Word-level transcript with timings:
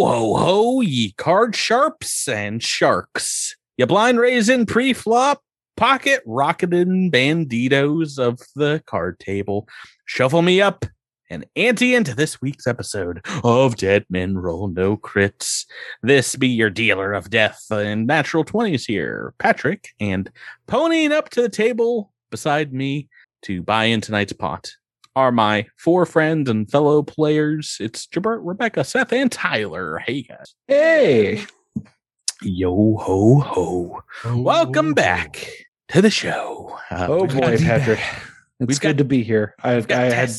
Ho 0.00 0.36
ho, 0.36 0.80
ye 0.80 1.10
card 1.18 1.56
sharps 1.56 2.28
and 2.28 2.62
sharks. 2.62 3.56
ye 3.76 3.84
blind 3.84 4.20
raisin 4.20 4.64
pre-flop, 4.64 5.42
pocket 5.76 6.22
rocketing 6.24 7.10
banditos 7.10 8.16
of 8.16 8.38
the 8.54 8.80
card 8.86 9.18
table. 9.18 9.68
Shuffle 10.04 10.42
me 10.42 10.62
up 10.62 10.84
and 11.28 11.44
ante 11.56 11.96
into 11.96 12.14
this 12.14 12.40
week's 12.40 12.68
episode 12.68 13.26
of 13.42 13.74
Dead 13.74 14.06
Men 14.08 14.38
Roll 14.38 14.68
No 14.68 14.96
Crits. 14.96 15.66
This 16.00 16.36
be 16.36 16.46
your 16.46 16.70
dealer 16.70 17.12
of 17.12 17.28
death 17.28 17.66
and 17.68 18.06
natural 18.06 18.44
20s 18.44 18.86
here, 18.86 19.34
Patrick, 19.38 19.88
and 19.98 20.30
ponying 20.68 21.10
up 21.10 21.28
to 21.30 21.42
the 21.42 21.48
table 21.48 22.12
beside 22.30 22.72
me 22.72 23.08
to 23.42 23.64
buy 23.64 23.86
in 23.86 24.00
tonight's 24.00 24.32
pot 24.32 24.76
are 25.18 25.32
my 25.32 25.66
four 25.76 26.06
friends 26.06 26.48
and 26.48 26.70
fellow 26.70 27.02
players. 27.02 27.76
It's 27.80 28.06
Jabert, 28.06 28.38
Rebecca, 28.42 28.84
Seth, 28.84 29.12
and 29.12 29.32
Tyler. 29.32 29.98
Hey 29.98 30.22
guys. 30.22 30.54
Hey. 30.68 31.44
Yo 32.40 32.96
ho 32.98 33.40
ho. 33.40 34.02
Welcome 34.36 34.94
back 34.94 35.44
to 35.88 36.00
the 36.00 36.08
show. 36.10 36.78
Uh, 36.88 37.06
Oh 37.10 37.26
boy, 37.26 37.58
Patrick. 37.58 37.98
We've 38.60 38.70
It's 38.70 38.78
got- 38.78 38.90
good 38.90 38.98
to 38.98 39.04
be 39.04 39.24
here. 39.24 39.56
I, 39.60 39.74
we've 39.74 39.88
got 39.88 40.02
I 40.04 40.10
had. 40.10 40.30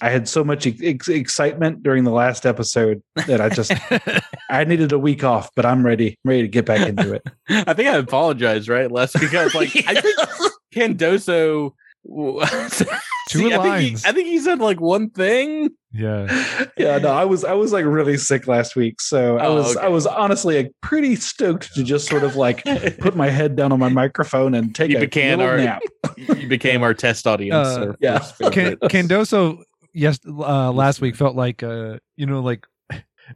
I 0.00 0.10
had 0.10 0.28
so 0.28 0.44
much 0.44 0.64
ex- 0.66 1.08
excitement 1.08 1.82
during 1.82 2.04
the 2.04 2.10
last 2.12 2.46
episode 2.46 3.02
that 3.26 3.40
I 3.40 3.48
just 3.48 3.72
I 4.50 4.62
needed 4.64 4.92
a 4.92 4.98
week 4.98 5.24
off, 5.24 5.50
but 5.56 5.66
I'm 5.66 5.84
ready. 5.84 6.16
I'm 6.24 6.28
ready 6.28 6.42
to 6.42 6.48
get 6.48 6.64
back 6.66 6.88
into 6.88 7.14
it. 7.14 7.22
I 7.48 7.74
think 7.74 7.88
I 7.88 7.96
apologized, 7.96 8.68
right? 8.68 8.90
Less 8.90 9.12
because 9.12 9.56
like 9.56 9.70
I 9.88 10.00
think 10.00 10.16
Candoso 10.74 11.72
Two 13.30 13.38
See, 13.38 13.46
I 13.46 13.50
think, 13.58 13.64
lines. 13.64 14.02
he, 14.02 14.08
I 14.08 14.12
think 14.12 14.26
he 14.28 14.38
said 14.40 14.58
like 14.58 14.80
one 14.80 15.10
thing. 15.10 15.70
Yeah. 15.92 16.26
Yeah, 16.76 16.96
no, 16.98 17.08
I 17.10 17.24
was 17.26 17.44
I 17.44 17.52
was 17.52 17.72
like 17.72 17.84
really 17.84 18.16
sick 18.16 18.46
last 18.46 18.74
week, 18.74 19.00
so 19.02 19.36
I 19.36 19.46
Oh, 19.46 19.54
was 19.56 19.76
okay. 19.76 19.84
I 19.86 19.88
was 19.88 20.06
honestly 20.06 20.56
like, 20.56 20.72
pretty 20.80 21.14
stoked 21.14 21.74
to 21.74 21.84
just 21.84 22.08
sort 22.08 22.22
of 22.24 22.36
like 22.36 22.64
put 23.00 23.14
my 23.16 23.28
head 23.28 23.54
down 23.54 23.70
on 23.70 23.78
my 23.78 23.88
microphone 23.90 24.54
and 24.54 24.74
take 24.74 24.90
You 24.90 24.96
a 24.96 25.00
became 25.00 25.38
little 25.40 25.52
our- 25.52 25.58
nap. 25.58 25.82
You 26.38 26.48
became 26.48 26.82
our 26.82 26.94
test 26.94 27.26
audience. 27.26 27.54
Uh, 27.68 27.92
yeah. 28.00 28.18
Can, 28.40 28.50
favorite. 28.50 28.80
Candoso, 28.80 29.62
yes, 29.92 30.18
uh, 30.26 30.72
last 30.72 31.00
week 31.02 31.16
felt 31.16 31.36
like, 31.36 31.62
uh, 31.62 31.98
you 32.16 32.24
know, 32.26 32.40
like 32.40 32.66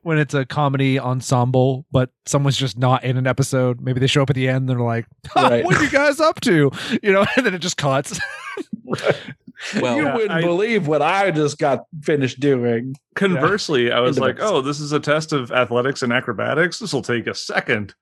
when 0.02 0.18
it's 0.18 0.34
a 0.34 0.44
comedy 0.44 0.98
ensemble, 0.98 1.86
but 1.92 2.10
someone's 2.26 2.56
just 2.56 2.76
not 2.78 3.04
in 3.04 3.16
an 3.16 3.26
episode. 3.26 3.80
Maybe 3.80 4.00
they 4.00 4.06
show 4.06 4.22
up 4.22 4.30
at 4.30 4.36
the 4.36 4.48
end. 4.48 4.56
And 4.56 4.68
they're 4.68 4.78
like, 4.80 5.06
Right. 5.36 5.64
"What 5.64 5.76
are 5.76 5.82
you 5.84 5.90
guys 5.90 6.20
up 6.20 6.40
to?" 6.42 6.70
You 7.02 7.12
know, 7.12 7.24
and 7.36 7.44
then 7.46 7.54
it 7.54 7.60
just 7.60 7.76
cuts. 7.76 8.18
Well, 9.80 9.96
you 9.96 10.02
Yeah, 10.04 10.14
wouldn't 10.14 10.30
I- 10.32 10.40
believe 10.42 10.88
what 10.88 11.00
I 11.00 11.30
just 11.30 11.58
got 11.58 11.84
finished 12.02 12.38
doing. 12.40 12.96
Conversely, 13.14 13.90
I 13.92 14.00
was 14.00 14.18
like, 14.18 14.36
"Oh, 14.40 14.60
this 14.60 14.78
is 14.80 14.92
a 14.92 15.00
test 15.00 15.32
of 15.32 15.50
athletics 15.52 16.02
and 16.02 16.12
acrobatics. 16.12 16.80
This 16.80 16.92
will 16.92 17.02
take 17.02 17.26
a 17.26 17.34
second. 17.34 17.94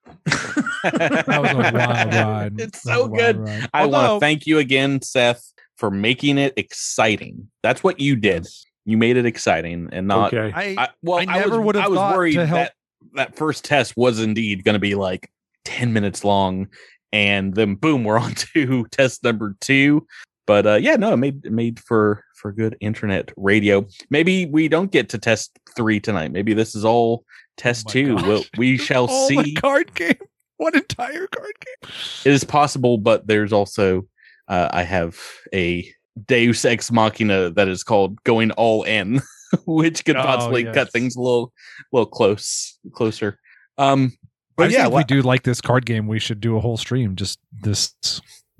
That 0.83 1.25
was 1.29 1.51
a 1.53 1.57
wild 1.77 2.15
ride. 2.15 2.53
It's 2.61 2.83
so 2.83 3.07
wild 3.07 3.17
good. 3.19 3.39
ride. 3.41 3.69
I 3.73 3.87
want 3.87 4.17
to 4.17 4.20
thank 4.25 4.47
you 4.47 4.59
again, 4.59 5.02
Seth, 5.02 5.52
for 5.77 5.91
making 5.91 6.39
it 6.39 6.55
exciting. 6.57 7.48
That's 7.63 7.85
what 7.85 8.01
you 8.01 8.17
did. 8.17 8.47
You 8.85 8.97
made 8.97 9.17
it 9.17 9.27
exciting 9.27 9.89
and 9.93 10.09
not. 10.09 10.35
okay, 10.35 10.53
I, 10.55 10.85
I, 10.85 10.89
well, 11.03 11.19
I 11.19 11.25
never 11.25 11.59
was, 11.59 11.67
would 11.67 11.75
have 11.77 11.85
I 11.85 11.89
was 11.89 11.97
thought 11.98 12.17
worried 12.17 12.35
to 12.35 12.47
help- 12.47 12.59
that 12.59 12.73
that 13.15 13.37
first 13.37 13.65
test 13.65 13.97
was 13.97 14.20
indeed 14.20 14.65
going 14.65 14.75
to 14.75 14.81
be 14.81 14.95
like 14.95 15.31
ten 15.65 15.93
minutes 15.93 16.25
long, 16.25 16.69
and 17.13 17.55
then 17.55 17.75
boom, 17.77 18.05
we're 18.05 18.19
on 18.20 18.35
to 18.35 18.85
test 18.91 19.23
number 19.23 19.57
two. 19.61 20.07
But 20.47 20.67
uh, 20.67 20.75
yeah, 20.75 20.97
no, 20.97 21.13
it 21.13 21.19
made 21.19 21.45
it 21.45 21.53
made 21.53 21.79
for 21.81 22.25
for 22.35 22.53
good 22.53 22.77
internet 22.81 23.31
radio. 23.37 23.87
Maybe 24.11 24.47
we 24.47 24.69
don't 24.69 24.91
get 24.91 25.09
to 25.11 25.19
test 25.19 25.57
three 25.77 26.01
tonight. 26.01 26.33
Maybe 26.33 26.55
this 26.55 26.75
is 26.75 26.85
all 26.85 27.25
test 27.57 27.87
Oh 27.89 27.93
two. 27.93 28.17
gosh. 28.17 28.27
We'll, 28.27 28.45
we 28.57 28.77
shall 28.79 29.07
oh, 29.09 29.29
see. 29.29 29.37
my 29.37 29.53
card 29.57 29.95
game. 29.95 30.19
What 30.57 30.75
entire 30.75 31.27
card 31.29 31.53
game? 31.64 31.91
It 32.25 32.33
is 32.33 32.45
possible, 32.45 32.99
but 32.99 33.27
there's 33.27 33.53
also 33.53 34.07
uh, 34.49 34.69
I 34.73 34.83
have 34.83 35.19
a 35.55 35.89
Deus 36.27 36.64
Ex 36.64 36.90
Machina 36.92 37.50
that 37.50 37.68
is 37.68 37.83
called 37.84 38.23
going 38.24 38.50
all 38.52 38.83
in, 38.84 39.20
which 39.67 40.05
could 40.05 40.17
Oh, 40.17 40.23
possibly 40.23 40.64
yes. 40.64 40.74
cut 40.74 40.92
things 40.92 41.17
a 41.17 41.20
little, 41.20 41.52
little 41.92 42.06
close, 42.06 42.78
closer. 42.92 43.39
Um, 43.78 44.12
But 44.56 44.64
but 44.64 44.70
yeah, 44.72 44.86
if 44.86 44.92
we 44.92 45.05
do 45.05 45.22
like 45.22 45.42
this 45.42 45.61
card 45.61 45.86
game, 45.86 46.06
we 46.06 46.18
should 46.18 46.40
do 46.40 46.56
a 46.56 46.61
whole 46.61 46.77
stream 46.77 47.17
just 47.17 47.39
this 47.62 47.95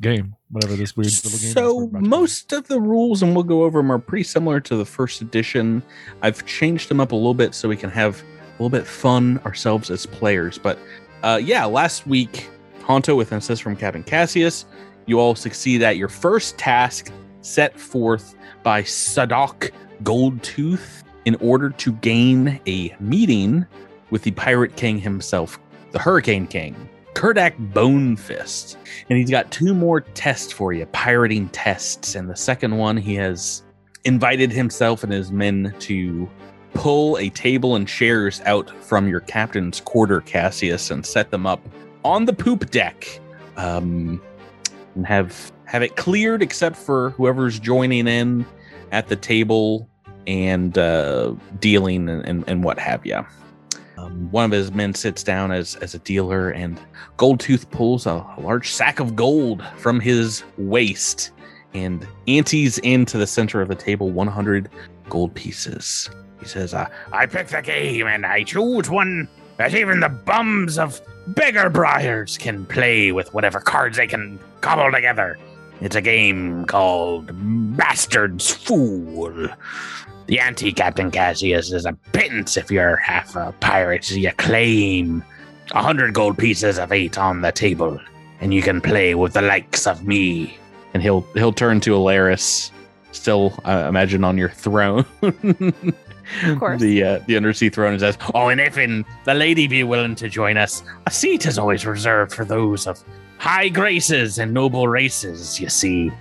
game, 0.01 0.35
whatever 0.51 0.75
this 0.75 0.97
weird 0.97 1.13
little 1.25 1.39
game. 1.39 1.53
so 1.53 1.75
we're 1.77 1.83
about 1.85 1.99
to 1.99 2.01
play. 2.01 2.09
most 2.09 2.53
of 2.53 2.67
the 2.69 2.81
rules, 2.81 3.23
and 3.23 3.35
we'll 3.35 3.45
go 3.45 3.63
over 3.65 3.79
them, 3.79 3.93
are 3.93 3.99
pretty 3.99 4.25
similar 4.25 4.59
to 4.61 4.77
the 4.77 4.85
first 4.87 5.21
edition. 5.21 5.83
I've 6.23 6.45
changed 6.47 6.89
them 6.89 6.99
up 7.01 7.13
a 7.13 7.17
little 7.17 7.35
bit 7.35 7.55
so 7.55 7.69
we 7.69 7.77
can 7.77 7.91
have 7.91 8.21
a 8.23 8.53
little 8.63 8.71
bit 8.71 8.87
fun 8.87 9.39
ourselves 9.45 9.91
as 9.91 10.07
players. 10.07 10.57
But 10.59 10.79
uh, 11.23 11.39
yeah, 11.43 11.65
last 11.67 12.07
week, 12.07 12.49
Honto 12.81 13.15
with 13.17 13.31
assist 13.33 13.63
from 13.63 13.77
Captain 13.77 14.03
Cassius, 14.03 14.65
you 15.07 15.21
all 15.21 15.35
succeed 15.35 15.83
at 15.83 15.97
your 15.99 16.09
first 16.09 16.59
task 16.59 17.13
set 17.43 17.79
forth 17.79 18.35
by 18.63 18.83
Tsadok 18.83 19.71
Goldtooth 20.03 21.03
in 21.25 21.35
order 21.37 21.71
to 21.71 21.93
gain 21.93 22.61
a 22.67 22.95
meeting 22.99 23.67
with 24.11 24.23
the 24.23 24.31
Pirate 24.33 24.77
King 24.77 24.99
himself, 24.99 25.59
the 25.93 25.99
Hurricane 25.99 26.47
King, 26.47 26.89
Kerdak 27.15 27.73
Bonefist. 27.73 28.77
And 29.09 29.19
he's 29.19 29.31
got 29.31 29.51
two 29.51 29.75
more 29.75 30.01
tests 30.01 30.53
for 30.53 30.73
you, 30.73 30.87
pirating 30.87 31.49
tests. 31.51 32.15
And 32.15 32.29
the 32.29 32.37
second 32.37 32.77
one, 32.77 32.97
he 32.97 33.15
has 33.17 33.63
invited 34.05 34.51
himself 34.51 35.05
and 35.05 35.13
his 35.13 35.31
men 35.31 35.75
to 35.81 36.29
pull 36.75 37.17
a 37.19 37.29
table 37.31 37.77
and 37.77 37.87
chairs 37.87 38.41
out 38.47 38.71
from 38.83 39.07
your 39.07 39.21
captain's 39.21 39.81
quarter, 39.81 40.21
Cassius, 40.23 40.91
and 40.91 41.05
set 41.05 41.31
them 41.31 41.47
up 41.47 41.61
on 42.05 42.25
the 42.25 42.33
poop 42.33 42.71
deck. 42.71 43.21
Um, 43.57 44.21
and 44.95 45.07
have 45.07 45.53
have 45.73 45.83
it 45.83 45.97
cleared 45.97 46.43
except 46.43 46.77
for 46.77 47.11
whoever's 47.11 47.59
joining 47.59 48.07
in 48.07 48.45
at 48.91 49.09
the 49.09 49.17
table 49.17 49.89
and 50.27 50.77
uh, 50.77 51.35
dealing 51.61 52.11
and, 52.11 52.23
and, 52.27 52.45
and 52.47 52.63
what 52.63 52.79
have 52.79 53.07
you. 53.07 53.25
Um, 53.97 54.31
one 54.31 54.45
of 54.45 54.51
his 54.51 54.71
men 54.71 54.93
sits 54.93 55.23
down 55.23 55.51
as 55.51 55.77
as 55.77 55.95
a 55.95 55.99
dealer, 56.01 56.51
and 56.51 56.79
Goldtooth 57.17 57.71
pulls 57.71 58.05
a, 58.05 58.11
a 58.37 58.41
large 58.41 58.71
sack 58.71 59.01
of 59.01 59.17
gold 59.17 59.65
from 59.79 59.99
his 59.99 60.45
waist 60.59 61.31
and 61.73 62.07
antes 62.27 62.77
into 62.79 63.17
the 63.17 63.27
center 63.27 63.63
of 63.63 63.69
the 63.69 63.75
table 63.75 64.11
100 64.11 64.69
gold 65.09 65.35
pieces. 65.35 66.11
He 66.39 66.45
says, 66.45 66.75
uh, 66.75 66.87
I 67.13 67.25
pick 67.25 67.49
the 67.49 67.63
game 67.63 68.07
and 68.09 68.27
I 68.27 68.43
choose 68.43 68.91
one 68.91 69.27
that 69.57 69.75
even 69.75 70.01
the 70.01 70.11
bums 70.11 70.79
of 70.79 71.01
beggar 71.29 71.71
briars 71.71 72.37
can 72.37 72.67
play 72.67 73.11
with 73.11 73.33
whatever 73.33 73.59
cards 73.59 73.97
they 73.97 74.07
can 74.07 74.39
cobble 74.61 74.93
together. 74.93 75.39
It's 75.83 75.97
a 75.97 76.01
game 76.01 76.65
called 76.67 77.33
Bastard's 77.77 78.49
Fool. 78.49 79.49
The 80.27 80.39
anti 80.39 80.73
Captain 80.73 81.11
Cassius 81.11 81.73
is 81.73 81.85
a 81.85 81.93
pittance 82.13 82.57
if 82.57 82.71
you're 82.71 82.97
half 82.99 83.35
a 83.35 83.53
pirate. 83.59 84.09
You 84.09 84.31
claim 84.31 85.25
a 85.73 85.83
hundred 85.83 86.15
gold 86.15 86.39
pieces 86.39 86.79
of 86.79 86.93
eight 86.93 87.19
on 87.19 87.41
the 87.41 87.51
table, 87.51 87.99
and 88.41 88.55
you 88.55 88.63
can 88.63 88.81
play 88.81 89.17
with 89.17 89.33
the 89.33 89.43
likes 89.43 89.89
of 89.89 90.07
me. 90.07 90.57
And 90.95 91.03
he'll 91.03 91.23
he'll 91.35 91.53
turn 91.53 91.81
to 91.81 91.97
Alaris, 91.97 92.71
still 93.11 93.53
uh, 93.65 93.87
imagine 93.89 94.23
on 94.23 94.39
your 94.39 94.51
throne. 94.51 95.05
Of 96.45 96.61
course. 96.61 96.81
The 96.81 97.03
uh, 97.03 97.21
the 97.27 97.37
undersea 97.37 97.69
throne 97.69 97.93
and 97.93 98.01
says, 98.01 98.17
"Oh, 98.33 98.49
and 98.49 98.61
if 98.61 98.79
in 98.79 99.05
the 99.25 99.35
lady 99.35 99.67
be 99.67 99.83
willing 99.83 100.15
to 100.15 100.29
join 100.29 100.57
us, 100.57 100.83
a 101.07 101.11
seat 101.11 101.45
is 101.45 101.59
always 101.59 101.85
reserved 101.85 102.33
for 102.33 102.45
those 102.45 102.87
of 102.87 103.03
high 103.43 103.69
graces 103.69 104.39
and 104.39 104.55
noble 104.55 104.87
races. 104.87 105.59
You 105.61 105.69
see, 105.69 106.13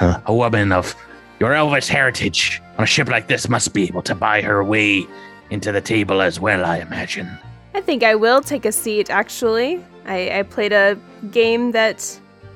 Uh, 0.00 0.20
a 0.26 0.32
woman 0.34 0.70
of 0.70 0.94
your 1.40 1.52
elvish 1.54 1.88
heritage 1.88 2.62
on 2.78 2.84
a 2.84 2.86
ship 2.86 3.08
like 3.08 3.26
this 3.26 3.48
must 3.48 3.74
be 3.74 3.82
able 3.90 4.02
to 4.02 4.14
buy 4.14 4.40
her 4.40 4.62
way 4.62 5.04
into 5.50 5.72
the 5.72 5.80
table 5.80 6.22
as 6.22 6.38
well. 6.38 6.64
I 6.64 6.76
imagine." 6.78 7.28
I 7.74 7.80
think 7.80 8.04
I 8.04 8.14
will 8.14 8.40
take 8.40 8.64
a 8.64 8.70
seat, 8.70 9.10
actually. 9.10 9.70
I, 10.06 10.38
I 10.38 10.42
played 10.44 10.72
a 10.72 10.96
game 11.32 11.72
that. 11.72 11.98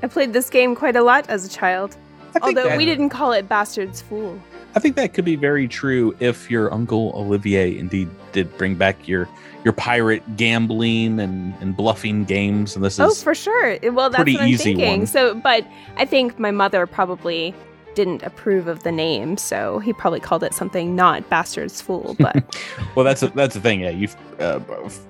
I 0.05 0.07
played 0.07 0.33
this 0.33 0.49
game 0.51 0.77
quite 0.77 0.95
a 0.95 1.03
lot 1.03 1.25
as 1.29 1.45
a 1.45 1.49
child. 1.61 1.97
Although 2.43 2.69
that- 2.69 2.79
we 2.79 2.85
didn't 2.87 3.11
call 3.11 3.33
it 3.33 3.49
Bastard's 3.49 4.01
Fool. 4.03 4.39
I 4.77 4.79
think 4.81 4.95
that 4.97 5.13
could 5.15 5.25
be 5.25 5.37
very 5.37 5.67
true 5.69 6.15
if 6.21 6.49
your 6.51 6.73
uncle 6.73 7.13
Olivier 7.15 7.77
indeed 7.77 8.09
did 8.33 8.57
bring 8.59 8.75
back 8.75 9.07
your 9.09 9.29
your 9.65 9.73
pirate 9.73 10.37
gambling 10.37 11.21
and, 11.21 11.55
and 11.61 11.77
bluffing 11.77 12.25
games, 12.25 12.75
and 12.75 12.85
this 12.85 12.95
is 12.95 13.01
Oh, 13.01 13.09
is 13.09 13.23
for 13.23 13.35
sure. 13.35 13.79
Well, 13.93 14.11
that's 14.11 14.23
pretty 14.23 14.35
what 14.35 14.43
I'm 14.43 14.49
easy 14.49 14.65
thinking. 14.75 14.99
one. 15.01 15.07
So, 15.07 15.35
but 15.37 15.67
I 15.97 16.05
think 16.05 16.39
my 16.39 16.51
mother 16.51 16.87
probably 16.87 17.55
didn't 17.95 18.23
approve 18.23 18.67
of 18.69 18.83
the 18.83 18.91
name, 18.91 19.37
so 19.37 19.79
he 19.79 19.93
probably 19.93 20.19
called 20.19 20.43
it 20.43 20.55
something 20.55 20.97
not 20.97 21.29
Bastard's 21.29 21.81
Fool. 21.81 22.17
But 22.19 22.57
well. 22.97 23.05
That's 23.05 23.23
a, 23.23 23.29
that's 23.29 23.55
the 23.55 23.61
thing. 23.61 23.81
Yeah, 23.81 23.91
you've 23.91 24.17
uh, 24.41 24.59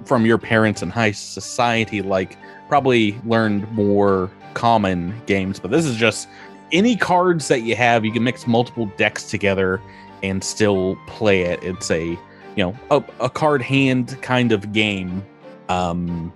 from 0.05 0.27
your 0.27 0.39
parents 0.39 0.83
in 0.83 0.91
high 0.91 1.13
society, 1.13 2.03
like 2.03 2.37
probably 2.69 3.19
learned 3.25 3.71
more 3.73 4.31
common 4.55 5.15
games, 5.27 5.59
but 5.59 5.71
this 5.71 5.87
is 5.87 5.97
just 5.97 6.29
any 6.73 6.97
cards 6.97 7.49
that 7.49 7.63
you 7.63 7.77
have. 7.77 8.05
You 8.05 8.13
can 8.13 8.25
mix 8.25 8.47
multiple 8.47 8.87
decks 8.97 9.25
together 9.31 9.81
and 10.23 10.43
still 10.45 10.97
play 11.07 11.43
it. 11.43 11.63
It's 11.63 11.91
a 11.91 12.19
you 12.57 12.65
know 12.65 12.77
a, 12.91 13.03
a 13.25 13.31
card 13.31 13.63
hand 13.63 14.17
kind 14.23 14.53
of 14.53 14.73
game. 14.73 15.25
Um, 15.69 16.33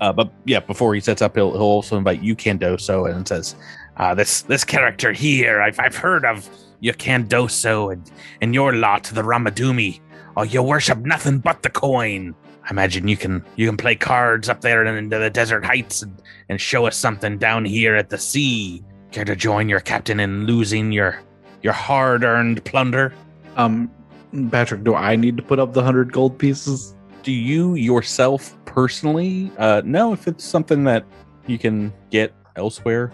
uh, 0.00 0.12
but 0.12 0.32
yeah, 0.44 0.60
before 0.60 0.94
he 0.94 1.00
sets 1.00 1.22
up, 1.22 1.36
he'll, 1.36 1.52
he'll 1.52 1.62
also 1.62 1.96
invite 1.96 2.22
you 2.22 2.34
Candoso 2.34 3.10
and 3.10 3.26
says, 3.26 3.54
uh, 3.96 4.14
"This 4.14 4.42
this 4.42 4.64
character 4.64 5.12
here, 5.12 5.60
I've 5.60 5.78
I've 5.78 5.96
heard 5.96 6.24
of 6.24 6.48
your 6.80 6.94
Candoso 6.94 7.92
and 7.92 8.10
and 8.40 8.54
your 8.54 8.74
lot, 8.74 9.04
the 9.04 9.22
Ramadumi. 9.22 10.00
Oh, 10.36 10.42
you 10.42 10.62
worship 10.62 10.98
nothing 10.98 11.38
but 11.38 11.62
the 11.62 11.70
coin. 11.70 12.34
I 12.64 12.70
imagine 12.70 13.08
you 13.08 13.16
can 13.16 13.44
you 13.56 13.66
can 13.66 13.76
play 13.76 13.94
cards 13.94 14.48
up 14.48 14.60
there 14.60 14.84
in 14.84 15.08
the 15.08 15.30
desert 15.30 15.64
heights 15.64 16.02
and, 16.02 16.20
and 16.48 16.60
show 16.60 16.86
us 16.86 16.96
something 16.96 17.38
down 17.38 17.64
here 17.64 17.94
at 17.94 18.10
the 18.10 18.18
sea. 18.18 18.82
Care 19.12 19.24
to 19.24 19.36
join 19.36 19.68
your 19.68 19.80
captain 19.80 20.18
in 20.18 20.46
losing 20.46 20.90
your 20.90 21.20
your 21.62 21.72
hard 21.72 22.24
earned 22.24 22.64
plunder? 22.64 23.12
Um, 23.56 23.90
Patrick, 24.50 24.84
do 24.84 24.94
I 24.94 25.16
need 25.16 25.36
to 25.36 25.42
put 25.42 25.58
up 25.58 25.72
the 25.72 25.82
hundred 25.82 26.12
gold 26.12 26.38
pieces? 26.38 26.94
Do 27.22 27.32
you 27.32 27.74
yourself 27.74 28.56
personally 28.64 29.50
uh, 29.58 29.82
know 29.84 30.12
if 30.12 30.26
it's 30.28 30.44
something 30.44 30.84
that 30.84 31.04
you 31.46 31.58
can 31.58 31.92
get 32.10 32.34
elsewhere? 32.56 33.12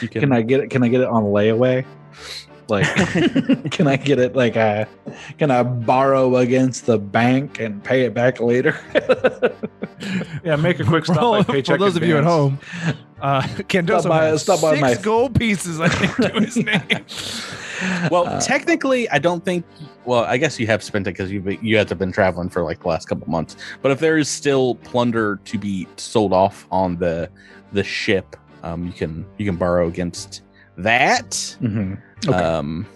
You 0.00 0.08
Can 0.08 0.32
I 0.32 0.42
get 0.42 0.60
it? 0.60 0.70
Can 0.70 0.82
I 0.82 0.88
get 0.88 1.00
it 1.00 1.08
on 1.08 1.24
layaway? 1.24 1.84
Like, 2.68 2.86
can 3.70 3.86
I 3.86 3.96
get 3.96 4.18
it? 4.18 4.34
Like, 4.34 4.56
uh, 4.56 4.86
can 5.36 5.50
I 5.50 5.62
borrow 5.62 6.36
against 6.36 6.86
the 6.86 6.98
bank 6.98 7.60
and 7.60 7.82
pay 7.84 8.02
it 8.02 8.14
back 8.14 8.40
later? 8.40 8.78
Yeah, 10.44 10.56
make 10.56 10.80
a 10.80 10.84
quick 10.84 11.04
stop 11.04 11.16
for, 11.18 11.44
by 11.44 11.44
paycheck. 11.44 11.74
for 11.76 11.78
those 11.78 11.94
of 11.96 12.02
you 12.02 12.18
at 12.18 12.24
home, 12.24 12.58
uh, 13.20 13.42
Candoso 13.68 14.00
Stop 14.00 14.08
by- 14.10 14.24
has 14.24 14.42
stop 14.42 14.60
by 14.60 14.70
six 14.72 14.80
my- 14.80 14.94
gold 14.96 15.38
pieces, 15.38 15.78
I 15.78 15.88
think, 15.88 16.16
to 16.16 16.40
his 16.40 16.56
name. 16.56 16.82
Well, 18.10 18.26
Uh, 18.26 18.40
technically, 18.40 19.08
I 19.10 19.18
don't 19.18 19.44
think. 19.44 19.64
Well, 20.04 20.24
I 20.24 20.36
guess 20.36 20.58
you 20.60 20.66
have 20.66 20.82
spent 20.82 21.06
it 21.06 21.12
because 21.12 21.30
you 21.30 21.40
you 21.62 21.76
have 21.78 21.88
been 21.98 22.12
traveling 22.12 22.48
for 22.48 22.62
like 22.62 22.80
the 22.82 22.88
last 22.88 23.08
couple 23.08 23.28
months. 23.30 23.56
But 23.82 23.92
if 23.92 23.98
there 24.00 24.18
is 24.18 24.28
still 24.28 24.76
plunder 24.76 25.40
to 25.44 25.58
be 25.58 25.86
sold 25.96 26.32
off 26.32 26.66
on 26.70 26.96
the 26.96 27.28
the 27.72 27.84
ship, 27.84 28.36
um, 28.62 28.86
you 28.86 28.92
can 28.92 29.24
you 29.38 29.46
can 29.46 29.56
borrow 29.56 29.86
against 29.88 30.42
that. 30.78 31.30
Mhm. 31.62 31.98
Okay. 32.28 32.36
Um, 32.38 32.86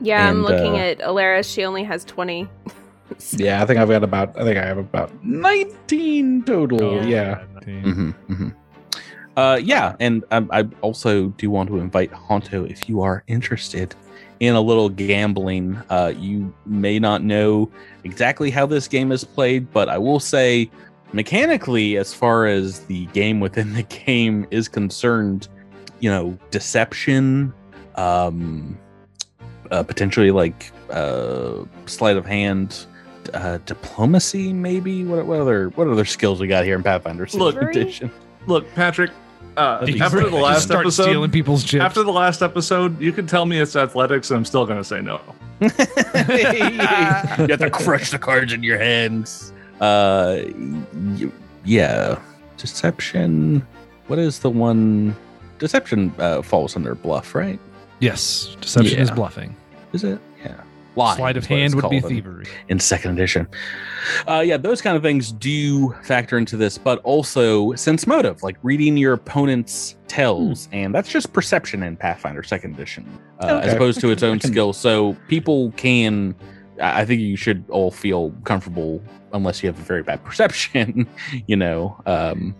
Yeah, 0.00 0.28
I'm 0.28 0.42
looking 0.42 0.74
uh, 0.74 0.90
at 0.92 0.98
Alaris. 0.98 1.50
She 1.52 1.64
only 1.64 1.82
has 1.84 2.04
20. 2.04 2.46
yeah, 3.32 3.62
I 3.62 3.66
think 3.66 3.78
I've 3.80 3.88
got 3.88 4.04
about. 4.04 4.38
I 4.38 4.44
think 4.44 4.58
I 4.58 4.66
have 4.66 4.78
about 4.78 5.10
nineteen 5.24 6.42
total. 6.42 6.82
Oh, 6.82 7.00
yeah. 7.02 7.42
mhm, 7.66 8.14
mhm. 8.28 8.52
Uh, 9.36 9.60
yeah, 9.62 9.94
and 10.00 10.24
um, 10.30 10.48
I 10.50 10.66
also 10.80 11.28
do 11.28 11.50
want 11.50 11.68
to 11.68 11.78
invite 11.78 12.10
Honto 12.10 12.68
if 12.70 12.88
you 12.88 13.02
are 13.02 13.22
interested 13.26 13.94
in 14.40 14.54
a 14.54 14.60
little 14.60 14.88
gambling. 14.88 15.76
Uh, 15.90 16.14
you 16.16 16.52
may 16.64 16.98
not 16.98 17.22
know 17.22 17.70
exactly 18.04 18.50
how 18.50 18.64
this 18.64 18.88
game 18.88 19.12
is 19.12 19.24
played, 19.24 19.70
but 19.72 19.90
I 19.90 19.98
will 19.98 20.20
say, 20.20 20.70
mechanically, 21.12 21.98
as 21.98 22.14
far 22.14 22.46
as 22.46 22.80
the 22.86 23.06
game 23.06 23.40
within 23.40 23.74
the 23.74 23.82
game 23.82 24.46
is 24.50 24.68
concerned, 24.68 25.48
you 26.00 26.10
know, 26.10 26.38
deception, 26.50 27.52
um, 27.96 28.78
uh, 29.70 29.82
potentially 29.82 30.30
like 30.30 30.72
uh, 30.90 31.64
sleight 31.86 32.16
of 32.16 32.24
hand. 32.24 32.86
Uh, 33.34 33.58
diplomacy, 33.66 34.52
maybe. 34.52 35.04
What, 35.04 35.26
what 35.26 35.40
other 35.40 35.70
what 35.70 35.88
other 35.88 36.04
skills 36.04 36.40
we 36.40 36.46
got 36.46 36.64
here 36.64 36.76
in 36.76 36.84
Pathfinder 36.84 37.26
Look- 37.34 37.60
Edition? 37.60 38.08
Look, 38.46 38.72
Patrick. 38.74 39.10
Uh, 39.56 39.86
after 40.00 40.28
the 40.28 40.36
last 40.36 40.64
start 40.64 40.84
episode, 40.86 41.02
stealing 41.04 41.30
people's 41.30 41.64
chips. 41.64 41.82
after 41.82 42.02
the 42.02 42.12
last 42.12 42.42
episode, 42.42 43.00
you 43.00 43.12
can 43.12 43.26
tell 43.26 43.46
me 43.46 43.58
it's 43.58 43.74
athletics, 43.76 44.30
and 44.30 44.38
I'm 44.38 44.44
still 44.44 44.66
going 44.66 44.78
to 44.78 44.84
say 44.84 45.00
no. 45.00 45.20
you 45.60 45.68
have 45.70 47.58
to 47.58 47.70
crush 47.70 48.10
the 48.10 48.18
cards 48.18 48.52
in 48.52 48.62
your 48.62 48.78
hands. 48.78 49.52
Uh, 49.80 50.40
y- 50.92 51.30
yeah, 51.64 52.18
deception. 52.58 53.66
What 54.08 54.18
is 54.18 54.38
the 54.40 54.50
one? 54.50 55.16
Deception 55.58 56.12
uh, 56.18 56.42
falls 56.42 56.76
under 56.76 56.94
bluff, 56.94 57.34
right? 57.34 57.58
yes, 58.00 58.54
deception 58.60 58.98
is 58.98 59.10
bluffing. 59.10 59.56
Is 59.94 60.04
it? 60.04 60.20
Yeah. 60.44 60.60
Lying 60.96 61.16
Sleight 61.16 61.36
of 61.36 61.44
is 61.44 61.50
what 61.50 61.58
it's 61.58 61.74
hand 61.74 61.82
would 61.82 61.90
be 61.90 62.00
thievery. 62.00 62.46
in 62.68 62.80
second 62.80 63.12
edition. 63.12 63.46
Uh, 64.26 64.42
yeah, 64.44 64.56
those 64.56 64.80
kind 64.80 64.96
of 64.96 65.02
things 65.02 65.32
do 65.32 65.92
factor 66.02 66.38
into 66.38 66.56
this, 66.56 66.78
but 66.78 67.00
also 67.00 67.74
sense 67.74 68.06
motive, 68.06 68.42
like 68.42 68.56
reading 68.62 68.96
your 68.96 69.12
opponent's 69.12 69.96
tells, 70.08 70.68
and 70.72 70.94
that's 70.94 71.08
just 71.08 71.32
perception 71.32 71.82
in 71.82 71.96
Pathfinder 71.96 72.42
second 72.42 72.74
edition, 72.74 73.06
uh, 73.40 73.60
as 73.62 73.74
opposed 73.74 74.00
to 74.00 74.10
its 74.10 74.22
own 74.22 74.40
skill. 74.40 74.72
So 74.72 75.16
people 75.28 75.72
can, 75.72 76.34
I 76.80 77.02
I 77.02 77.04
think 77.04 77.20
you 77.20 77.36
should 77.36 77.64
all 77.68 77.90
feel 77.90 78.30
comfortable, 78.44 79.02
unless 79.32 79.62
you 79.62 79.68
have 79.68 79.78
a 79.78 79.82
very 79.82 80.02
bad 80.02 80.24
perception, 80.24 81.06
you 81.46 81.56
know, 81.56 82.00
um, 82.06 82.54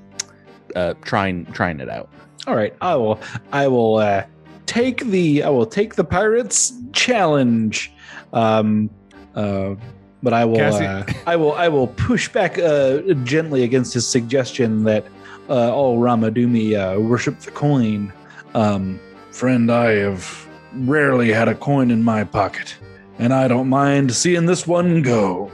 uh, 0.75 0.95
trying 1.03 1.47
trying 1.47 1.81
it 1.81 1.89
out. 1.89 2.09
All 2.47 2.55
right, 2.55 2.75
I 2.81 2.95
will. 2.97 3.21
I 3.53 3.67
will 3.67 3.97
uh, 3.97 4.25
take 4.67 5.05
the. 5.07 5.43
I 5.43 5.49
will 5.49 5.67
take 5.67 5.95
the 5.95 6.05
pirates 6.05 6.73
challenge. 6.93 7.93
Um, 8.33 8.91
uh, 9.35 9.75
but 10.23 10.33
I 10.33 10.45
will. 10.45 10.61
Uh, 10.61 11.05
I 11.27 11.37
will. 11.37 11.53
I 11.53 11.69
will 11.69 11.89
push 11.89 12.29
back 12.29 12.59
uh, 12.59 13.01
gently 13.25 13.63
against 13.63 13.95
his 13.95 14.09
suggestion 14.09 14.85
that 14.85 15.05
uh, 15.49 15.73
all 15.73 15.99
Ramadumi 15.99 16.75
uh, 16.75 17.01
worship 17.01 17.39
the 17.41 17.51
coin. 17.51 18.13
Um, 18.55 18.99
friend, 19.31 19.71
I 19.71 19.93
have 19.93 20.49
rarely 20.73 21.33
had 21.33 21.49
a 21.49 21.55
coin 21.55 21.91
in 21.91 22.03
my 22.03 22.25
pocket, 22.25 22.77
and 23.19 23.33
I 23.33 23.49
don't 23.49 23.69
mind 23.69 24.13
seeing 24.15 24.47
this 24.47 24.67
one 24.67 25.03
go. 25.03 25.53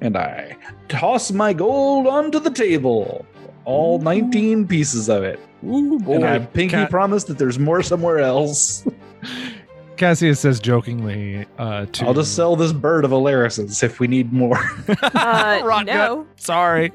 And 0.00 0.16
I 0.16 0.56
toss 0.88 1.32
my 1.32 1.52
gold 1.52 2.06
onto 2.06 2.38
the 2.38 2.50
table, 2.50 3.24
all 3.64 3.98
19 4.00 4.68
pieces 4.68 5.08
of 5.08 5.22
it. 5.22 5.40
Ooh, 5.66 5.98
boy. 5.98 6.16
And 6.16 6.24
I 6.24 6.38
pinky 6.40 6.76
Cat- 6.76 6.90
promise 6.90 7.24
that 7.24 7.38
there's 7.38 7.58
more 7.58 7.82
somewhere 7.82 8.18
else. 8.18 8.86
Cassius 9.96 10.40
says 10.40 10.58
jokingly 10.60 11.46
uh, 11.58 11.86
to. 11.86 12.06
I'll 12.06 12.14
just 12.14 12.34
sell 12.34 12.56
this 12.56 12.72
bird 12.72 13.04
of 13.04 13.12
Alaris's 13.12 13.82
if 13.82 14.00
we 14.00 14.06
need 14.08 14.32
more. 14.32 14.58
Uh, 15.14 15.60
Rot 15.64 15.86
no. 15.86 16.16
gut. 16.24 16.26
Sorry. 16.40 16.92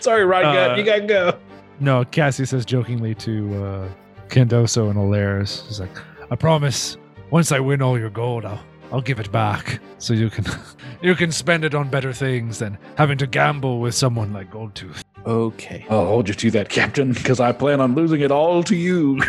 Sorry, 0.00 0.24
Rodgut, 0.24 0.72
Uh, 0.72 0.76
you 0.76 0.82
gotta 0.84 1.06
go. 1.06 1.38
No, 1.80 2.04
Cassius 2.04 2.50
says 2.50 2.64
jokingly 2.66 3.14
to 3.16 3.64
uh, 3.64 3.88
Candoso 4.28 4.90
and 4.90 4.98
Alaris. 4.98 5.66
He's 5.66 5.80
like, 5.80 5.96
I 6.30 6.36
promise, 6.36 6.96
once 7.30 7.52
I 7.52 7.60
win 7.60 7.80
all 7.82 7.98
your 7.98 8.10
gold, 8.10 8.44
I'll 8.44 8.60
I'll 8.92 9.00
give 9.00 9.18
it 9.20 9.32
back, 9.32 9.80
so 9.98 10.12
you 10.12 10.28
can 10.28 10.44
you 11.02 11.14
can 11.14 11.32
spend 11.32 11.64
it 11.64 11.74
on 11.74 11.88
better 11.88 12.12
things 12.12 12.58
than 12.58 12.76
having 12.96 13.16
to 13.18 13.26
gamble 13.26 13.80
with 13.80 13.94
someone 13.94 14.32
like 14.32 14.50
Goldtooth. 14.52 15.02
okay. 15.24 15.86
I'll 15.88 16.06
hold 16.06 16.28
you 16.28 16.34
to 16.34 16.50
that, 16.52 16.68
Captain, 16.68 17.12
because 17.12 17.40
I 17.40 17.52
plan 17.52 17.80
on 17.80 17.94
losing 17.94 18.20
it 18.20 18.30
all 18.30 18.62
to 18.64 18.76
you. 18.76 19.20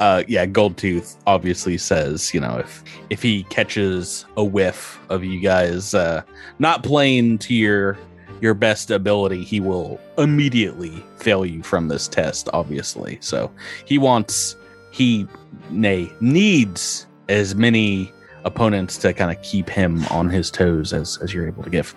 Uh 0.00 0.22
yeah 0.28 0.44
goldtooth 0.46 1.16
obviously 1.26 1.78
says 1.78 2.34
you 2.34 2.40
know 2.40 2.56
if 2.58 2.82
if 3.10 3.22
he 3.22 3.44
catches 3.44 4.24
a 4.36 4.44
whiff 4.44 5.00
of 5.08 5.24
you 5.24 5.40
guys 5.40 5.94
uh 5.94 6.22
not 6.58 6.82
playing 6.82 7.38
to 7.38 7.54
your 7.54 7.98
your 8.40 8.54
best 8.54 8.90
ability 8.90 9.42
he 9.42 9.60
will 9.60 9.98
immediately 10.18 11.02
fail 11.16 11.46
you 11.46 11.62
from 11.62 11.88
this 11.88 12.06
test 12.06 12.48
obviously. 12.52 13.18
So 13.20 13.50
he 13.86 13.98
wants 13.98 14.56
he 14.90 15.26
nay 15.70 16.12
needs 16.20 17.06
as 17.28 17.54
many 17.54 18.12
opponents 18.44 18.98
to 18.98 19.14
kind 19.14 19.34
of 19.34 19.42
keep 19.42 19.70
him 19.70 20.04
on 20.06 20.28
his 20.28 20.50
toes 20.50 20.92
as 20.92 21.18
as 21.22 21.32
you're 21.32 21.46
able 21.46 21.62
to 21.62 21.70
give. 21.70 21.94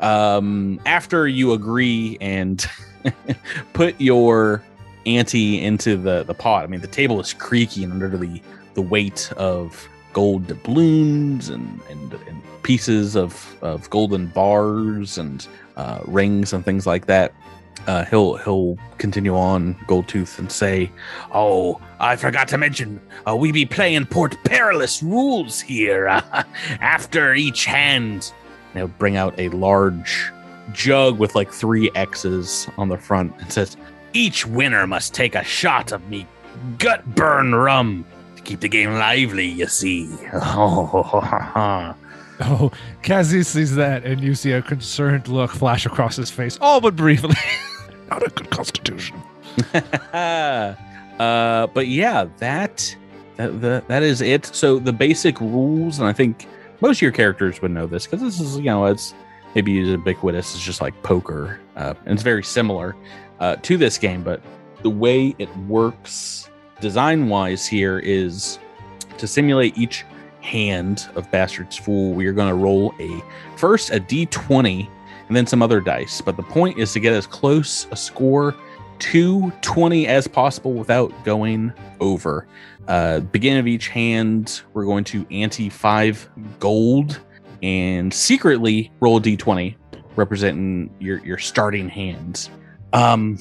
Um 0.00 0.80
after 0.84 1.28
you 1.28 1.52
agree 1.52 2.18
and 2.20 2.66
put 3.72 3.98
your 4.00 4.64
ante 5.06 5.62
into 5.62 5.96
the 5.96 6.22
the 6.24 6.34
pot. 6.34 6.64
I 6.64 6.66
mean, 6.66 6.80
the 6.80 6.86
table 6.86 7.20
is 7.20 7.32
creaking 7.32 7.90
under 7.90 8.08
the 8.08 8.40
the 8.74 8.82
weight 8.82 9.32
of 9.36 9.88
gold 10.12 10.46
doubloons 10.46 11.48
and 11.48 11.80
and, 11.90 12.12
and 12.12 12.42
pieces 12.62 13.16
of 13.16 13.56
of 13.62 13.88
golden 13.90 14.26
bars 14.28 15.18
and 15.18 15.46
uh, 15.76 16.00
rings 16.06 16.52
and 16.52 16.64
things 16.64 16.86
like 16.86 17.06
that. 17.06 17.32
Uh, 17.86 18.04
he'll 18.06 18.36
he'll 18.36 18.78
continue 18.98 19.36
on 19.36 19.74
Goldtooth 19.86 20.38
and 20.38 20.50
say, 20.50 20.90
"Oh, 21.32 21.80
I 22.00 22.16
forgot 22.16 22.48
to 22.48 22.58
mention, 22.58 23.00
uh, 23.28 23.36
we 23.36 23.52
be 23.52 23.66
playing 23.66 24.06
Port 24.06 24.36
Perilous 24.44 25.02
rules 25.02 25.60
here. 25.60 26.06
after 26.80 27.34
each 27.34 27.66
hand, 27.66 28.32
and 28.72 28.78
he'll 28.78 28.88
bring 28.88 29.16
out 29.16 29.38
a 29.38 29.48
large 29.50 30.30
jug 30.72 31.18
with 31.18 31.34
like 31.34 31.52
three 31.52 31.90
X's 31.94 32.68
on 32.78 32.88
the 32.88 32.96
front 32.96 33.34
and 33.40 33.52
says, 33.52 33.76
each 34.14 34.46
winner 34.46 34.86
must 34.86 35.12
take 35.12 35.34
a 35.34 35.44
shot 35.44 35.92
of 35.92 36.08
me 36.08 36.26
gut 36.78 37.04
burn 37.14 37.54
rum 37.54 38.04
to 38.36 38.42
keep 38.42 38.60
the 38.60 38.68
game 38.68 38.94
lively, 38.94 39.46
you 39.46 39.66
see. 39.66 40.08
Oh, 42.40 42.72
Cassie 43.02 43.44
sees 43.44 43.76
that, 43.76 44.04
and 44.04 44.20
you 44.20 44.34
see 44.34 44.50
a 44.50 44.60
concerned 44.60 45.28
look 45.28 45.52
flash 45.52 45.86
across 45.86 46.16
his 46.16 46.30
face, 46.32 46.58
all 46.60 46.80
but 46.80 46.96
briefly. 46.96 47.36
Not 48.10 48.26
a 48.26 48.30
good 48.30 48.50
constitution. 48.50 49.16
uh, 50.12 50.74
but 51.68 51.86
yeah, 51.86 52.26
that, 52.38 52.96
that 53.36 53.60
that 53.60 53.86
that 53.86 54.02
is 54.02 54.20
it. 54.20 54.46
So 54.46 54.80
the 54.80 54.92
basic 54.92 55.40
rules, 55.40 56.00
and 56.00 56.08
I 56.08 56.12
think 56.12 56.48
most 56.80 56.98
of 56.98 57.02
your 57.02 57.12
characters 57.12 57.62
would 57.62 57.70
know 57.70 57.86
this 57.86 58.04
because 58.04 58.20
this 58.20 58.40
is 58.40 58.56
you 58.58 58.64
know 58.64 58.84
it's 58.86 59.14
maybe 59.54 59.70
ubiquitous 59.70 60.56
It's 60.56 60.64
just 60.64 60.80
like 60.80 61.00
poker, 61.04 61.60
uh, 61.76 61.94
and 62.04 62.14
it's 62.14 62.24
very 62.24 62.42
similar 62.42 62.96
uh, 63.40 63.56
to 63.56 63.76
this 63.76 63.98
game. 63.98 64.22
But 64.22 64.42
the 64.82 64.90
way 64.90 65.34
it 65.38 65.54
works 65.58 66.48
design 66.80 67.28
wise 67.28 67.66
here 67.66 67.98
is 68.00 68.58
to 69.18 69.26
simulate 69.26 69.76
each 69.78 70.04
hand 70.40 71.08
of 71.14 71.30
Bastard's 71.30 71.76
Fool. 71.76 72.12
We 72.12 72.26
are 72.26 72.32
going 72.32 72.48
to 72.48 72.54
roll 72.54 72.94
a 73.00 73.22
first 73.56 73.90
a 73.90 74.00
d20 74.00 74.88
and 75.28 75.36
then 75.36 75.46
some 75.46 75.62
other 75.62 75.80
dice. 75.80 76.20
But 76.20 76.36
the 76.36 76.42
point 76.42 76.78
is 76.78 76.92
to 76.92 77.00
get 77.00 77.12
as 77.12 77.26
close 77.26 77.86
a 77.90 77.96
score 77.96 78.54
to 78.98 79.50
20 79.62 80.06
as 80.06 80.28
possible 80.28 80.72
without 80.72 81.12
going 81.24 81.72
over. 82.00 82.46
Uh, 82.86 83.20
of 83.22 83.66
each 83.66 83.88
hand, 83.88 84.62
we're 84.74 84.84
going 84.84 85.04
to 85.04 85.26
ante 85.30 85.68
five 85.68 86.28
gold 86.60 87.20
and 87.62 88.12
secretly 88.12 88.92
roll 89.00 89.16
a 89.16 89.20
d20 89.20 89.74
representing 90.16 90.94
your 91.00 91.24
your 91.24 91.38
starting 91.38 91.88
hands. 91.88 92.50
Um, 92.94 93.38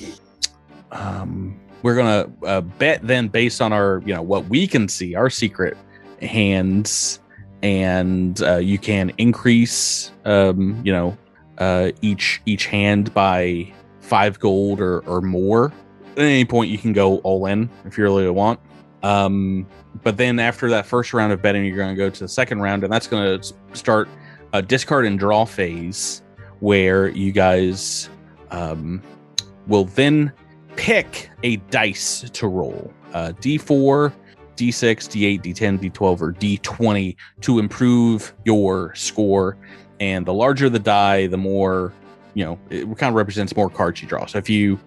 um, 0.92 1.60
we're 1.84 1.96
gonna 1.96 2.32
uh, 2.44 2.62
bet 2.62 3.06
then 3.06 3.28
based 3.28 3.62
on 3.62 3.72
our 3.72 4.02
you 4.06 4.14
know 4.14 4.22
what 4.22 4.46
we 4.48 4.68
can 4.68 4.88
see 4.88 5.16
our 5.16 5.30
secret 5.30 5.78
hands 6.22 7.20
and 7.62 8.42
uh, 8.42 8.58
you 8.58 8.80
can 8.80 9.12
increase 9.18 10.12
um, 10.26 10.82
you 10.84 10.92
know 10.92 11.18
uh, 11.60 11.92
each 12.02 12.42
each 12.46 12.66
hand 12.66 13.14
by 13.14 13.72
five 14.00 14.40
gold 14.40 14.82
or, 14.82 15.00
or 15.02 15.22
more. 15.22 15.72
At 16.14 16.20
any 16.20 16.46
point 16.46 16.72
you 16.72 16.78
can 16.78 16.92
go 16.92 17.18
all 17.20 17.46
in 17.46 17.70
if 17.86 17.98
you 17.98 18.04
really 18.04 18.30
want. 18.30 18.60
Um, 19.04 19.68
but 20.04 20.18
then 20.18 20.40
after 20.40 20.70
that 20.70 20.86
first 20.86 21.14
round 21.14 21.32
of 21.32 21.42
betting 21.42 21.66
you're 21.66 21.78
going 21.78 21.94
to 21.94 21.96
go 21.96 22.10
to 22.10 22.20
the 22.20 22.28
second 22.28 22.62
round 22.62 22.84
and 22.84 22.92
that's 22.92 23.08
going 23.08 23.40
to 23.40 23.54
start 23.74 24.08
a 24.54 24.62
discard 24.62 25.06
and 25.06 25.20
draw 25.20 25.46
phase 25.46 26.22
where 26.60 27.10
you 27.10 27.34
guys 27.34 28.10
um, 28.52 29.02
will 29.68 29.86
then 29.86 30.32
pick 30.76 31.30
a 31.44 31.58
dice 31.70 32.30
to 32.32 32.48
roll. 32.48 32.92
Uh, 33.14 33.32
d4 33.40 34.12
d6 34.56 35.40
d8 35.40 35.42
d10 35.42 35.80
d12 35.92 36.22
or 36.22 36.34
d20 36.34 37.16
to 37.42 37.60
improve 37.60 38.34
your 38.46 38.94
score. 38.96 39.58
And 40.00 40.26
the 40.26 40.34
larger 40.34 40.70
the 40.70 40.80
die 40.80 41.28
the 41.28 41.38
more 41.38 41.94
you 42.36 42.44
know 42.44 42.58
it 42.72 42.86
kind 42.98 43.10
of 43.10 43.14
represents 43.16 43.56
more 43.56 43.70
cards 43.70 44.02
you 44.02 44.08
draw. 44.08 44.26
So 44.26 44.38
if 44.40 44.50
you 44.50 44.80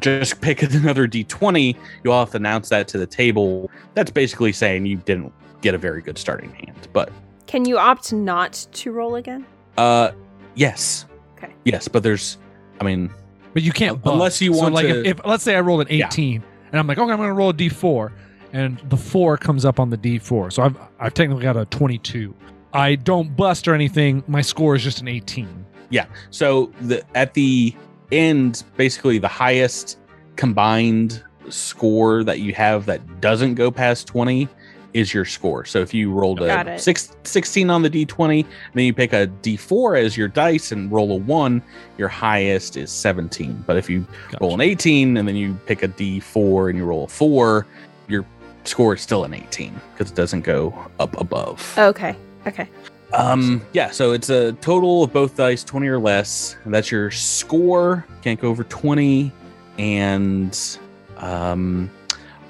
just 0.00 0.40
pick 0.40 0.62
another 0.62 1.06
d20 1.06 1.76
you'll 2.02 2.18
have 2.18 2.30
to 2.30 2.36
announce 2.38 2.68
that 2.70 2.88
to 2.88 2.98
the 2.98 3.06
table. 3.06 3.70
That's 3.94 4.10
basically 4.10 4.52
saying 4.52 4.86
you 4.86 4.96
didn't 4.96 5.32
get 5.60 5.74
a 5.74 5.78
very 5.78 6.00
good 6.02 6.18
starting 6.18 6.52
hand 6.54 6.88
but 6.92 7.10
Can 7.46 7.64
you 7.66 7.78
opt 7.78 8.12
not 8.12 8.66
to 8.72 8.92
roll 8.92 9.14
again? 9.16 9.46
uh 9.76 10.12
yes. 10.54 11.04
Okay. 11.36 11.52
yes 11.64 11.88
but 11.88 12.02
there's 12.02 12.38
i 12.80 12.84
mean 12.84 13.10
But 13.54 13.62
you 13.62 13.72
can't 13.72 14.02
bust. 14.02 14.12
Unless 14.12 14.40
you 14.42 14.52
So, 14.52 14.60
want 14.62 14.74
like 14.74 14.86
to- 14.86 15.00
if, 15.00 15.18
if 15.18 15.24
let's 15.26 15.42
say 15.44 15.54
I 15.56 15.60
rolled 15.60 15.80
an 15.82 15.96
Yeah. 15.96 16.06
18 16.08 16.42
and 16.72 16.78
I'm 16.78 16.86
like, 16.86 16.98
okay, 16.98 17.10
I'm 17.10 17.16
going 17.18 17.28
to 17.30 17.32
roll 17.34 17.50
a 17.50 17.54
d4, 17.54 18.10
and 18.52 18.78
the 18.90 18.96
four 18.96 19.36
comes 19.38 19.64
up 19.64 19.80
on 19.80 19.90
the 19.90 19.96
d4, 19.98 20.52
so 20.52 20.62
I've 20.62 20.76
I've 21.00 21.14
technically 21.14 21.44
got 21.44 21.56
a 21.56 21.64
22. 21.66 22.34
I 22.72 22.96
don't 22.96 23.34
bust 23.36 23.66
or 23.68 23.74
anything. 23.74 24.22
My 24.26 24.40
score 24.42 24.74
is 24.74 24.82
just 24.82 25.00
an 25.00 25.06
18. 25.08 25.64
Yeah. 25.90 26.06
So 26.30 26.72
the 26.80 27.02
at 27.14 27.34
the 27.34 27.74
end, 28.12 28.64
basically 28.76 29.18
the 29.18 29.28
highest 29.28 29.98
combined 30.36 31.22
score 31.48 32.24
that 32.24 32.40
you 32.40 32.52
have 32.54 32.86
that 32.86 33.20
doesn't 33.20 33.54
go 33.54 33.70
past 33.70 34.06
20 34.08 34.48
is 34.94 35.12
your 35.12 35.24
score. 35.24 35.64
So 35.64 35.80
if 35.80 35.92
you 35.92 36.12
rolled 36.12 36.40
a 36.40 36.74
it. 36.74 36.80
six, 36.80 37.14
16 37.24 37.68
on 37.68 37.82
the 37.82 37.90
d20, 37.90 38.46
then 38.72 38.84
you 38.84 38.94
pick 38.94 39.12
a 39.12 39.26
d4 39.42 40.02
as 40.02 40.16
your 40.16 40.28
dice 40.28 40.72
and 40.72 40.90
roll 40.90 41.12
a 41.12 41.16
1, 41.16 41.60
your 41.98 42.08
highest 42.08 42.76
is 42.76 42.90
17. 42.90 43.64
But 43.66 43.76
if 43.76 43.90
you 43.90 44.06
roll 44.40 44.54
an 44.54 44.60
18 44.60 45.16
and 45.16 45.28
then 45.28 45.36
you 45.36 45.54
pick 45.66 45.82
a 45.82 45.88
d4 45.88 46.70
and 46.70 46.78
you 46.78 46.84
roll 46.84 47.04
a 47.04 47.08
4, 47.08 47.66
your 48.08 48.24
score 48.62 48.94
is 48.94 49.02
still 49.02 49.24
an 49.24 49.34
18 49.34 49.78
because 49.92 50.10
it 50.10 50.16
doesn't 50.16 50.42
go 50.42 50.72
up 51.00 51.20
above. 51.20 51.74
Okay. 51.76 52.16
Okay. 52.46 52.68
Um, 53.12 53.64
yeah, 53.72 53.90
so 53.90 54.12
it's 54.12 54.28
a 54.28 54.52
total 54.54 55.04
of 55.04 55.12
both 55.12 55.36
dice, 55.36 55.62
20 55.64 55.86
or 55.88 55.98
less. 55.98 56.56
That's 56.66 56.90
your 56.90 57.10
score. 57.10 58.04
Can't 58.22 58.40
go 58.40 58.48
over 58.48 58.64
20. 58.64 59.32
And 59.78 60.78
um 61.16 61.90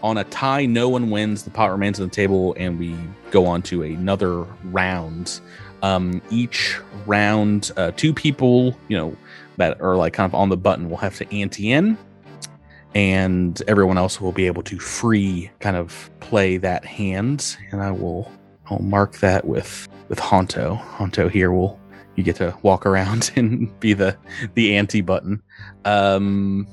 on 0.04 0.18
a 0.18 0.24
tie, 0.24 0.66
no 0.66 0.86
one 0.88 1.08
wins. 1.08 1.44
The 1.44 1.50
pot 1.50 1.70
remains 1.70 1.98
on 1.98 2.08
the 2.08 2.14
table, 2.14 2.54
and 2.58 2.78
we 2.78 2.94
go 3.30 3.46
on 3.46 3.62
to 3.62 3.82
another 3.82 4.42
round. 4.64 5.40
Um, 5.82 6.20
each 6.30 6.78
round, 7.06 7.72
uh, 7.78 7.90
two 7.92 8.12
people, 8.12 8.76
you 8.88 8.98
know, 8.98 9.16
that 9.56 9.80
are 9.80 9.96
like 9.96 10.12
kind 10.12 10.30
of 10.30 10.34
on 10.34 10.50
the 10.50 10.58
button 10.58 10.90
will 10.90 10.98
have 10.98 11.16
to 11.16 11.34
ante 11.34 11.72
in, 11.72 11.96
and 12.94 13.60
everyone 13.66 13.96
else 13.96 14.20
will 14.20 14.32
be 14.32 14.46
able 14.46 14.62
to 14.64 14.78
free 14.78 15.50
kind 15.60 15.76
of 15.76 16.10
play 16.20 16.58
that 16.58 16.84
hand. 16.84 17.56
And 17.72 17.82
I 17.82 17.90
will, 17.90 18.30
I'll 18.66 18.80
mark 18.80 19.16
that 19.18 19.46
with 19.46 19.88
with 20.10 20.20
Honto. 20.20 20.78
Honto 20.96 21.30
here 21.30 21.50
will 21.50 21.80
you 22.14 22.22
get 22.22 22.36
to 22.36 22.54
walk 22.60 22.84
around 22.84 23.32
and 23.36 23.80
be 23.80 23.94
the 23.94 24.18
the 24.52 24.76
ante 24.76 25.00
button. 25.00 25.42
Um, 25.86 26.66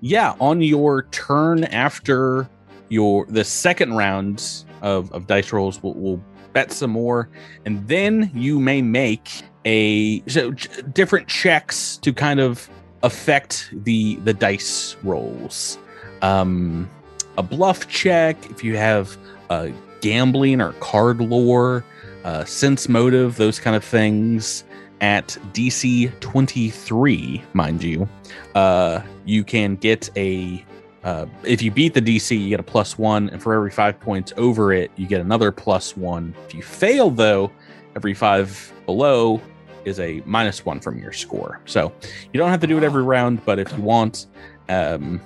yeah, 0.00 0.34
on 0.40 0.62
your 0.62 1.04
turn 1.04 1.64
after 1.64 2.48
your 2.88 3.26
the 3.26 3.44
second 3.44 3.94
round 3.94 4.64
of, 4.82 5.12
of 5.12 5.26
dice 5.26 5.52
rolls, 5.52 5.82
we'll, 5.82 5.94
we'll 5.94 6.22
bet 6.52 6.72
some 6.72 6.90
more, 6.90 7.28
and 7.64 7.86
then 7.88 8.30
you 8.34 8.60
may 8.60 8.82
make 8.82 9.42
a 9.64 10.22
so 10.28 10.52
different 10.92 11.28
checks 11.28 11.96
to 11.98 12.12
kind 12.12 12.40
of 12.40 12.68
affect 13.02 13.70
the 13.72 14.16
the 14.16 14.32
dice 14.32 14.96
rolls. 15.02 15.78
Um, 16.22 16.88
a 17.36 17.42
bluff 17.42 17.88
check 17.88 18.36
if 18.50 18.64
you 18.64 18.76
have 18.76 19.16
uh, 19.50 19.68
gambling 20.00 20.60
or 20.60 20.72
card 20.74 21.20
lore, 21.20 21.84
uh, 22.24 22.44
sense 22.44 22.88
motive, 22.88 23.36
those 23.36 23.60
kind 23.60 23.76
of 23.76 23.84
things. 23.84 24.64
At 25.00 25.28
DC 25.52 26.18
23, 26.20 27.42
mind 27.52 27.82
you, 27.82 28.08
uh, 28.54 29.00
you 29.24 29.44
can 29.44 29.76
get 29.76 30.10
a. 30.16 30.64
Uh, 31.04 31.26
if 31.44 31.62
you 31.62 31.70
beat 31.70 31.94
the 31.94 32.02
DC, 32.02 32.38
you 32.38 32.48
get 32.48 32.58
a 32.58 32.64
plus 32.64 32.98
one, 32.98 33.28
and 33.30 33.40
for 33.40 33.54
every 33.54 33.70
five 33.70 33.98
points 34.00 34.32
over 34.36 34.72
it, 34.72 34.90
you 34.96 35.06
get 35.06 35.20
another 35.20 35.52
plus 35.52 35.96
one. 35.96 36.34
If 36.46 36.54
you 36.54 36.62
fail, 36.62 37.10
though, 37.10 37.52
every 37.94 38.12
five 38.12 38.72
below 38.86 39.40
is 39.84 40.00
a 40.00 40.20
minus 40.26 40.64
one 40.66 40.80
from 40.80 40.98
your 40.98 41.12
score. 41.12 41.60
So 41.64 41.92
you 42.32 42.38
don't 42.38 42.50
have 42.50 42.60
to 42.60 42.66
do 42.66 42.76
it 42.76 42.82
every 42.82 43.04
round, 43.04 43.44
but 43.44 43.58
if 43.60 43.72
you 43.76 43.82
want 43.82 44.26
um, 44.68 45.20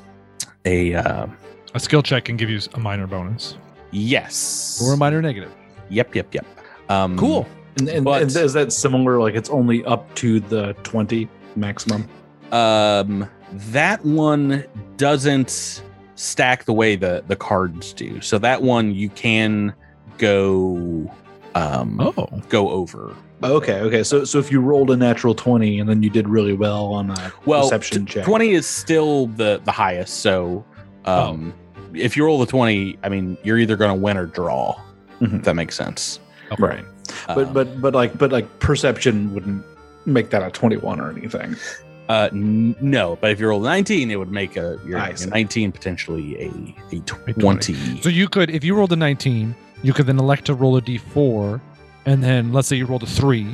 a 0.67 0.95
uh, 0.95 1.26
A 1.75 1.81
skill 1.81 2.02
check 2.02 2.26
can 2.26 2.37
give 2.37 2.50
you 2.50 2.61
a 2.75 2.79
minor 2.79 3.07
bonus 3.07 3.57
yes, 3.91 4.81
or 4.85 4.93
a 4.93 4.97
minor 4.97 5.23
negative. 5.23 5.52
yep, 5.88 6.14
yep, 6.14 6.33
yep. 6.35 6.47
Um, 6.88 7.17
Cool. 7.19 7.47
And, 7.79 7.88
and, 7.88 8.05
But- 8.05 8.23
and 8.23 8.31
is 8.37 8.52
that 8.52 8.73
similar? 8.73 9.21
Like 9.21 9.35
it's 9.35 9.50
only 9.50 9.85
up 9.85 10.12
to 10.17 10.41
the 10.41 10.75
20 10.83 11.29
maximum? 11.57 12.09
Um, 12.52 13.29
that 13.52 14.05
one 14.05 14.64
doesn't 14.99 15.83
stack 16.14 16.64
the 16.67 16.73
way 16.73 16.97
the 16.97 17.25
the 17.26 17.37
cards 17.37 17.93
do. 17.93 18.21
So 18.21 18.38
that 18.38 18.62
one 18.62 18.95
you 18.95 19.09
can 19.09 19.73
go 20.19 21.11
um 21.55 21.99
Oh, 22.00 22.29
go 22.49 22.71
over. 22.71 23.14
Okay, 23.43 23.81
okay. 23.81 24.02
So 24.05 24.25
so 24.25 24.38
if 24.38 24.52
you 24.52 24.61
rolled 24.61 24.91
a 24.91 24.97
natural 24.97 25.35
20 25.35 25.81
and 25.81 25.88
then 25.88 26.02
you 26.02 26.11
did 26.11 26.29
really 26.29 26.52
well 26.52 26.87
on 26.93 27.11
a 27.11 27.33
Well, 27.45 27.62
deception 27.62 28.07
t- 28.07 28.14
check. 28.14 28.25
20 28.25 28.50
is 28.52 28.67
still 28.67 29.26
the 29.29 29.61
the 29.64 29.73
highest. 29.73 30.21
So 30.21 30.64
um 31.05 31.52
if 31.95 32.17
you 32.17 32.25
roll 32.25 32.38
the 32.38 32.47
20, 32.47 32.99
I 33.02 33.09
mean, 33.11 33.37
you're 33.45 33.59
either 33.59 33.76
going 33.76 33.95
to 33.95 34.00
win 34.02 34.17
or 34.17 34.25
draw. 34.25 34.81
Mhm. 35.21 35.41
If 35.41 35.43
that 35.45 35.55
makes 35.57 35.75
sense. 35.76 36.21
okay. 36.52 36.62
Right. 36.62 36.85
But 37.26 37.47
Um, 37.49 37.52
but 37.52 37.81
but 37.81 37.95
like 37.95 38.16
but 38.19 38.31
like 38.33 38.47
perception 38.61 39.33
wouldn't 39.35 39.64
make 40.07 40.31
that 40.31 40.42
a 40.42 40.50
21 40.50 41.00
or 41.00 41.11
anything. 41.11 41.57
uh 42.09 42.28
n- 42.33 42.75
no, 42.81 43.16
but 43.21 43.31
if 43.31 43.38
you 43.40 43.47
roll 43.49 43.64
a 43.64 43.69
19, 43.69 44.11
it 44.11 44.16
would 44.16 44.33
make 44.33 44.57
a 44.57 44.78
your, 44.85 44.99
your 44.99 45.28
19 45.28 45.71
potentially 45.73 46.37
a 46.42 46.97
a 46.97 47.00
20. 47.00 47.33
20. 47.35 48.00
So 48.02 48.09
you 48.09 48.28
could, 48.28 48.50
if 48.50 48.64
you 48.64 48.75
rolled 48.75 48.92
a 48.92 48.97
19, 48.97 49.54
you 49.83 49.92
could 49.92 50.07
then 50.07 50.19
elect 50.19 50.45
to 50.47 50.54
roll 50.54 50.76
a 50.76 50.83
d4, 50.83 51.61
and 52.07 52.23
then 52.23 52.52
let's 52.52 52.66
say 52.69 52.76
you 52.76 52.87
rolled 52.87 53.04
a 53.04 53.07
three, 53.07 53.47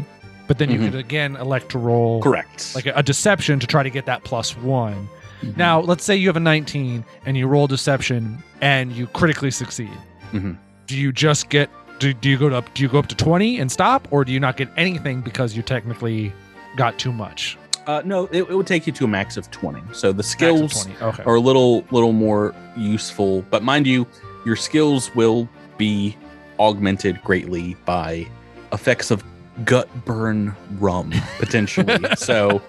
but 0.47 0.57
then 0.59 0.71
you 0.71 0.79
Mhm. 0.79 0.85
could 0.91 0.95
again 1.01 1.37
elect 1.37 1.69
to 1.73 1.79
roll 1.79 2.23
Correct. 2.23 2.75
like 2.75 2.87
a, 2.87 2.93
a 2.97 3.03
deception 3.03 3.61
to 3.61 3.67
try 3.67 3.83
to 3.83 3.91
get 3.91 4.07
that 4.07 4.25
plus 4.25 4.57
one. 4.57 5.09
Mhm. 5.43 5.57
Now, 5.57 5.81
let's 5.81 6.03
say 6.05 6.17
you 6.17 6.27
have 6.29 6.37
a 6.37 6.41
19 6.41 7.05
and 7.27 7.37
you 7.37 7.47
roll 7.47 7.67
deception 7.67 8.43
and 8.63 8.91
you 8.93 9.07
critically 9.09 9.51
succeed. 9.51 9.93
Mhm. 10.33 10.57
Do 10.87 10.97
you 10.97 11.13
just 11.13 11.49
get 11.51 11.69
do, 11.99 12.15
do 12.15 12.29
you 12.29 12.39
go 12.39 12.49
up 12.49 12.73
do 12.75 12.83
you 12.83 12.89
go 12.89 12.99
up 12.99 13.07
to 13.09 13.15
20 13.15 13.59
and 13.59 13.71
stop 13.71 14.09
or 14.11 14.25
do 14.25 14.33
you 14.33 14.41
not 14.41 14.57
get 14.57 14.69
anything 14.77 15.21
because 15.21 15.57
you 15.57 15.63
technically 15.63 16.33
got 16.77 16.99
too 16.99 17.13
much? 17.13 17.59
Uh, 17.87 18.03
no, 18.05 18.27
it, 18.27 18.43
it 18.43 18.51
would 18.51 18.67
take 18.67 18.87
you 18.87 18.93
to 18.93 19.05
a 19.05 19.09
max 19.09 19.39
of 19.39 19.51
20. 19.51 19.81
So 19.93 20.13
the 20.13 20.23
skills 20.23 20.85
20. 20.85 21.03
Okay. 21.03 21.23
are 21.25 21.37
a 21.37 21.41
little 21.41 21.85
little 21.91 22.13
more 22.13 22.55
useful, 22.77 23.43
but 23.51 23.63
mind 23.63 23.87
you, 23.87 24.07
your 24.45 24.57
skills 24.57 25.15
will 25.15 25.49
be 25.79 26.17
augmented 26.59 27.23
greatly 27.23 27.77
by 27.85 28.27
effects 28.73 29.11
of 29.11 29.25
gut 29.65 29.89
burn 30.05 30.55
rum 30.79 31.13
potentially. 31.39 31.99
so 32.17 32.61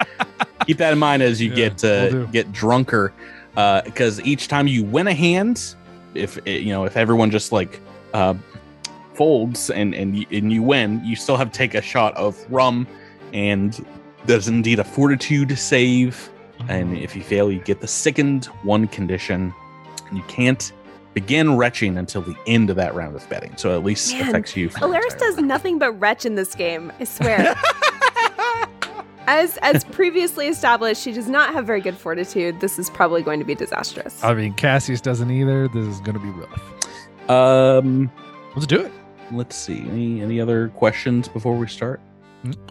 keep 0.65 0.77
that 0.77 0.93
in 0.93 0.99
mind 0.99 1.21
as 1.21 1.41
you 1.41 1.49
Yeah, 1.49 1.55
get 1.69 1.83
uh, 1.83 2.25
get 2.25 2.51
drunker, 2.51 3.13
Uh 3.57 3.81
because 3.81 4.21
each 4.21 4.47
time 4.47 4.67
you 4.67 4.83
win 4.83 5.07
a 5.07 5.13
hand, 5.13 5.75
if 6.15 6.37
it, 6.47 6.61
you 6.61 6.71
know 6.71 6.85
if 6.85 6.95
everyone 6.95 7.29
just 7.29 7.51
like 7.51 7.81
uh, 8.13 8.33
folds 9.19 9.69
and 9.69 9.93
and 9.93 10.17
you, 10.17 10.25
and 10.31 10.49
you 10.53 10.63
win, 10.63 11.03
you 11.03 11.13
still 11.13 11.35
have 11.35 11.51
to 11.51 11.57
take 11.57 11.75
a 11.75 11.81
shot 11.81 12.15
of 12.15 12.37
rum, 12.49 12.87
and 13.33 13.85
there's 14.25 14.47
indeed 14.47 14.79
a 14.79 14.83
fortitude 14.85 15.59
save. 15.59 16.29
And 16.69 16.97
if 16.97 17.17
you 17.17 17.21
fail, 17.21 17.51
you 17.51 17.59
get 17.59 17.81
the 17.81 17.87
sickened 17.87 18.45
one 18.63 18.87
condition, 18.87 19.53
and 20.07 20.17
you 20.17 20.23
can't 20.29 20.71
begin 21.13 21.57
retching 21.57 21.97
until 21.97 22.21
the 22.21 22.35
end 22.47 22.69
of 22.69 22.77
that 22.77 22.95
round 22.95 23.13
of 23.13 23.27
betting. 23.29 23.57
So 23.57 23.75
at 23.75 23.83
least 23.83 24.13
Man, 24.13 24.29
affects 24.29 24.55
you. 24.55 24.69
for 24.69 24.79
Alaris 24.79 25.17
does 25.19 25.35
round. 25.35 25.49
nothing 25.49 25.79
but 25.79 25.91
retch 25.99 26.25
in 26.25 26.35
this 26.35 26.55
game. 26.55 26.89
I 27.01 27.03
swear. 27.03 27.55
as 29.27 29.57
as 29.57 29.83
previously 29.83 30.47
established, 30.47 31.01
she 31.03 31.11
does 31.11 31.27
not 31.27 31.53
have 31.53 31.65
very 31.65 31.81
good 31.81 31.97
fortitude. 31.97 32.61
This 32.61 32.79
is 32.79 32.89
probably 32.89 33.21
going 33.21 33.39
to 33.39 33.45
be 33.45 33.55
disastrous. 33.55 34.23
I 34.23 34.33
mean, 34.33 34.53
Cassius 34.53 35.01
doesn't 35.01 35.29
either. 35.29 35.67
This 35.67 35.87
is 35.87 35.99
going 35.99 36.17
to 36.17 36.23
be 36.23 36.29
rough. 36.29 37.29
Um, 37.29 38.09
Let's 38.55 38.65
do 38.65 38.81
it. 38.81 38.91
Let's 39.31 39.55
see. 39.55 39.79
Any 39.89 40.21
any 40.21 40.41
other 40.41 40.69
questions 40.69 41.27
before 41.27 41.55
we 41.55 41.67
start? 41.67 41.99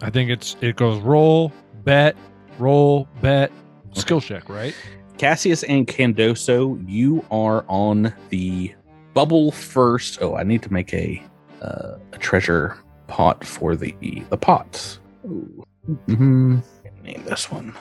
I 0.01 0.09
think 0.09 0.29
it's 0.29 0.55
it 0.61 0.75
goes 0.75 0.99
roll, 1.01 1.51
bet, 1.83 2.15
roll, 2.57 3.07
bet, 3.21 3.51
skill 3.93 4.21
check, 4.21 4.49
right? 4.49 4.75
Cassius 5.17 5.63
and 5.63 5.85
Candoso, 5.85 6.83
you 6.87 7.25
are 7.29 7.65
on 7.67 8.13
the 8.29 8.73
bubble 9.13 9.51
first. 9.51 10.21
Oh, 10.21 10.35
I 10.35 10.43
need 10.43 10.61
to 10.63 10.71
make 10.71 10.93
a 10.93 11.21
uh, 11.61 11.97
a 12.13 12.17
treasure 12.17 12.77
pot 13.07 13.43
for 13.43 13.75
the 13.75 13.93
the 14.29 14.37
pots. 14.37 14.99
Ooh. 15.25 15.65
Mm-hmm. 16.07 16.59
Name 17.03 17.23
this 17.25 17.51
one. 17.51 17.73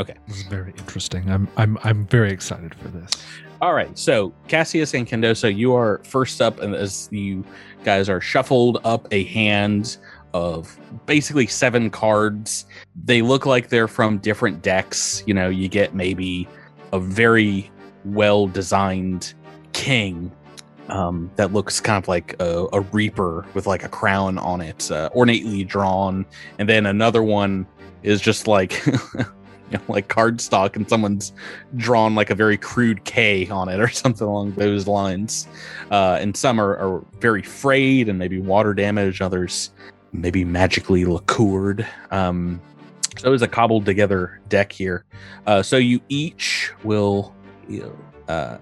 Okay. 0.00 0.14
This 0.26 0.38
is 0.38 0.42
very 0.44 0.72
interesting. 0.78 1.28
I'm 1.30 1.48
I'm 1.56 1.78
I'm 1.82 2.06
very 2.06 2.30
excited 2.30 2.74
for 2.74 2.88
this. 2.88 3.10
All 3.60 3.74
right, 3.74 3.98
so 3.98 4.32
Cassius 4.46 4.94
and 4.94 5.04
Candoso, 5.04 5.54
you 5.54 5.74
are 5.74 6.00
first 6.04 6.40
up, 6.40 6.60
and 6.60 6.76
as 6.76 7.08
you 7.10 7.44
guys 7.82 8.08
are 8.08 8.20
shuffled 8.20 8.78
up 8.84 9.08
a 9.10 9.24
hand 9.24 9.96
of 10.32 10.78
basically 11.06 11.48
seven 11.48 11.90
cards, 11.90 12.66
they 13.04 13.20
look 13.20 13.46
like 13.46 13.68
they're 13.68 13.88
from 13.88 14.18
different 14.18 14.62
decks. 14.62 15.24
You 15.26 15.34
know, 15.34 15.48
you 15.48 15.68
get 15.68 15.92
maybe 15.92 16.46
a 16.92 17.00
very 17.00 17.68
well 18.04 18.46
designed 18.46 19.34
king 19.72 20.30
um, 20.88 21.28
that 21.34 21.52
looks 21.52 21.80
kind 21.80 22.00
of 22.00 22.06
like 22.06 22.40
a, 22.40 22.68
a 22.72 22.80
reaper 22.80 23.44
with 23.54 23.66
like 23.66 23.82
a 23.82 23.88
crown 23.88 24.38
on 24.38 24.60
it, 24.60 24.88
uh, 24.92 25.10
ornately 25.12 25.64
drawn, 25.64 26.24
and 26.60 26.68
then 26.68 26.86
another 26.86 27.24
one 27.24 27.66
is 28.04 28.20
just 28.20 28.46
like. 28.46 28.80
You 29.72 29.76
know, 29.76 29.84
like 29.88 30.08
cardstock, 30.08 30.76
and 30.76 30.88
someone's 30.88 31.32
drawn 31.76 32.14
like 32.14 32.30
a 32.30 32.34
very 32.34 32.56
crude 32.56 33.04
K 33.04 33.46
on 33.50 33.68
it 33.68 33.80
or 33.80 33.88
something 33.92 34.26
along 34.26 34.52
those 34.52 34.86
lines. 34.86 35.46
Uh, 35.90 36.16
and 36.20 36.34
some 36.34 36.58
are, 36.58 36.76
are 36.78 37.04
very 37.20 37.42
frayed 37.42 38.08
and 38.08 38.18
maybe 38.18 38.40
water 38.40 38.72
damaged, 38.72 39.20
others 39.20 39.70
maybe 40.12 40.44
magically 40.44 41.04
liqueured. 41.04 41.86
Um, 42.10 42.60
so 43.18 43.30
was 43.30 43.42
a 43.42 43.48
cobbled 43.48 43.84
together 43.84 44.40
deck 44.48 44.72
here. 44.72 45.04
Uh, 45.46 45.62
so 45.62 45.76
you 45.76 46.00
each 46.08 46.72
will 46.84 47.34
you 47.68 47.82
know, 47.82 48.32
uh, 48.32 48.58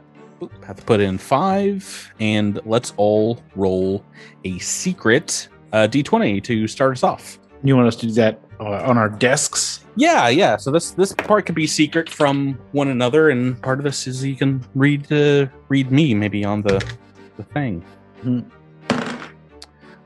have 0.65 0.77
to 0.77 0.83
put 0.85 1.01
in 1.01 1.19
five, 1.19 2.13
and 2.21 2.61
let's 2.65 2.93
all 2.97 3.43
roll 3.55 4.05
a 4.45 4.59
secret 4.59 5.49
uh, 5.73 5.87
d20 5.89 6.43
to 6.43 6.67
start 6.67 6.93
us 6.93 7.03
off. 7.03 7.39
You 7.65 7.77
want 7.77 7.89
us 7.89 7.97
to 7.97 8.07
do 8.07 8.13
that 8.13 8.41
uh, 8.61 8.83
on 8.85 8.99
our 8.99 9.09
desks? 9.09 9.85
Yeah, 9.97 10.29
yeah. 10.29 10.57
So 10.57 10.71
this 10.71 10.91
this 10.93 11.13
part 11.13 11.47
could 11.47 11.55
be 11.55 11.67
secret 11.67 12.09
from 12.09 12.59
one 12.73 12.89
another, 12.89 13.31
and 13.31 13.61
part 13.63 13.79
of 13.79 13.85
this 13.85 14.07
is 14.07 14.25
you 14.25 14.37
can 14.37 14.65
read 14.75 15.11
uh, 15.11 15.47
read 15.69 15.91
me 15.91 16.15
maybe 16.15 16.45
on 16.45 16.63
the 16.63 16.85
the 17.37 17.43
thing. 17.43 17.85
Hmm. 18.23 18.41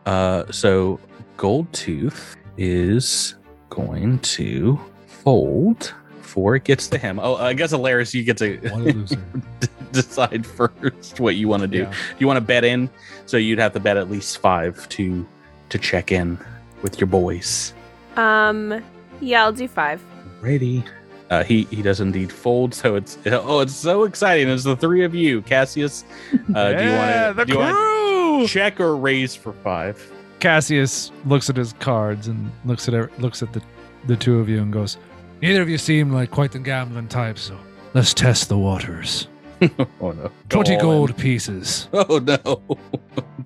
Uh, 0.07 0.51
so 0.51 0.99
Gold 1.37 1.73
Tooth 1.73 2.37
is 2.57 3.35
going 3.69 4.19
to 4.21 4.79
fold 5.07 5.95
before 6.17 6.55
it 6.55 6.65
gets 6.65 6.87
to 6.89 6.99
him. 6.99 7.19
Oh, 7.19 7.37
I 7.37 7.53
guess 7.55 7.73
Alaris, 7.73 8.15
you 8.15 8.23
get 8.23 8.37
to 8.39 8.57
What 8.59 8.87
a 8.87 9.69
decide 9.93 10.47
first 10.47 11.19
what 11.19 11.35
you 11.37 11.49
want 11.49 11.63
to 11.63 11.67
do. 11.67 11.79
Yeah. 11.79 11.91
Do 11.91 12.17
you 12.19 12.27
want 12.27 12.37
to 12.37 12.41
bet 12.41 12.65
in? 12.65 12.89
So 13.27 13.37
you'd 13.37 13.59
have 13.59 13.73
to 13.73 13.81
bet 13.81 13.97
at 13.97 14.11
least 14.11 14.39
five 14.39 14.89
to 14.91 15.27
to 15.71 15.79
check 15.79 16.13
in 16.13 16.39
with 16.83 17.01
your 17.01 17.07
boys. 17.07 17.75
Um, 18.17 18.83
yeah, 19.21 19.43
I'll 19.45 19.53
do 19.53 19.69
five. 19.69 20.03
Ready. 20.41 20.85
Uh, 21.31 21.45
he 21.45 21.65
he 21.71 21.81
does 21.83 22.01
indeed 22.01 22.33
fold. 22.33 22.75
So 22.75 22.97
it's 22.97 23.19
oh, 23.27 23.61
it's 23.61 23.75
so 23.75 24.05
exciting. 24.05 24.49
It's 24.49 24.65
the 24.65 24.77
three 24.77 25.05
of 25.05 25.15
you, 25.15 25.43
Cassius. 25.43 26.05
Uh, 26.33 26.73
do 26.73 26.85
you 26.85 26.91
Yeah, 26.91 27.27
want 27.27 27.37
the 27.37 27.45
to 27.45 27.47
do 27.47 27.53
you 27.53 27.59
want 27.59 27.77
crew! 27.77 28.41
to 28.43 28.47
check 28.49 28.81
or 28.81 28.97
raise 28.97 29.35
for 29.35 29.53
five? 29.53 30.13
Cassius 30.41 31.13
looks 31.27 31.51
at 31.51 31.57
his 31.57 31.75
cards 31.75 32.27
and 32.27 32.51
looks 32.65 32.89
at 32.89 32.95
every, 32.95 33.13
looks 33.19 33.43
at 33.43 33.53
the 33.53 33.63
the 34.07 34.17
two 34.17 34.39
of 34.41 34.49
you 34.49 34.61
and 34.63 34.73
goes, 34.73 34.97
"Neither 35.43 35.61
of 35.63 35.69
you 35.69 35.79
seem 35.79 36.11
like 36.13 36.31
quite 36.31 36.51
the 36.53 36.59
gambling 36.59 37.09
type, 37.09 37.39
so 37.39 37.57
let's 37.95 38.15
test 38.15 38.49
the 38.49 38.59
waters. 38.59 39.29
Oh 40.01 40.13
no, 40.13 40.31
Go 40.49 40.63
Twenty 40.63 40.77
all 40.77 40.81
gold 40.81 41.11
in. 41.11 41.17
pieces, 41.17 41.89
Oh 41.93 42.19
no, 42.19 42.63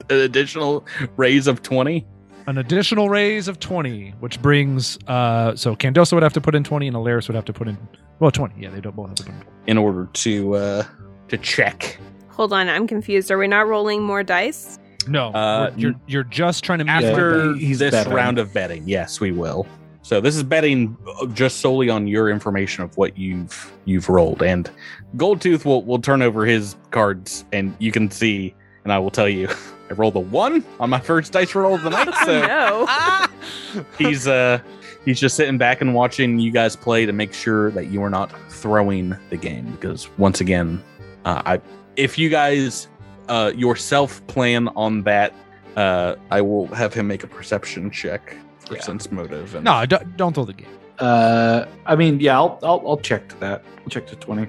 an 0.09 0.21
additional 0.21 0.87
raise 1.17 1.49
of 1.49 1.61
twenty. 1.61 2.07
An 2.47 2.59
additional 2.59 3.09
raise 3.09 3.49
of 3.49 3.59
twenty, 3.59 4.11
which 4.21 4.41
brings 4.43 4.99
uh, 5.07 5.57
so 5.57 5.75
Candoso 5.75 6.13
would 6.13 6.23
have 6.23 6.35
to 6.35 6.41
put 6.43 6.55
in 6.55 6.63
twenty, 6.63 6.87
and 6.87 6.95
Alaris 6.97 7.27
would 7.29 7.35
have 7.35 7.47
to 7.47 7.53
put 7.55 7.69
in 7.69 7.79
well 8.21 8.31
twenty. 8.31 8.55
Yeah, 8.61 8.69
they 8.71 8.81
don't 8.83 8.95
both 8.95 9.09
have 9.09 9.15
to 9.17 9.23
put 9.25 9.33
in. 9.33 9.43
in 9.67 9.79
order 9.79 10.09
to 10.13 10.55
uh 10.55 10.83
to 11.29 11.39
check. 11.39 11.99
Hold 12.31 12.53
on, 12.53 12.69
I'm 12.69 12.87
confused. 12.87 13.31
Are 13.31 13.39
we 13.39 13.47
not 13.49 13.67
rolling 13.67 14.03
more 14.03 14.23
dice? 14.23 14.79
No, 15.09 15.29
Uh, 15.29 15.71
we're- 15.71 15.81
you're 15.83 15.95
you're 16.07 16.25
just 16.25 16.65
trying 16.65 16.81
to 16.81 16.85
meet 16.85 16.91
After 16.91 17.53
but 17.53 17.59
he's 17.61 17.79
this 17.79 17.93
betting. 17.93 18.13
round 18.13 18.39
of 18.39 18.53
betting, 18.53 18.83
yes, 18.87 19.21
we 19.21 19.33
will. 19.33 19.67
So 20.03 20.21
this 20.21 20.37
is 20.37 20.43
betting 20.43 20.99
uh, 21.23 21.27
just 21.29 21.61
solely 21.61 21.89
on 21.89 22.07
your 22.07 22.29
information 22.29 22.85
of 22.85 22.95
what 22.99 23.17
you've 23.17 23.73
you've 23.87 24.11
rolled, 24.11 24.43
and 24.43 24.71
Goldtooth 25.17 25.65
will 25.65 25.83
will 25.83 25.99
turn 25.99 26.21
over 26.21 26.45
his 26.45 26.77
cards, 26.91 27.47
and 27.55 27.75
you 27.79 27.91
can 27.91 28.11
see, 28.11 28.55
and 28.85 28.93
I 28.93 28.99
will 28.99 29.11
tell 29.11 29.29
you, 29.31 29.49
I 29.95 29.97
rolled 29.97 30.17
a 30.17 30.21
one 30.21 30.65
on 30.81 30.91
my 30.91 30.99
first 31.01 31.33
dice 31.33 31.55
roll 31.55 31.75
of 31.75 31.83
the 31.83 31.91
night. 31.91 32.13
So 32.25 32.41
no. 33.75 33.85
he's 33.99 34.27
uh 34.27 34.59
he's 35.05 35.21
just 35.21 35.37
sitting 35.37 35.59
back 35.59 35.81
and 35.81 35.95
watching 35.95 36.39
you 36.39 36.51
guys 36.51 36.75
play 36.77 37.07
to 37.07 37.13
make 37.13 37.33
sure 37.33 37.71
that 37.73 37.87
you 37.87 38.03
are 38.03 38.11
not 38.11 38.33
throwing 38.51 39.17
the 39.31 39.37
game 39.37 39.71
because 39.73 40.09
once 40.19 40.41
again 40.41 40.83
uh, 41.27 41.43
i 41.45 41.61
if 41.97 42.17
you 42.19 42.29
guys 42.31 42.89
uh 43.29 43.53
yourself 43.55 44.27
plan 44.29 44.69
on 44.69 45.03
that 45.03 45.35
uh 45.77 46.15
i 46.31 46.41
will 46.41 46.67
have 46.69 46.95
him 46.95 47.07
make 47.07 47.23
a 47.23 47.27
perception 47.27 47.91
check 47.91 48.35
for 48.61 48.77
Yeah. 48.77 48.81
sense 48.83 49.11
motive 49.13 49.55
and 49.55 49.65
No, 49.65 49.85
don't, 49.85 50.17
don't 50.17 50.33
throw 50.35 50.45
the 50.47 50.55
game. 50.55 50.69
Uh, 50.99 51.67
I 51.87 51.97
mean, 51.97 52.21
yeah, 52.21 52.39
I'll, 52.39 52.59
I'll 52.63 52.83
I'll 52.87 52.97
check 52.97 53.29
to 53.31 53.41
that. 53.41 53.65
I'll 53.79 53.89
check 53.91 54.07
to 54.07 54.17
twenty. 54.17 54.49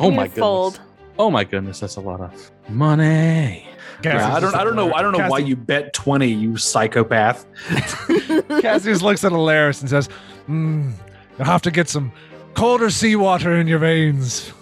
oh 0.00 0.10
my 0.10 0.16
gonna 0.16 0.28
goodness 0.28 0.38
fold. 0.38 0.80
oh 1.18 1.30
my 1.30 1.44
goodness 1.44 1.80
that's 1.80 1.96
a 1.96 2.00
lot 2.00 2.20
of 2.20 2.50
money 2.68 3.66
Yeah, 4.02 4.34
I 4.34 4.40
don't 4.40 4.54
I 4.54 4.64
don't 4.64 4.76
know 4.76 4.92
I 4.92 5.02
don't 5.02 5.16
know 5.16 5.28
why 5.28 5.38
you 5.38 5.56
bet 5.56 5.92
twenty, 5.92 6.28
you 6.28 6.56
psychopath. 6.56 7.46
Cassius 8.60 9.02
looks 9.02 9.24
at 9.24 9.32
Alaris 9.32 9.80
and 9.80 9.90
says, 9.90 10.08
mm, 10.48 10.92
"You'll 11.38 11.46
have 11.46 11.62
to 11.62 11.70
get 11.70 11.88
some 11.88 12.12
colder 12.54 12.90
seawater 12.90 13.54
in 13.54 13.66
your 13.66 13.78
veins." 13.78 14.52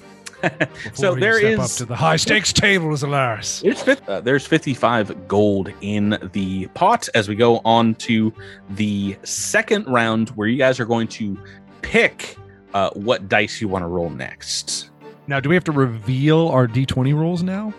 so 0.93 1.15
before 1.15 1.15
you 1.15 1.21
there 1.21 1.39
step 1.39 1.59
up 1.59 1.71
to 1.71 1.85
the 1.85 1.97
high 1.97 2.17
stakes 2.17 2.53
tables, 2.53 3.03
Alaris. 3.03 3.63
There's, 3.63 3.83
fif- 3.83 4.09
uh, 4.09 4.21
there's 4.21 4.47
55 4.47 5.29
gold 5.29 5.73
in 5.83 6.19
the 6.33 6.67
pot 6.69 7.09
as 7.15 7.29
we 7.29 7.37
go 7.37 7.61
on 7.65 7.95
to 7.97 8.33
the 8.71 9.17
second 9.23 9.87
round 9.87 10.31
where 10.31 10.49
you 10.49 10.59
guys 10.59 10.81
are 10.81 10.85
going 10.85 11.07
to 11.09 11.39
pick 11.83 12.37
uh, 12.75 12.91
what 12.95 13.29
dice 13.29 13.61
you 13.61 13.69
want 13.69 13.83
to 13.83 13.87
roll 13.87 14.11
next. 14.11 14.91
Now, 15.29 15.39
do 15.39 15.49
we 15.49 15.55
have 15.55 15.65
to 15.65 15.73
reveal 15.73 16.49
our 16.49 16.67
D20 16.67 17.15
rolls 17.15 17.43
now? 17.43 17.73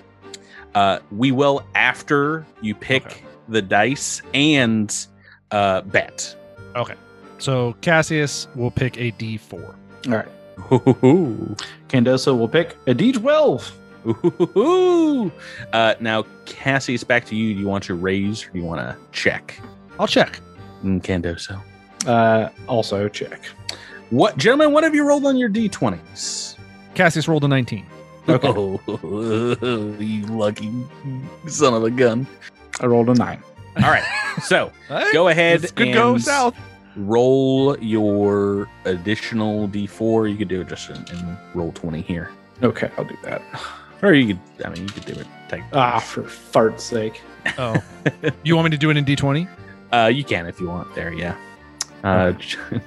Uh, 0.75 0.99
we 1.12 1.31
will 1.31 1.63
after 1.75 2.45
you 2.62 2.73
pick 2.75 3.05
Okay. 3.05 3.21
the 3.49 3.62
dice 3.62 4.21
and 4.33 4.95
uh, 5.51 5.81
bet. 5.81 6.36
Okay. 6.75 6.95
So 7.38 7.75
Cassius 7.81 8.47
will 8.55 8.71
pick 8.71 8.97
a 8.97 9.12
D4. 9.13 9.53
All 10.07 10.12
right. 10.12 10.27
Ooh. 11.03 11.55
Candoso 11.89 12.38
will 12.38 12.47
pick 12.47 12.75
a 12.88 12.93
D 12.93 13.12
twelve. 13.12 13.71
Ooh. 14.05 15.31
Uh, 15.71 15.95
now, 15.99 16.23
Cassius, 16.45 17.03
back 17.03 17.25
to 17.25 17.36
you. 17.36 17.53
Do 17.53 17.59
you 17.59 17.67
want 17.67 17.83
to 17.86 17.95
raise 17.95 18.45
or 18.45 18.49
do 18.51 18.59
you 18.59 18.65
want 18.65 18.79
to 18.81 18.95
check? 19.12 19.59
I'll 19.99 20.07
check. 20.07 20.39
Mm, 20.83 21.01
Candoso. 21.01 21.62
Uh, 22.07 22.49
also 22.67 23.07
check. 23.09 23.41
What, 24.09 24.38
gentlemen, 24.38 24.73
what 24.73 24.83
have 24.83 24.93
you 24.93 25.05
rolled 25.07 25.25
on 25.25 25.38
your 25.38 25.49
d20s? 25.49 26.57
Cassius 26.95 27.27
rolled 27.27 27.43
a 27.45 27.47
19. 27.47 27.86
Okay. 28.29 28.47
Oh, 28.88 29.95
you 29.99 30.25
lucky 30.27 30.71
son 31.47 31.73
of 31.73 31.83
a 31.83 31.89
gun. 31.91 32.25
I 32.79 32.86
rolled 32.86 33.09
a 33.09 33.13
nine. 33.13 33.41
All 33.77 33.83
right. 33.89 34.03
So 34.43 34.71
Hey, 34.88 35.12
go 35.13 35.27
ahead 35.27 35.62
this 35.62 35.71
could 35.71 35.93
go 35.93 36.17
south. 36.17 36.55
roll 36.95 37.77
your 37.79 38.67
additional 38.86 39.67
d4. 39.67 40.29
You 40.31 40.38
could 40.38 40.47
do 40.47 40.62
it 40.62 40.67
just 40.67 40.89
in, 40.89 40.97
in 41.12 41.38
roll 41.53 41.71
20 41.73 42.01
here. 42.01 42.31
Okay, 42.62 42.89
I'll 42.97 43.03
do 43.05 43.17
that. 43.23 43.41
Or 44.01 44.13
you 44.13 44.27
could, 44.27 44.39
I 44.65 44.69
mean, 44.69 44.83
you 44.83 44.89
could 44.89 45.05
do 45.05 45.13
it. 45.13 45.27
Take, 45.49 45.63
Ah, 45.73 45.99
for 45.99 46.23
fart's 46.23 46.83
sake. 46.83 47.21
Oh, 47.57 47.75
you 48.43 48.55
want 48.55 48.65
me 48.65 48.71
to 48.71 48.77
do 48.77 48.89
it 48.89 48.97
in 48.97 49.05
D20? 49.05 49.47
uh, 49.93 50.07
you 50.13 50.23
can 50.23 50.45
if 50.45 50.59
you 50.59 50.67
want 50.69 50.93
there, 50.95 51.12
yeah. 51.13 51.36
Uh, 52.03 52.33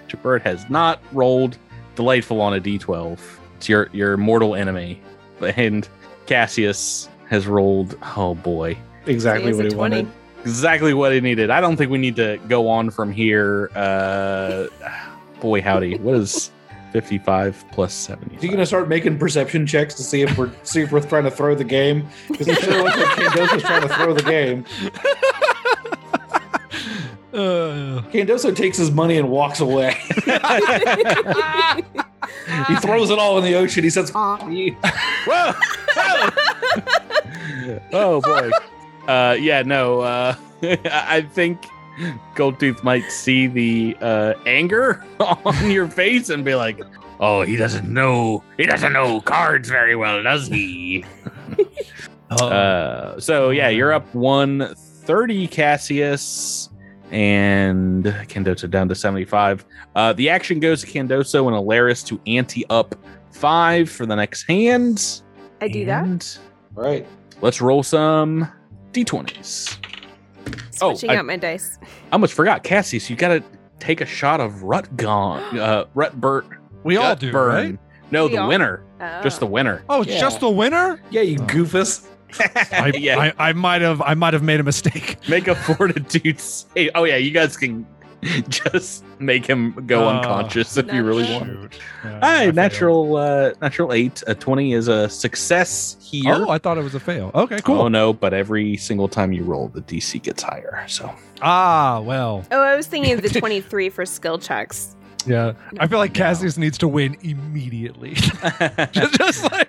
Jabert 0.08 0.42
has 0.42 0.68
not 0.68 1.00
rolled 1.12 1.56
delightful 1.94 2.40
on 2.40 2.54
a 2.54 2.60
d12. 2.60 3.18
It's 3.56 3.68
your, 3.68 3.88
your 3.92 4.16
mortal 4.18 4.54
enemy. 4.54 5.00
And 5.40 5.88
Cassius 6.26 7.08
has 7.28 7.46
rolled, 7.46 7.98
oh 8.16 8.34
boy, 8.34 8.76
Exactly 9.06 9.52
what 9.54 9.64
he 9.66 9.70
20. 9.70 9.96
wanted. 9.96 10.12
exactly 10.42 10.94
what 10.94 11.12
he 11.12 11.20
needed. 11.20 11.50
I 11.50 11.60
don't 11.60 11.76
think 11.76 11.90
we 11.90 11.98
need 11.98 12.16
to 12.16 12.38
go 12.48 12.68
on 12.68 12.90
from 12.90 13.12
here. 13.12 13.70
Uh, 13.74 14.66
boy, 15.40 15.60
howdy. 15.62 15.98
What 15.98 16.16
is 16.16 16.50
55 16.92 17.64
plus 17.72 17.92
70? 17.92 18.36
Is 18.36 18.42
he 18.42 18.48
gonna 18.48 18.64
start 18.66 18.88
making 18.88 19.18
perception 19.18 19.66
checks 19.66 19.94
to 19.94 20.02
see 20.02 20.22
if 20.22 20.36
we're 20.38 20.50
see 20.62 20.80
if 20.82 20.90
we're 20.92 21.00
trying 21.02 21.24
to 21.24 21.30
throw 21.30 21.54
the 21.54 21.64
game? 21.64 22.08
Because 22.28 22.48
it 22.48 22.58
sure 22.58 22.82
looks 22.82 22.96
like 22.96 23.06
Candoso's 23.06 23.62
trying 23.62 23.82
to 23.82 23.88
throw 23.94 24.14
the 24.14 24.22
game. 24.22 24.64
Uh, 27.32 28.00
Candoso 28.12 28.54
takes 28.56 28.78
his 28.78 28.90
money 28.90 29.18
and 29.18 29.28
walks 29.28 29.60
away. 29.60 29.94
he 32.68 32.76
throws 32.76 33.10
it 33.10 33.18
all 33.18 33.38
in 33.38 33.44
the 33.44 33.54
ocean. 33.54 33.84
He 33.84 33.90
says, 33.90 34.12
"Ah, 34.14 34.46
you." 34.48 34.72
Whoa! 35.26 35.52
oh 37.92 38.20
boy. 38.20 38.50
Uh, 39.06 39.36
yeah, 39.38 39.62
no. 39.62 40.00
Uh, 40.00 40.34
I 40.84 41.20
think 41.30 41.64
Goldtooth 42.34 42.82
might 42.82 43.08
see 43.12 43.46
the 43.46 43.96
uh, 44.00 44.34
anger 44.46 45.04
on 45.20 45.70
your 45.70 45.86
face 45.86 46.28
and 46.28 46.44
be 46.44 46.56
like, 46.56 46.80
"Oh, 47.20 47.42
he 47.42 47.54
doesn't 47.54 47.88
know. 47.88 48.42
He 48.56 48.66
doesn't 48.66 48.92
know 48.92 49.20
cards 49.20 49.68
very 49.68 49.94
well, 49.94 50.20
does 50.24 50.48
he?" 50.48 51.04
Uh, 52.30 53.20
so 53.20 53.50
yeah, 53.50 53.68
you're 53.68 53.92
up 53.92 54.12
one 54.12 54.74
thirty, 54.76 55.46
Cassius, 55.46 56.68
and 57.10 58.04
Candoso 58.04 58.70
down 58.70 58.88
to 58.88 58.94
seventy 58.94 59.24
five. 59.24 59.64
Uh, 59.94 60.12
the 60.12 60.28
action 60.28 60.60
goes 60.60 60.80
to 60.82 60.86
Candoso 60.86 61.46
and 61.46 61.56
Alaris 61.56 62.04
to 62.06 62.20
ante 62.26 62.64
up 62.70 62.94
five 63.32 63.90
for 63.90 64.06
the 64.06 64.14
next 64.16 64.44
hand. 64.48 65.22
I 65.60 65.68
do 65.68 65.84
that. 65.86 66.04
And 66.04 66.38
Right. 66.74 67.06
Let's 67.40 67.60
roll 67.60 67.82
some 67.82 68.50
d20s. 68.92 69.76
Oh, 70.82 70.94
Switching 70.94 71.10
I- 71.10 71.16
out 71.16 71.24
my 71.26 71.36
dice. 71.36 71.78
I 71.82 71.86
almost 72.12 72.34
forgot, 72.34 72.62
Cassius. 72.62 73.08
You 73.10 73.16
got 73.16 73.28
to 73.28 73.42
take 73.78 74.00
a 74.00 74.06
shot 74.06 74.40
of 74.40 74.52
Rutgon, 74.62 75.40
uh, 75.58 75.84
Rutbert. 75.94 76.44
we 76.84 76.96
all 76.96 77.14
do, 77.16 77.32
burn. 77.32 77.48
right? 77.48 77.78
No, 78.10 78.26
We 78.26 78.32
the 78.32 78.38
all- 78.38 78.48
winner. 78.48 78.82
Oh. 79.00 79.22
Just 79.22 79.40
the 79.40 79.46
winner. 79.46 79.82
Oh, 79.88 80.02
it's 80.02 80.12
Yeah. 80.12 80.20
just 80.20 80.40
the 80.40 80.48
winner. 80.50 81.00
Yeah, 81.10 81.22
you 81.22 81.38
Oh. 81.40 81.44
goofus. 81.44 82.06
I, 82.72 82.92
yeah. 82.96 83.18
I, 83.18 83.50
I 83.50 83.52
might 83.52 83.82
have 83.82 84.00
I 84.02 84.14
might 84.14 84.34
have 84.34 84.42
made 84.42 84.60
a 84.60 84.64
mistake. 84.64 85.16
make 85.28 85.48
a 85.48 85.54
fortitude 85.54 86.40
save. 86.40 86.90
Oh 86.94 87.04
yeah, 87.04 87.16
you 87.16 87.30
guys 87.30 87.56
can 87.56 87.86
just 88.48 89.04
make 89.20 89.46
him 89.46 89.72
go 89.86 90.04
Oh. 90.04 90.08
unconscious 90.08 90.76
if 90.76 90.92
you 90.92 91.04
really 91.04 91.22
Natural. 91.24 91.38
want. 91.60 91.72
Shoot. 91.74 91.80
Yeah, 92.04 92.14
All 92.14 92.22
I 92.22 92.50
natural, 92.50 93.16
uh, 93.16 93.52
natural 93.60 93.92
eight. 93.92 94.22
A 94.26 94.34
twenty 94.34 94.72
is 94.72 94.88
a 94.88 95.08
success 95.08 95.96
here. 96.00 96.34
Oh, 96.34 96.48
I 96.50 96.58
thought 96.58 96.78
it 96.78 96.82
was 96.82 96.94
a 96.94 97.00
fail. 97.00 97.30
Okay, 97.34 97.60
cool. 97.60 97.82
Oh 97.82 97.88
no, 97.88 98.12
but 98.12 98.32
every 98.34 98.76
single 98.78 99.06
time 99.08 99.32
you 99.32 99.44
roll, 99.44 99.68
the 99.68 99.82
DC 99.82 100.22
gets 100.22 100.42
higher. 100.42 100.84
So 100.88 101.14
Ah, 101.42 102.00
well, 102.00 102.44
Oh, 102.50 102.62
I 102.62 102.74
was 102.74 102.86
thinking 102.86 103.12
of 103.12 103.22
the 103.22 103.28
23 103.40 103.90
for 103.90 104.06
skill 104.06 104.38
checks. 104.38 104.96
yeah. 105.26 105.52
I 105.78 105.86
feel 105.86 105.98
like 105.98 106.12
No. 106.14 106.18
Cassius 106.24 106.56
needs 106.56 106.78
to 106.78 106.88
win 106.88 107.16
immediately. 107.22 108.14
just, 108.92 109.14
just 109.18 109.42
like. 109.52 109.68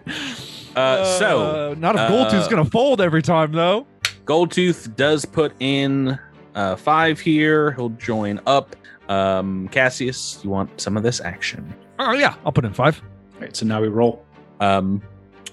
Uh, 0.78 1.18
so 1.18 1.72
uh, 1.72 1.76
not 1.78 1.96
if 1.96 2.02
Goldtooth's 2.02 2.48
uh, 2.48 2.50
gonna 2.50 2.66
fold 2.66 3.02
every 3.02 3.22
time 3.22 3.52
though. 3.52 3.88
Goldtooth 4.26 4.96
does 4.96 5.26
put 5.26 5.54
in 5.60 6.20
uh, 6.56 6.76
five 6.76 7.20
here. 7.20 7.72
He'll 7.72 7.90
join 7.90 8.40
up. 8.46 8.76
Um, 9.10 9.70
Cassius, 9.70 10.40
you 10.44 10.50
want 10.50 10.80
some 10.80 10.98
of 10.98 11.04
this 11.04 11.22
action? 11.22 11.74
Oh 12.00 12.14
yeah, 12.14 12.36
I'll 12.46 12.52
put 12.52 12.66
in 12.66 12.74
five. 12.74 13.02
All 13.36 13.42
right, 13.42 13.56
so 13.56 13.66
now 13.66 13.82
we 13.82 13.88
roll. 13.88 14.24
Um, 14.60 15.02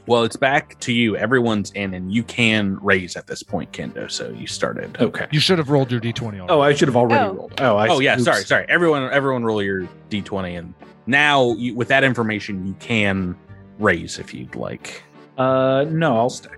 well, 0.06 0.24
it's 0.24 0.36
back 0.36 0.78
to 0.80 0.92
you. 0.92 1.16
Everyone's 1.16 1.70
in, 1.72 1.94
and 1.94 2.12
you 2.12 2.22
can 2.24 2.76
raise 2.82 3.16
at 3.16 3.26
this 3.26 3.42
point, 3.42 3.72
Kendo. 3.72 4.10
So 4.10 4.28
you 4.30 4.46
started. 4.46 4.98
Okay. 5.00 5.26
You 5.30 5.40
should 5.40 5.56
have 5.58 5.70
rolled 5.70 5.90
your 5.90 6.00
d20 6.00 6.22
already. 6.22 6.46
Oh, 6.50 6.60
I 6.60 6.74
should 6.74 6.88
have 6.88 6.96
already 6.96 7.24
Oh. 7.24 7.32
rolled. 7.32 7.60
Oh, 7.60 7.76
I 7.76 7.88
oh 7.88 8.00
yeah, 8.00 8.14
oops. 8.14 8.24
sorry, 8.24 8.42
sorry. 8.44 8.66
Everyone, 8.68 9.10
everyone, 9.10 9.44
roll 9.44 9.62
your 9.62 9.88
d20, 10.10 10.58
and 10.58 10.74
now 11.06 11.52
you, 11.54 11.74
with 11.74 11.88
that 11.88 12.04
information, 12.04 12.66
you 12.66 12.74
can 12.80 13.34
raise 13.78 14.18
if 14.18 14.34
you'd 14.34 14.54
like. 14.56 15.02
Uh, 15.38 15.84
no, 15.88 16.16
I'll 16.16 16.30
stay. 16.30 16.50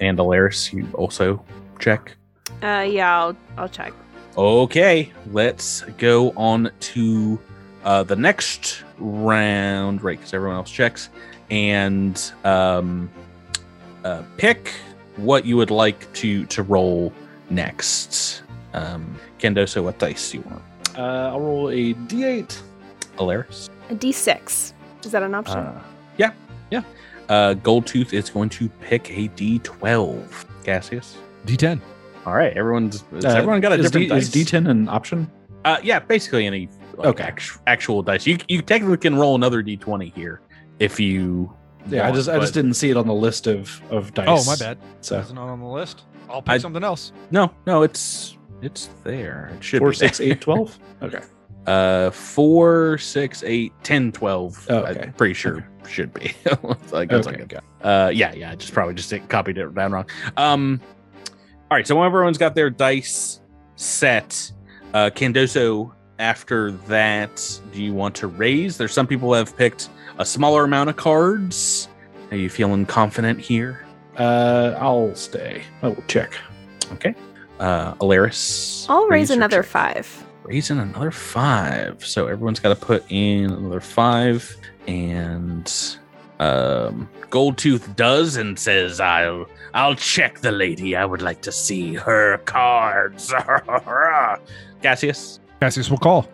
And 0.00 0.18
Alaris, 0.18 0.72
you 0.72 0.86
also 0.94 1.44
check. 1.78 2.16
Uh, 2.62 2.86
yeah, 2.88 3.16
I'll, 3.18 3.36
I'll 3.56 3.68
check. 3.68 3.92
Okay, 4.36 5.12
let's 5.30 5.82
go 5.98 6.30
on 6.30 6.70
to 6.80 7.38
uh, 7.84 8.02
the 8.02 8.16
next 8.16 8.82
round, 8.98 10.02
right? 10.02 10.18
Because 10.18 10.34
everyone 10.34 10.56
else 10.56 10.70
checks, 10.70 11.10
and 11.50 12.32
um, 12.44 13.08
uh, 14.04 14.22
pick 14.36 14.72
what 15.16 15.44
you 15.44 15.56
would 15.56 15.70
like 15.70 16.12
to 16.14 16.44
to 16.46 16.62
roll 16.64 17.12
next. 17.50 18.42
Um, 18.72 19.16
Candoso, 19.38 19.84
what 19.84 19.98
dice 20.00 20.32
do 20.32 20.38
you 20.38 20.44
want? 20.44 20.62
Uh, 20.98 21.30
I'll 21.32 21.40
roll 21.40 21.68
a 21.70 21.94
d8. 21.94 22.60
Alaris, 23.18 23.68
A 23.90 23.94
D6. 23.94 24.72
Is 25.04 25.12
that 25.12 25.22
an 25.22 25.34
option? 25.36 25.58
uh, 25.58 25.82
yeah, 26.16 26.32
yeah. 26.70 26.82
Uh, 27.28 27.54
Goldtooth 27.54 28.12
is 28.12 28.28
going 28.30 28.48
to 28.50 28.68
pick 28.80 29.10
a 29.10 29.28
D12. 29.30 30.44
Cassius. 30.64 31.16
d10. 31.46 31.80
All 32.26 32.34
right, 32.34 32.56
everyone's 32.56 33.04
has 33.12 33.24
Uh, 33.24 33.28
everyone 33.30 33.60
got 33.60 33.72
a 33.72 33.76
is 33.76 33.86
different 33.90 34.08
D, 34.08 34.14
dice. 34.14 34.34
is 34.34 34.46
D10 34.46 34.68
an 34.68 34.88
option? 34.88 35.30
Uh, 35.64 35.78
yeah, 35.82 35.98
basically 35.98 36.46
any 36.46 36.68
like, 36.96 37.08
Okay. 37.08 37.24
act- 37.24 37.58
actual 37.66 38.02
dice. 38.02 38.26
You 38.26 38.38
you 38.48 38.62
technically 38.62 38.96
can 38.98 39.14
roll 39.16 39.34
another 39.34 39.62
d20 39.62 40.14
here 40.14 40.40
if 40.78 40.98
you. 41.00 41.52
Yeah, 41.86 42.00
I 42.00 42.04
want, 42.04 42.16
just 42.16 42.28
I 42.30 42.38
just 42.38 42.54
didn't 42.54 42.74
see 42.74 42.88
it 42.90 42.96
on 42.96 43.06
the 43.06 43.14
list 43.14 43.46
of 43.46 43.80
of 43.90 44.14
dice. 44.14 44.26
Oh, 44.28 44.42
my 44.46 44.56
bad. 44.56 44.78
So 45.02 45.18
It's 45.18 45.32
not 45.32 45.48
on 45.48 45.60
the 45.60 45.66
list. 45.66 46.04
I'll 46.30 46.40
pick 46.40 46.52
I- 46.54 46.58
something 46.58 46.82
else. 46.84 47.12
No, 47.30 47.50
no, 47.66 47.82
it's 47.82 48.38
it's 48.62 48.88
there. 49.02 49.50
It 49.56 49.62
should 49.64 49.80
four, 49.80 49.90
be 49.90 49.96
there. 49.96 50.08
six, 50.08 50.20
eight, 50.20 50.40
twelve. 50.40 50.78
Okay. 51.02 51.20
Uh, 51.66 52.10
four, 52.10 52.98
six, 52.98 53.42
eight, 53.44 53.72
ten, 53.82 54.12
twelve. 54.12 54.66
Oh, 54.68 54.78
okay. 54.78 55.04
I'm 55.04 55.12
pretty 55.14 55.34
sure 55.34 55.66
should 55.88 56.12
be. 56.12 56.32
like, 56.92 57.08
that's 57.08 57.26
Okay, 57.26 57.38
like 57.38 57.48
got 57.48 57.64
a- 57.82 57.88
uh, 57.88 58.08
yeah, 58.08 58.32
yeah. 58.34 58.50
I 58.50 58.54
just 58.56 58.72
probably 58.72 58.94
just 58.94 59.12
copied 59.28 59.58
it 59.58 59.74
down 59.74 59.92
wrong. 59.92 60.06
Um, 60.36 60.80
all 61.70 61.76
right. 61.76 61.86
So 61.86 61.96
when 61.96 62.06
everyone's 62.06 62.38
got 62.38 62.54
their 62.54 62.70
dice 62.70 63.40
set, 63.76 64.50
uh, 64.92 65.10
Candoso. 65.10 65.92
After 66.20 66.70
that, 66.70 67.60
do 67.72 67.82
you 67.82 67.92
want 67.92 68.14
to 68.16 68.28
raise? 68.28 68.78
There's 68.78 68.92
some 68.92 69.08
people 69.08 69.30
who 69.30 69.34
have 69.34 69.56
picked 69.56 69.88
a 70.18 70.24
smaller 70.24 70.62
amount 70.62 70.88
of 70.88 70.94
cards. 70.94 71.88
Are 72.30 72.36
you 72.36 72.48
feeling 72.48 72.86
confident 72.86 73.40
here? 73.40 73.84
Uh, 74.16 74.76
I'll 74.78 75.12
stay. 75.16 75.64
i 75.82 75.88
will 75.88 76.04
check. 76.06 76.34
Okay. 76.92 77.16
Uh, 77.58 77.94
Alaris. 77.94 78.86
I'll 78.88 79.08
raise 79.08 79.30
another 79.30 79.62
check. 79.62 79.70
five. 79.70 80.24
Raising 80.44 80.78
another 80.78 81.10
five. 81.10 82.04
So 82.04 82.26
everyone's 82.26 82.60
got 82.60 82.68
to 82.68 82.76
put 82.86 83.04
in 83.08 83.50
another 83.50 83.80
five, 83.80 84.56
and 84.86 85.66
um, 86.38 87.08
Goldtooth 87.30 87.96
does 87.96 88.36
and 88.36 88.58
says, 88.58 89.00
"I'll 89.00 89.46
I'll 89.72 89.94
check 89.94 90.40
the 90.40 90.52
lady. 90.52 90.96
I 90.96 91.06
would 91.06 91.22
like 91.22 91.40
to 91.42 91.52
see 91.52 91.94
her 91.94 92.38
cards." 92.38 93.32
Cassius. 94.82 95.40
Cassius 95.60 95.90
will 95.90 95.98
call. 95.98 96.28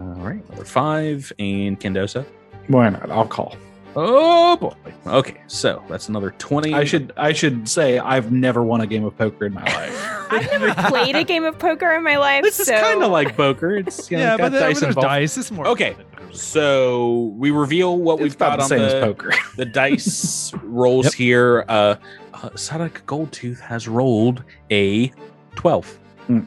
All 0.00 0.06
right, 0.08 0.44
another 0.48 0.64
five, 0.66 1.32
and 1.38 1.80
Candoso. 1.80 2.26
Why 2.66 2.90
not? 2.90 3.10
I'll 3.10 3.26
call. 3.26 3.56
Oh 4.00 4.56
boy. 4.56 4.74
Okay, 5.06 5.40
so 5.48 5.82
that's 5.88 6.08
another 6.08 6.30
twenty. 6.38 6.72
I 6.72 6.84
should 6.84 7.12
I 7.16 7.32
should 7.32 7.68
say 7.68 7.98
I've 7.98 8.30
never 8.30 8.62
won 8.62 8.80
a 8.80 8.86
game 8.86 9.04
of 9.04 9.16
poker 9.18 9.46
in 9.46 9.54
my 9.54 9.62
life. 9.74 10.16
I've 10.30 10.46
never 10.60 10.72
played 10.88 11.16
a 11.16 11.24
game 11.24 11.44
of 11.44 11.58
poker 11.58 11.92
in 11.94 12.04
my 12.04 12.16
life. 12.16 12.42
This 12.44 12.60
is 12.60 12.68
kind 12.70 13.02
of 13.02 13.10
like 13.10 13.36
poker. 13.36 13.76
It's 13.76 14.08
you 14.10 14.18
know, 14.18 14.22
yeah, 14.22 14.36
got 14.36 14.44
but 14.44 14.52
there- 14.52 14.60
dice 14.60 14.80
there's 14.80 14.90
involved. 14.90 15.06
dice. 15.08 15.36
It's 15.36 15.50
more. 15.50 15.66
Okay. 15.68 15.96
So 16.32 17.32
we 17.36 17.50
reveal 17.50 17.98
what 17.98 18.14
it's 18.14 18.22
we've 18.22 18.34
about 18.36 18.50
got 18.50 18.56
the 18.58 18.62
on 18.62 18.68
same 18.68 18.80
as 18.82 18.92
the, 18.92 19.00
poker. 19.00 19.32
the 19.56 19.64
dice 19.64 20.52
rolls 20.62 21.06
Yep. 21.06 21.14
here. 21.14 21.64
Uh, 21.68 21.96
uh, 22.34 22.50
Tsadok 22.50 23.02
Goldtooth 23.06 23.58
has 23.60 23.88
rolled 23.88 24.44
a 24.70 25.08
12 25.56 25.86
Hmm. 26.28 26.40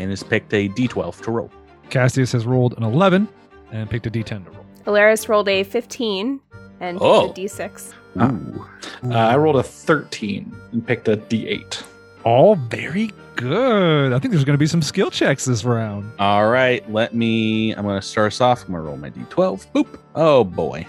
and 0.00 0.10
has 0.10 0.22
picked 0.24 0.52
a 0.54 0.68
d12 0.70 1.20
to 1.22 1.30
roll. 1.30 1.50
Cassius 1.90 2.32
has 2.32 2.46
rolled 2.46 2.74
an 2.78 2.82
11 2.82 3.28
and 3.70 3.88
picked 3.88 4.06
a 4.06 4.10
d10 4.10 4.44
to 4.44 4.50
roll. 4.50 4.64
Alaris 4.86 5.28
rolled 5.28 5.48
a 5.48 5.62
15 5.62 6.40
and 6.80 6.96
picked 6.98 7.04
Oh. 7.04 7.30
a 7.30 7.34
D6. 7.34 7.92
Ah. 8.18 8.30
Ooh. 8.30 8.66
Uh, 9.04 9.14
I 9.16 9.36
rolled 9.36 9.56
a 9.56 9.62
thirteen 9.62 10.54
and 10.72 10.86
picked 10.86 11.08
a 11.08 11.16
D8. 11.16 11.82
all 12.24 12.56
very 12.56 13.10
good. 13.36 14.12
I 14.12 14.18
think 14.18 14.32
there's 14.32 14.44
going 14.44 14.54
to 14.54 14.58
be 14.58 14.66
some 14.66 14.82
skill 14.82 15.10
checks 15.10 15.44
this 15.44 15.64
round. 15.64 16.10
All 16.18 16.48
right, 16.48 16.88
let 16.90 17.14
me. 17.14 17.72
I'm 17.72 17.84
going 17.84 18.00
to 18.00 18.06
start 18.06 18.32
us 18.32 18.40
off. 18.40 18.62
I'm 18.64 18.72
going 18.72 18.82
to 18.82 18.88
roll 18.88 18.96
my 18.96 19.10
d12. 19.10 19.66
Boop. 19.72 19.98
Oh 20.14 20.42
boy. 20.44 20.86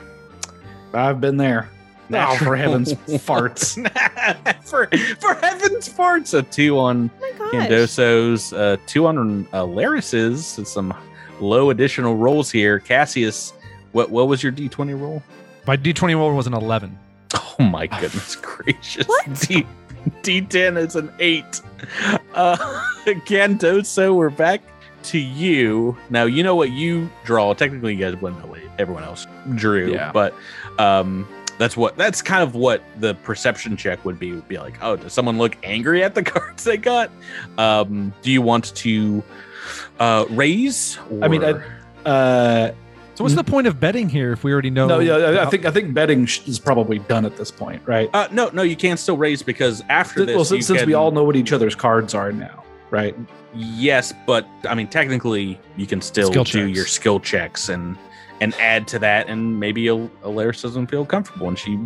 I've 0.93 1.21
been 1.21 1.37
there. 1.37 1.69
Oh, 2.11 2.35
for 2.37 2.55
heaven's 2.55 2.93
farts. 3.07 3.75
for 4.65 4.87
for 5.19 5.33
heaven's 5.45 5.87
farts. 5.87 6.37
A 6.37 6.41
two 6.41 6.79
on 6.79 7.11
Oh. 7.21 7.49
Candoso's, 7.53 8.53
uh, 8.53 8.77
two 8.87 9.05
on 9.07 9.47
uh, 9.53 9.63
Laris's. 9.63 10.45
Some 10.65 10.93
low 11.39 11.69
additional 11.69 12.15
rolls 12.15 12.49
here. 12.51 12.79
Cassius, 12.79 13.53
what 13.91 14.09
what 14.09 14.27
was 14.27 14.41
your 14.43 14.51
d20 14.51 14.99
roll? 14.99 15.21
My 15.69 15.77
d20 15.77 16.15
roll 16.15 16.33
was 16.33 16.47
an 16.47 16.55
11. 16.55 16.97
Oh 17.35 17.55
my 17.63 17.85
goodness 17.85 18.35
gracious. 18.37 19.05
What? 19.05 19.25
D, 19.41 19.67
D10 20.23 20.83
is 20.83 20.95
an 20.95 21.11
eight. 21.19 21.61
Uh, 22.33 22.57
Candoso, 23.05 24.15
we're 24.15 24.31
back 24.31 24.63
to 25.03 25.19
you. 25.19 25.95
Now, 26.09 26.23
you 26.23 26.41
know 26.41 26.55
what 26.55 26.71
you 26.71 27.07
draw. 27.23 27.53
Technically, 27.53 27.93
you 27.93 27.99
guys 28.03 28.19
wouldn't 28.19 28.41
know 28.43 28.49
what 28.49 28.61
everyone 28.79 29.03
else 29.03 29.27
drew, 29.53 29.93
Yeah. 29.93 30.11
but 30.11 30.33
um, 30.79 31.27
that's 31.59 31.77
what 31.77 31.95
that's 31.97 32.23
kind 32.23 32.41
of 32.41 32.55
what 32.55 32.81
the 32.99 33.13
perception 33.13 33.77
check 33.77 34.03
would 34.05 34.17
be. 34.17 34.31
Would 34.31 34.47
be 34.47 34.57
like, 34.57 34.79
oh, 34.81 34.95
does 34.95 35.13
someone 35.13 35.37
look 35.37 35.55
angry 35.61 36.03
at 36.03 36.15
the 36.15 36.23
cards 36.33 36.63
they 36.63 36.77
got? 36.77 37.11
Um, 37.59 38.11
do 38.23 38.31
you 38.31 38.41
want 38.41 38.73
to 38.77 39.21
uh, 39.99 40.25
raise? 40.31 40.97
I 41.21 41.27
mean, 41.27 41.43
I- 41.43 41.61
Uh, 42.09 42.71
So 43.19 43.25
what's 43.25 43.35
the 43.35 43.43
point 43.43 43.67
of 43.67 43.81
betting 43.81 44.07
here 44.07 44.31
if 44.31 44.45
we 44.45 44.53
already 44.53 44.69
know? 44.69 44.87
no, 44.87 44.99
yeah, 44.99 45.15
I- 45.17 45.43
I 45.43 45.45
think 45.47 45.65
I 45.65 45.71
think 45.71 45.93
betting 45.93 46.23
is 46.23 46.57
probably 46.57 46.99
done 46.99 47.25
at 47.25 47.35
this 47.35 47.51
point, 47.51 47.81
right? 47.85 48.09
uh, 48.13 48.29
no, 48.31 48.49
no, 48.53 48.61
you 48.61 48.77
can 48.77 48.95
still 48.95 49.17
raise 49.17 49.43
because 49.43 49.83
after 49.89 50.23
this, 50.23 50.35
well, 50.35 50.39
you 50.43 50.45
since, 50.63 50.67
since 50.67 50.85
we 50.85 50.93
all 50.93 51.11
know 51.11 51.25
what 51.25 51.35
each 51.35 51.51
other's 51.51 51.75
cards 51.75 52.13
are 52.15 52.31
now, 52.31 52.63
right? 52.91 53.13
Yes, 53.53 54.13
but 54.25 54.47
I 54.69 54.73
mean, 54.73 54.87
technically, 54.87 55.59
you 55.75 55.85
can 55.85 55.99
still 56.01 56.29
Skill 56.31 56.45
do 56.45 56.67
checks. 56.67 56.75
your 56.77 56.85
skill 56.85 57.19
checks 57.19 57.67
and 57.67 57.97
and 58.39 58.55
add 58.55 58.87
to 58.87 58.99
that, 58.99 59.27
and 59.27 59.59
maybe 59.59 59.89
Al- 59.89 60.09
Alaris 60.23 60.61
doesn't 60.61 60.87
feel 60.87 61.03
comfortable, 61.05 61.49
and 61.49 61.59
she 61.59 61.77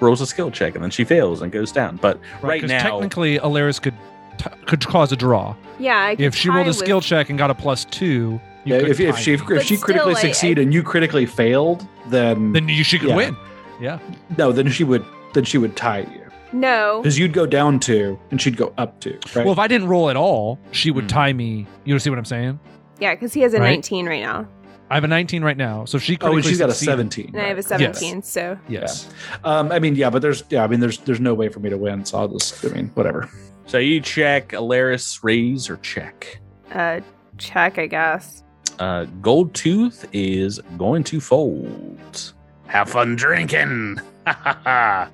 rolls 0.00 0.22
a 0.22 0.26
skill 0.26 0.50
check, 0.50 0.74
and 0.74 0.82
then 0.82 0.90
she 0.90 1.04
fails 1.04 1.42
and 1.42 1.52
goes 1.52 1.70
down. 1.70 1.96
But 2.00 2.18
right, 2.40 2.62
'cause 2.62 2.70
now, 2.70 2.82
technically, 2.82 3.38
Alaris 3.40 3.78
could 3.82 3.92
t- 4.38 4.48
could 4.64 4.86
cause 4.86 5.12
a 5.12 5.16
draw 5.16 5.54
Yeah, 5.78 5.98
I 6.02 6.16
could 6.16 6.24
if 6.24 6.34
she 6.34 6.48
rolled 6.48 6.64
a 6.66 6.70
with- 6.70 6.76
skill 6.76 7.02
check 7.02 7.28
and 7.28 7.38
got 7.38 7.50
a 7.50 7.54
plus 7.54 7.84
two. 7.84 8.40
You 8.64 8.74
Yeah, 8.74 8.80
if, 8.86 9.00
if 9.00 9.18
she 9.18 9.36
me. 9.36 9.42
if 9.56 9.62
she 9.62 9.76
critically 9.76 10.14
still, 10.14 10.28
I- 10.28 10.32
succeed 10.32 10.58
and 10.58 10.72
you 10.74 10.82
critically 10.82 11.26
failed, 11.26 11.86
then, 12.08 12.52
then 12.52 12.68
you 12.68 12.84
she 12.84 12.98
could 12.98 13.10
Yeah. 13.10 13.16
win. 13.16 13.36
Yeah. 13.80 13.98
no, 14.36 14.50
then 14.52 14.68
she 14.70 14.82
would 14.84 15.04
then 15.34 15.44
she 15.44 15.56
would 15.58 15.76
tie 15.76 16.00
you 16.00 16.22
No. 16.52 17.00
because 17.00 17.16
you'd 17.18 17.32
go 17.32 17.46
down 17.46 17.78
two 17.78 18.18
and 18.30 18.40
she'd 18.42 18.56
go 18.56 18.72
up 18.78 18.98
two, 19.00 19.18
right? 19.36 19.44
Well, 19.44 19.52
if 19.52 19.58
I 19.58 19.68
didn't 19.68 19.86
roll 19.88 20.10
at 20.10 20.16
all, 20.16 20.58
she 20.72 20.90
would 20.90 21.04
Hmm. 21.04 21.08
tie 21.08 21.32
me. 21.32 21.66
You 21.84 21.98
see 22.00 22.10
what 22.10 22.18
I'm 22.18 22.24
saying? 22.24 22.58
Yeah, 22.98 23.14
because 23.14 23.32
he 23.32 23.40
has 23.42 23.54
a 23.54 23.60
Right? 23.60 23.70
19 23.70 24.06
right 24.06 24.20
now. 24.22 24.48
I 24.90 24.94
have 24.94 25.04
a 25.04 25.08
19 25.08 25.44
right 25.44 25.56
now, 25.56 25.84
so 25.84 25.96
if 25.98 26.02
she. 26.02 26.16
Oh, 26.22 26.34
and 26.34 26.44
she's 26.44 26.58
got 26.58 26.70
a 26.70 26.74
seventeen. 26.74 27.28
And 27.34 27.42
I 27.42 27.48
have 27.48 27.58
a 27.58 27.60
right? 27.60 27.94
17, 27.94 28.22
so 28.22 28.58
Yes. 28.68 29.08
Um, 29.44 29.70
I 29.70 29.78
mean, 29.78 29.94
yeah, 29.96 30.08
but 30.10 30.22
there's 30.22 30.42
yeah, 30.50 30.64
I 30.64 30.66
mean, 30.66 30.80
there's 30.80 30.96
there's 30.98 31.20
no 31.20 31.34
way 31.34 31.48
for 31.50 31.60
me 31.60 31.68
to 31.68 31.76
win, 31.76 32.04
so 32.06 32.18
I'll 32.18 32.28
just 32.28 32.64
I 32.64 32.68
mean, 32.70 32.90
whatever. 32.94 33.28
so 33.66 33.76
you 33.78 34.00
check 34.00 34.48
Alaris 34.52 35.22
raise 35.22 35.68
or 35.70 35.76
check. 35.76 36.40
uh 36.74 37.00
check, 37.36 37.78
I 37.78 37.86
guess. 37.86 38.42
Uh, 38.78 39.04
Gold 39.20 39.54
Tooth 39.54 40.06
is 40.12 40.60
going 40.76 41.04
to 41.04 41.20
fold. 41.20 42.32
Have 42.66 42.90
fun 42.90 43.16
drinking. 43.16 44.00
uh, 44.26 45.06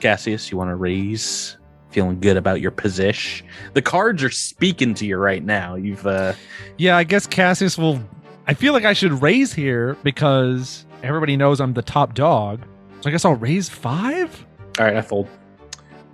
Cassius, 0.00 0.50
you 0.50 0.58
want 0.58 0.70
to 0.70 0.76
raise? 0.76 1.56
Feeling 1.90 2.18
good 2.20 2.36
about 2.36 2.60
your 2.60 2.72
position. 2.72 3.46
The 3.72 3.82
cards 3.82 4.22
are 4.24 4.30
speaking 4.30 4.94
to 4.94 5.06
you 5.06 5.16
right 5.16 5.44
now. 5.44 5.76
You've 5.76 6.06
uh, 6.06 6.32
Yeah, 6.76 6.96
I 6.96 7.04
guess 7.04 7.26
Cassius 7.26 7.78
will. 7.78 8.00
I 8.46 8.54
feel 8.54 8.72
like 8.72 8.84
I 8.84 8.92
should 8.92 9.22
raise 9.22 9.52
here 9.54 9.96
because 10.02 10.84
everybody 11.02 11.36
knows 11.36 11.60
I'm 11.60 11.72
the 11.72 11.82
top 11.82 12.14
dog. 12.14 12.60
So 13.00 13.08
I 13.08 13.12
guess 13.12 13.24
I'll 13.24 13.36
raise 13.36 13.68
five. 13.68 14.44
All 14.78 14.84
right, 14.86 14.96
I 14.96 15.02
fold. 15.02 15.28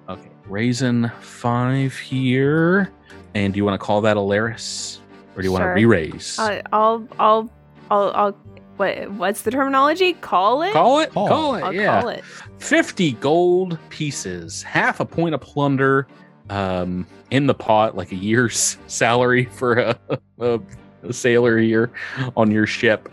Okay, 0.08 0.28
raising 0.46 1.08
five 1.20 1.96
here. 1.96 2.92
And 3.34 3.54
do 3.54 3.56
you 3.56 3.64
want 3.64 3.80
to 3.80 3.84
call 3.84 4.02
that 4.02 4.16
Alaris? 4.16 4.99
Or 5.40 5.42
do 5.42 5.46
you 5.48 5.52
want 5.52 5.62
to 5.62 5.68
re-raise? 5.68 6.38
I'll, 6.38 6.60
I'll, 6.72 7.08
I'll, 7.18 7.50
I'll, 7.90 8.10
I'll 8.14 8.32
what, 8.76 9.10
what's 9.12 9.42
the 9.42 9.50
terminology? 9.50 10.14
Call 10.14 10.62
it? 10.62 10.72
call 10.72 11.00
it? 11.00 11.10
Call. 11.12 11.28
Call 11.28 11.54
it, 11.54 11.62
I'll 11.62 11.72
yeah. 11.72 12.00
call 12.00 12.08
it. 12.10 12.24
50 12.58 13.12
gold 13.12 13.78
pieces, 13.90 14.62
half 14.62 15.00
a 15.00 15.04
point 15.04 15.34
of 15.34 15.40
plunder 15.40 16.06
um, 16.48 17.06
in 17.30 17.46
the 17.46 17.54
pot, 17.54 17.96
like 17.96 18.12
a 18.12 18.16
year's 18.16 18.76
salary 18.86 19.46
for 19.46 19.78
a, 19.78 19.98
a, 20.40 20.60
a 21.02 21.12
sailor 21.12 21.58
here 21.58 21.90
on 22.36 22.50
your 22.50 22.66
ship. 22.66 23.10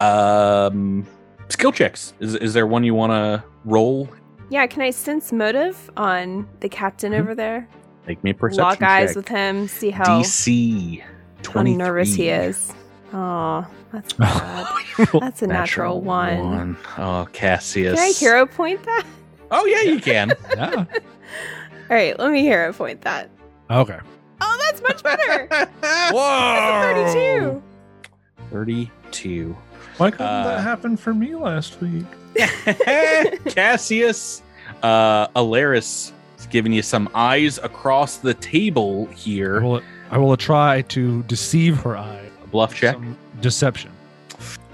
Um, 0.00 1.06
skill 1.48 1.72
checks. 1.72 2.14
Is, 2.20 2.34
is 2.36 2.54
there 2.54 2.66
one 2.66 2.84
you 2.84 2.94
want 2.94 3.12
to 3.12 3.44
roll? 3.64 4.08
Yeah, 4.50 4.66
can 4.66 4.82
I 4.82 4.90
sense 4.90 5.32
motive 5.32 5.90
on 5.96 6.48
the 6.60 6.68
captain 6.68 7.12
Mhm. 7.12 7.20
over 7.20 7.34
there? 7.34 7.68
Make 8.06 8.22
me 8.22 8.30
a 8.30 8.34
perception 8.34 8.64
Lock 8.64 8.82
eyes 8.82 9.16
with 9.16 9.28
him, 9.28 9.66
see 9.66 9.90
how, 9.90 10.20
DC 10.20 11.02
how 11.52 11.62
nervous 11.62 12.14
he 12.14 12.28
is. 12.28 12.72
Oh, 13.12 13.66
that's 13.92 14.12
bad. 14.14 14.66
That's 15.20 15.42
a 15.42 15.46
natural, 15.46 16.00
one. 16.00 16.76
Oh, 16.98 17.26
Cassius. 17.32 17.94
Can 17.98 18.08
I 18.08 18.12
hero 18.12 18.46
point 18.46 18.82
that? 18.84 19.04
Oh, 19.50 19.64
yeah, 19.66 19.82
you 19.82 20.00
can. 20.00 20.32
Yeah. 20.56 20.84
All 21.90 21.96
right, 21.96 22.18
let 22.18 22.30
me 22.32 22.40
hero 22.42 22.72
point 22.72 23.02
that. 23.02 23.28
okay. 23.70 23.98
Oh, 24.40 24.58
that's 24.66 24.82
much 24.82 25.02
better. 25.02 25.46
Whoa. 26.10 26.18
That's 26.94 27.14
a 27.14 27.60
32. 27.60 27.62
32. 28.50 29.56
Why 29.98 30.10
couldn't 30.10 30.26
Uh, 30.26 30.44
that 30.44 30.60
happen 30.62 30.96
for 30.96 31.14
me 31.14 31.34
last 31.36 31.78
week? 31.80 32.04
Cassius, 33.48 34.42
uh, 34.82 35.28
Alaris 35.28 36.12
is 36.38 36.46
giving 36.46 36.72
you 36.72 36.82
some 36.82 37.08
eyes 37.14 37.58
across 37.58 38.16
the 38.16 38.34
table 38.34 39.06
I 39.10 39.14
here. 39.14 39.60
will, 39.60 39.80
I 40.10 40.18
will 40.18 40.36
try 40.36 40.82
to 40.82 41.22
deceive 41.24 41.78
her 41.80 41.96
eye. 41.96 42.28
A 42.42 42.46
bluff 42.48 42.74
check. 42.74 42.94
Some 42.94 43.16
deception. 43.40 43.90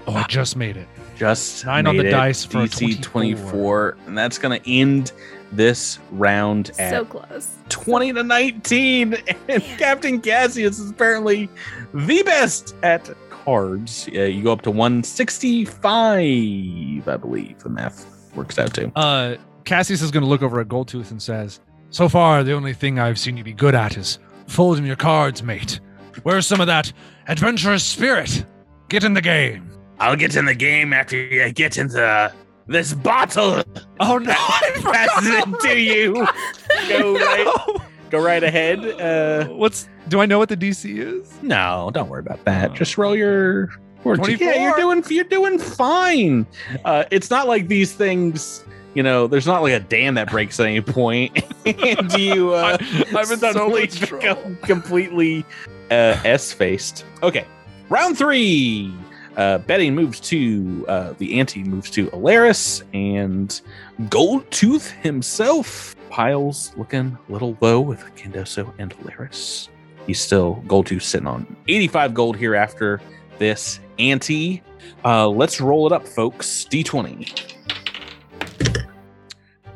Oh, 0.07 0.13
I 0.13 0.23
just 0.23 0.55
made 0.55 0.77
it. 0.77 0.87
Just 1.15 1.65
Nine 1.65 1.85
on 1.87 1.97
the 1.97 2.07
it. 2.07 2.11
dice 2.11 2.43
for 2.43 2.61
a 2.61 2.63
DC 2.63 3.01
24. 3.01 3.51
24, 3.51 3.97
and 4.07 4.17
that's 4.17 4.37
going 4.39 4.59
to 4.59 4.69
end 4.71 5.11
this 5.51 5.99
round 6.11 6.71
at 6.79 6.89
So 6.91 7.05
close. 7.05 7.55
20 7.69 8.13
to 8.13 8.23
19. 8.23 9.15
And 9.47 9.61
Captain 9.77 10.19
Cassius 10.21 10.79
is 10.79 10.89
apparently 10.89 11.49
the 11.93 12.23
best 12.23 12.75
at 12.83 13.09
cards. 13.29 14.09
Uh, 14.15 14.21
you 14.21 14.43
go 14.43 14.51
up 14.53 14.61
to 14.63 14.71
165, 14.71 17.07
I 17.07 17.17
believe 17.17 17.59
the 17.59 17.69
math 17.69 18.05
works 18.35 18.57
out 18.59 18.73
to. 18.75 18.91
Uh, 18.97 19.35
Cassius 19.65 20.01
is 20.01 20.11
going 20.11 20.23
to 20.23 20.29
look 20.29 20.41
over 20.41 20.59
at 20.59 20.67
Goldtooth 20.67 21.11
and 21.11 21.21
says, 21.21 21.59
"So 21.89 22.07
far, 22.09 22.43
the 22.43 22.53
only 22.53 22.73
thing 22.73 22.99
I've 22.99 23.19
seen 23.19 23.37
you 23.37 23.43
be 23.43 23.53
good 23.53 23.75
at 23.75 23.97
is 23.97 24.19
folding 24.51 24.85
your 24.85 24.95
cards, 24.95 25.41
mate. 25.43 25.79
Where's 26.23 26.45
some 26.45 26.61
of 26.61 26.67
that 26.67 26.91
adventurous 27.27 27.83
spirit? 27.83 28.45
Get 28.89 29.03
in 29.03 29.13
the 29.13 29.21
game." 29.21 29.67
I'll 29.99 30.15
get 30.15 30.35
in 30.35 30.45
the 30.45 30.55
game 30.55 30.93
after 30.93 31.15
you 31.15 31.51
get 31.51 31.77
into 31.77 32.33
this 32.65 32.91
bottle. 32.93 33.61
Oh 33.99 34.17
no! 34.17 34.33
Passes 34.33 35.27
it 35.29 35.59
to 35.61 35.79
you. 35.79 36.13
Go 36.89 37.13
right, 37.13 37.77
go 38.09 38.19
right 38.19 38.43
ahead. 38.43 38.79
Uh, 38.99 39.45
What's? 39.49 39.87
Do 40.07 40.19
I 40.19 40.25
know 40.25 40.39
what 40.39 40.49
the 40.49 40.57
DC 40.57 40.97
is? 40.97 41.31
no, 41.43 41.91
don't 41.93 42.09
worry 42.09 42.21
about 42.21 42.43
that. 42.45 42.73
Just 42.73 42.97
roll 42.97 43.15
your. 43.15 43.69
or- 44.03 44.17
24. 44.17 44.47
Yeah, 44.47 44.63
you're 44.63 44.75
doing 44.75 45.03
you're 45.09 45.23
doing 45.25 45.59
fine. 45.59 46.47
Uh, 46.83 47.03
it's 47.11 47.29
not 47.29 47.47
like 47.47 47.67
these 47.67 47.93
things. 47.93 48.65
You 48.93 49.03
know, 49.03 49.27
there's 49.27 49.47
not 49.47 49.61
like 49.61 49.73
a 49.73 49.79
dam 49.79 50.15
that 50.15 50.29
breaks 50.29 50.59
at 50.59 50.65
any 50.65 50.81
point. 50.81 51.43
and 51.65 52.11
you 52.13 52.53
uh, 52.53 52.77
I'm 52.79 53.17
in 53.17 53.25
so 53.25 53.35
suddenly 53.37 53.87
become 53.87 54.55
completely 54.63 55.45
uh, 55.89 56.19
S 56.23 56.51
faced. 56.51 57.05
Okay, 57.23 57.45
round 57.89 58.17
three. 58.17 58.93
Uh, 59.37 59.59
betting 59.59 59.95
moves 59.95 60.19
to 60.19 60.85
uh, 60.89 61.13
the 61.17 61.39
ante 61.39 61.63
moves 61.63 61.89
to 61.89 62.07
Alaris 62.07 62.83
and 62.93 63.61
Goldtooth 64.09 64.89
himself. 65.01 65.95
Piles 66.09 66.73
looking 66.75 67.17
a 67.29 67.31
little 67.31 67.57
low 67.61 67.79
with 67.79 68.03
Candoso 68.17 68.73
and 68.77 68.93
Alaris. 68.97 69.69
He's 70.05 70.19
still 70.19 70.61
Goldtooth 70.67 71.03
sitting 71.03 71.27
on 71.27 71.55
85 71.69 72.13
gold 72.13 72.35
here 72.35 72.55
after 72.55 73.01
this 73.39 73.79
ante. 73.99 74.61
Uh, 75.05 75.29
let's 75.29 75.61
roll 75.61 75.87
it 75.87 75.93
up, 75.93 76.05
folks. 76.05 76.65
D20. 76.69 77.53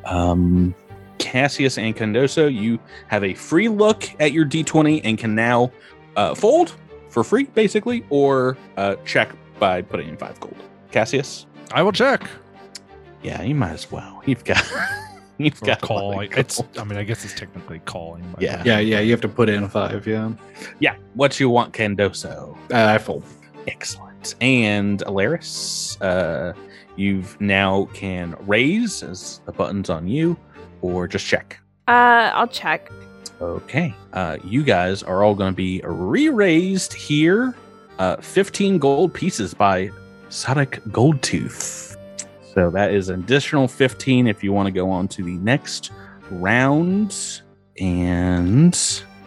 Um, 0.06 0.74
Cassius 1.18 1.78
and 1.78 1.96
Candoso, 1.96 2.54
you 2.54 2.80
have 3.08 3.24
a 3.24 3.34
free 3.34 3.68
look 3.70 4.04
at 4.20 4.32
your 4.32 4.46
D20 4.46 5.02
and 5.04 5.18
can 5.18 5.34
now 5.36 5.72
uh, 6.16 6.36
fold 6.36 6.76
for 7.10 7.24
free, 7.24 7.46
basically, 7.46 8.06
or 8.10 8.58
uh, 8.78 8.96
check 9.06 9.30
by 9.60 9.82
putting 9.82 10.10
in 10.10 10.18
five 10.18 10.40
gold. 10.40 10.56
Cassius? 10.92 11.46
I 11.72 11.82
will 11.82 11.92
check. 11.92 12.30
Yeah, 13.24 13.42
you 13.42 13.56
might 13.56 13.72
as 13.72 13.92
well. 13.92 14.22
You've 14.26 14.44
got 14.44 14.64
You've 15.38 15.62
Or 15.64 15.66
got 15.66 15.82
call. 15.82 16.22
of 16.22 16.32
It's. 16.38 16.62
I 16.80 16.84
mean, 16.86 16.98
I 16.98 17.04
guess 17.04 17.26
it's 17.26 17.34
technically 17.34 17.80
calling. 17.80 18.24
but- 18.34 18.42
Yeah. 18.42 18.62
Yeah, 18.66 18.80
yeah, 18.80 19.00
you 19.02 19.12
have 19.12 19.20
to 19.22 19.28
put 19.28 19.50
in 19.50 19.64
a 19.64 19.70
five. 19.70 20.08
Yeah, 20.08 20.32
yeah. 20.80 20.96
What 21.14 21.38
you 21.40 21.50
want, 21.50 21.74
Candoso? 21.74 22.56
uh, 22.72 22.86
I 22.94 22.98
fold. 23.00 23.24
Excellent. 23.68 24.36
And 24.42 25.00
Alaris, 25.02 25.98
uh, 26.02 26.54
you've 26.96 27.40
now 27.40 27.88
can 27.94 28.36
raise 28.42 29.04
as 29.04 29.42
the 29.46 29.52
button's 29.52 29.90
on 29.90 30.08
you, 30.08 30.38
or 30.82 31.08
just 31.08 31.26
check. 31.26 31.60
Uh, 31.88 32.32
I'll 32.34 32.48
check. 32.48 32.92
Okay. 33.42 33.94
Uh, 34.14 34.38
you 34.44 34.64
guys 34.64 35.04
are 35.04 35.24
all 35.24 35.36
going 35.36 35.52
to 35.52 35.56
be 35.56 35.82
re-raised 35.84 36.94
here. 36.94 37.56
Uh, 38.00 38.18
15 38.18 38.78
gold 38.78 39.14
pieces 39.14 39.54
by 39.54 39.90
Tsadok 40.30 40.80
Goldtooth. 40.92 41.96
So 42.54 42.70
that 42.70 42.94
is 42.94 43.10
an 43.10 43.22
additional 43.22 43.68
15 43.68 44.28
if 44.28 44.44
you 44.44 44.54
want 44.54 44.68
to 44.68 44.72
go 44.72 44.90
on 44.90 45.08
to 45.10 45.24
the 45.24 45.38
next 45.38 45.92
round. 46.32 47.42
And 47.80 48.78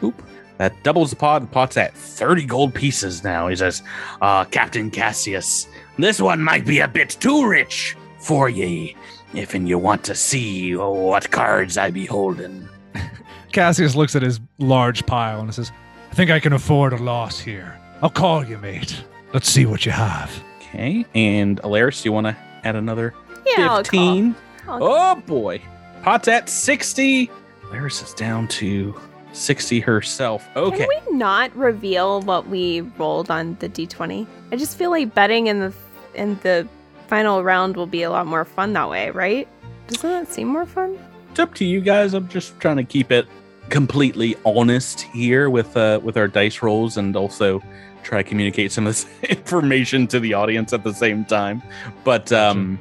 oop, 0.03 0.23
that 0.59 0.83
doubles 0.83 1.11
the 1.11 1.17
pot. 1.17 1.41
The 1.41 1.47
pot's 1.49 1.77
at 1.77 1.95
30 1.95 2.45
gold 2.45 2.75
pieces 2.75 3.25
now. 3.25 3.49
He 3.49 3.57
says, 3.57 3.83
uh, 4.21 4.45
Captain 4.45 4.91
Cassius, 4.91 5.67
this 5.99 6.21
one 6.21 6.43
might 6.43 6.67
be 6.67 6.81
a 6.81 6.89
bit 6.89 7.11
too 7.21 7.47
rich 7.49 7.97
for 8.21 8.49
ye. 8.49 8.97
If 9.35 9.55
and 9.55 9.69
you 9.69 9.79
want 9.79 10.05
to 10.05 10.15
see 10.15 10.75
what 10.75 11.31
cards 11.31 11.77
I 11.77 11.91
be 11.91 12.07
holding. 12.07 12.69
Cassius 13.53 13.95
looks 13.95 14.17
at 14.17 14.23
his 14.23 14.41
large 14.59 15.05
pile 15.07 15.41
and 15.41 15.55
says, 15.55 15.71
"I 16.11 16.15
think 16.15 16.31
I 16.31 16.41
can 16.41 16.55
afford 16.55 16.93
a 16.95 16.97
loss 16.97 17.39
here. 17.39 17.79
I'll 18.01 18.09
call 18.11 18.45
you, 18.45 18.57
mate. 18.59 19.05
Let's 19.35 19.49
see 19.51 19.67
what 19.67 19.85
you 19.85 19.93
have." 19.93 20.33
Okay. 20.61 21.05
And 21.15 21.61
Alaris, 21.63 22.05
you 22.07 22.13
want 22.13 22.27
to 22.27 22.37
add 22.65 22.75
another 22.77 23.15
Yeah, 23.47 23.77
15? 23.77 24.35
I'll 24.67 24.79
call. 24.79 24.89
Oh 24.89 25.15
boy. 25.27 25.61
Pot's 26.03 26.29
at 26.29 26.49
60. 26.49 27.31
Alaris 27.71 28.03
is 28.03 28.15
down 28.15 28.49
to 28.49 28.99
60 29.39 29.81
herself. 29.81 30.49
Okay. 30.57 30.79
Can 30.79 30.89
we 30.89 31.17
not 31.17 31.55
reveal 31.57 32.21
what 32.23 32.49
we 32.49 32.81
rolled 32.99 33.31
on 33.31 33.57
the 33.61 33.69
d20? 33.69 34.27
I 34.53 34.57
just 34.57 34.77
feel 34.77 34.91
like 34.91 35.15
betting 35.15 35.47
in 35.47 35.61
the 35.61 35.73
in 36.15 36.39
the 36.43 36.67
final 37.07 37.43
round 37.43 37.77
will 37.77 37.87
be 37.87 38.03
a 38.03 38.11
lot 38.11 38.27
more 38.27 38.45
fun 38.45 38.73
that 38.75 38.91
way, 38.91 39.11
right? 39.11 39.49
Doesn't 39.87 40.11
that 40.11 40.29
seem 40.29 40.49
more 40.49 40.67
fun? 40.67 40.99
It's 41.31 41.41
up 41.41 41.55
to 41.55 41.65
you 41.65 41.81
guys. 41.81 42.15
I'm 42.15 42.29
just 42.29 42.59
trying 42.61 42.77
to 42.77 42.85
keep 42.85 43.11
it 43.11 43.27
completely 43.71 44.37
honest 44.45 45.03
here 45.03 45.51
with 45.51 45.77
uh 45.77 46.01
with 46.03 46.17
our 46.17 46.29
dice 46.29 46.63
rolls 46.63 46.97
and 46.97 47.15
also 47.17 47.63
try 48.03 48.23
to 48.23 48.29
communicate 48.29 48.73
some 48.73 48.87
of 48.87 48.95
this 48.95 49.07
information 49.31 50.07
to 50.07 50.19
the 50.21 50.35
audience 50.35 50.73
at 50.73 50.85
the 50.85 50.93
same 50.93 51.25
time. 51.25 51.63
But 52.05 52.33
um 52.33 52.79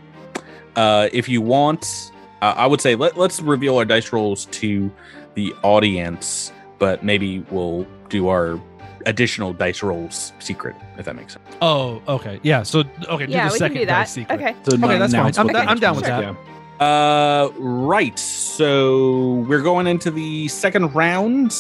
uh 0.75 1.09
if 1.11 1.29
you 1.29 1.41
want 1.41 2.11
uh, 2.41 2.53
I 2.55 2.67
would 2.67 2.81
say 2.81 2.95
let, 2.95 3.17
let's 3.17 3.41
reveal 3.41 3.77
our 3.77 3.85
dice 3.85 4.13
rolls 4.13 4.45
to 4.45 4.91
the 5.37 5.53
audience, 5.61 6.51
but 6.79 7.03
maybe 7.03 7.39
we'll 7.51 7.85
do 8.09 8.27
our 8.27 8.59
additional 9.05 9.53
dice 9.53 9.83
rolls 9.83 10.33
secret 10.39 10.75
if 10.97 11.05
that 11.05 11.15
makes 11.15 11.33
sense. 11.33 11.45
Oh, 11.61 12.01
okay. 12.07 12.39
Yeah. 12.41 12.63
So, 12.63 12.79
okay. 13.07 13.27
Do 13.27 13.31
yeah, 13.31 13.47
the 13.47 13.53
we 13.53 13.59
can 13.59 13.59
second 13.59 13.77
do 13.77 13.85
that. 13.85 13.99
dice 13.99 14.11
secret. 14.11 14.41
Okay. 14.41 14.55
So 14.63 14.77
Okay, 14.83 14.97
that's 14.97 15.13
fine. 15.13 15.33
I'm, 15.37 15.45
what 15.45 15.53
da- 15.53 15.61
the 15.63 15.69
I'm 15.69 15.79
down 15.79 15.95
with 15.95 16.05
next 16.07 16.25
that. 16.25 16.35
yeah. 16.79 16.85
Uh, 16.85 17.51
right. 17.59 18.17
So 18.17 19.45
we're 19.47 19.61
going 19.61 19.85
into 19.85 20.09
the 20.09 20.47
second 20.47 20.93
round, 20.95 21.53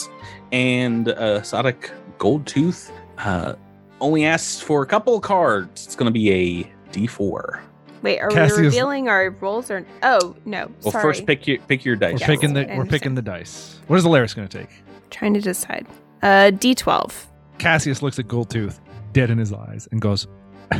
and 0.51 1.09
uh, 1.09 1.41
Tsadok 1.41 1.91
Goldtooth 2.17 2.91
uh, 3.19 3.53
only 4.01 4.25
asks 4.25 4.59
for 4.59 4.81
a 4.81 4.85
couple 4.87 5.15
of 5.15 5.21
cards. 5.21 5.85
It's 5.85 5.95
going 5.95 6.11
to 6.11 6.19
be 6.19 6.31
a 6.31 6.63
D4. 6.91 7.61
Wait, 8.03 8.19
are 8.19 8.29
Cassius- 8.29 8.57
we 8.59 8.65
revealing 8.65 9.07
our 9.09 9.29
rolls 9.41 9.71
or? 9.71 9.85
Oh 10.03 10.35
no, 10.45 10.69
Well, 10.83 10.91
sorry. 10.91 11.01
first 11.01 11.25
pick 11.25 11.47
your 11.47 11.57
pick 11.59 11.83
your 11.85 11.95
dice. 11.95 12.13
We're 12.13 12.19
Yes. 12.19 12.29
picking 12.29 12.53
the 12.53 12.59
we're 12.61 12.71
understand. 12.71 12.89
picking 12.89 13.15
the 13.15 13.21
dice. 13.21 13.79
What 13.87 13.97
is 13.97 14.05
Alaris 14.05 14.35
going 14.35 14.47
to 14.47 14.57
take? 14.59 14.69
Trying 15.09 15.33
to 15.33 15.41
decide. 15.41 15.85
Uh, 16.21 16.51
D12. 16.51 17.25
Cassius 17.57 18.01
looks 18.01 18.19
at 18.19 18.27
Goldtooth, 18.27 18.79
dead 19.13 19.29
in 19.29 19.37
his 19.37 19.51
eyes, 19.53 19.87
and 19.91 19.99
goes, 20.01 20.27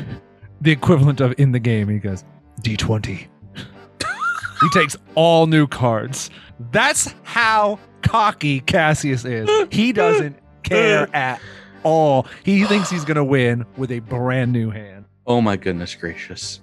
the 0.62 0.72
equivalent 0.72 1.22
of 1.22 1.34
in 1.40 1.52
the 1.52 1.60
game. 1.60 1.88
He 1.90 1.98
goes, 2.00 2.24
D20. 2.62 3.28
he 4.62 4.70
takes 4.74 4.96
all 5.16 5.48
new 5.48 5.68
cards. 5.68 6.30
That's 6.72 7.14
how 7.24 7.80
cocky 8.02 8.60
Cassius 8.62 9.26
is. 9.26 9.50
He 9.72 9.92
doesn't 9.92 10.38
care 10.64 11.08
at 11.16 11.40
all. 11.84 12.26
He 12.44 12.64
thinks 12.66 12.90
he's 12.90 13.06
going 13.06 13.16
to 13.16 13.24
win 13.24 13.66
with 13.78 13.92
a 13.92 14.00
brand 14.00 14.52
new 14.52 14.70
hand. 14.72 15.06
Oh 15.26 15.42
my 15.42 15.58
goodness 15.58 15.94
gracious. 15.96 16.62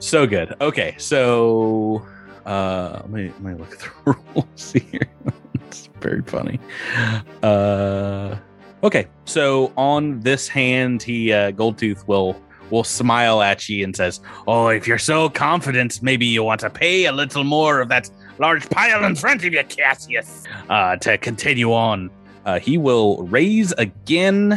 So 0.00 0.26
good. 0.26 0.54
Okay, 0.60 0.94
so 0.98 2.04
uh 2.46 3.00
let 3.02 3.10
me 3.10 3.28
let 3.28 3.42
me 3.42 3.54
look 3.54 3.72
at 3.74 3.78
the 3.80 4.16
rules 4.34 4.72
here. 4.72 5.06
it's 5.54 5.88
very 6.00 6.22
funny. 6.22 6.58
Uh 7.42 8.36
okay, 8.82 9.06
so 9.26 9.72
on 9.76 10.20
this 10.20 10.48
hand 10.48 11.02
he 11.02 11.32
uh 11.32 11.52
Goldtooth 11.52 12.06
will 12.08 12.34
will 12.70 12.84
smile 12.84 13.42
at 13.42 13.68
you 13.68 13.84
and 13.84 13.94
says, 13.94 14.20
"Oh, 14.48 14.68
if 14.68 14.86
you're 14.86 14.98
so 14.98 15.28
confident, 15.28 16.02
maybe 16.02 16.24
you 16.24 16.42
want 16.44 16.60
to 16.60 16.70
pay 16.70 17.04
a 17.06 17.12
little 17.12 17.44
more 17.44 17.80
of 17.80 17.88
that 17.88 18.08
large 18.38 18.68
pile 18.70 19.04
in 19.04 19.16
front 19.16 19.44
of 19.44 19.52
you, 19.52 19.62
Cassius, 19.64 20.44
uh 20.70 20.96
to 20.96 21.18
continue 21.18 21.72
on." 21.72 22.10
Uh 22.46 22.58
he 22.58 22.78
will 22.78 23.22
raise 23.24 23.72
again 23.72 24.52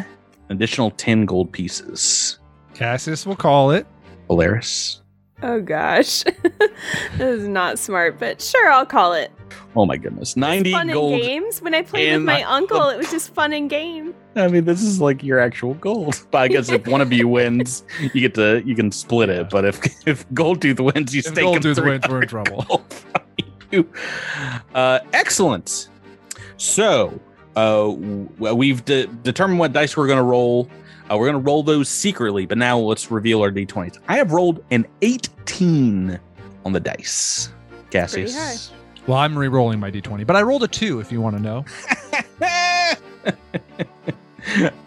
an 0.49 0.55
additional 0.55 0.91
10 0.91 1.25
gold 1.25 1.51
pieces. 1.51 2.39
Cassius 2.75 3.25
will 3.25 3.35
call 3.35 3.71
it. 3.71 3.85
Alaris. 4.29 5.02
Oh 5.43 5.59
gosh, 5.61 6.23
this 6.53 6.71
is 7.19 7.47
not 7.47 7.77
smart, 7.77 8.17
but 8.17 8.41
sure, 8.41 8.71
I'll 8.71 8.85
call 8.85 9.13
it. 9.13 9.29
Oh 9.75 9.85
my 9.85 9.97
goodness. 9.97 10.29
It's 10.29 10.37
90 10.37 10.71
fun 10.71 10.87
gold. 10.87 11.13
and 11.13 11.21
games. 11.21 11.61
When 11.61 11.73
I 11.73 11.81
played 11.81 12.13
with 12.13 12.21
my 12.23 12.39
the- 12.41 12.51
uncle, 12.51 12.87
it 12.89 12.97
was 12.97 13.11
just 13.11 13.33
fun 13.33 13.51
and 13.53 13.69
game. 13.69 14.13
I 14.35 14.47
mean, 14.47 14.65
this 14.65 14.81
is 14.81 15.01
like 15.01 15.21
your 15.23 15.39
actual 15.39 15.73
gold. 15.75 16.25
But 16.31 16.37
I 16.43 16.47
guess 16.47 16.69
if 16.71 16.87
one 16.87 17.01
of 17.01 17.11
you 17.11 17.27
wins, 17.27 17.83
you 18.13 18.21
get 18.21 18.33
to 18.35 18.63
you 18.65 18.73
can 18.75 18.91
split 18.91 19.29
it. 19.29 19.49
But 19.49 19.65
if 19.65 20.07
if 20.07 20.27
Goldtooth 20.29 20.79
wins, 20.79 21.13
you 21.13 21.19
If 21.19 21.25
stake 21.25 21.45
Goldtooth 21.45 21.83
wins, 21.83 22.05
we're 22.07 22.21
in 22.21 22.27
trouble. 22.27 22.85
Uh, 24.75 24.99
excellent. 25.13 25.89
So 26.57 27.19
uh, 27.55 27.91
we've 27.95 28.85
de- 28.85 29.07
determined 29.07 29.59
what 29.59 29.73
dice 29.73 29.97
we're 29.97 30.07
going 30.07 30.17
to 30.17 30.23
roll. 30.23 30.69
Uh, 31.13 31.17
we're 31.17 31.29
going 31.29 31.43
to 31.43 31.47
roll 31.47 31.61
those 31.61 31.89
secretly, 31.89 32.45
but 32.47 32.57
now 32.57 32.77
let's 32.79 33.11
reveal 33.11 33.41
our 33.41 33.51
d20s. 33.51 33.99
I 34.07 34.17
have 34.17 34.31
rolled 34.31 34.63
an 34.71 34.87
18 35.03 36.19
on 36.65 36.73
the 36.73 36.79
dice. 36.79 37.49
Cassius. 37.91 38.71
Well, 39.05 39.19
I'm 39.19 39.37
re-rolling 39.37 39.79
my 39.79 39.91
d20, 39.91 40.25
but 40.25 40.35
I 40.35 40.41
rolled 40.41 40.63
a 40.63 40.67
two. 40.67 40.99
If 40.99 41.11
you 41.11 41.21
want 41.21 41.35
to 41.35 41.41
know, 41.41 41.65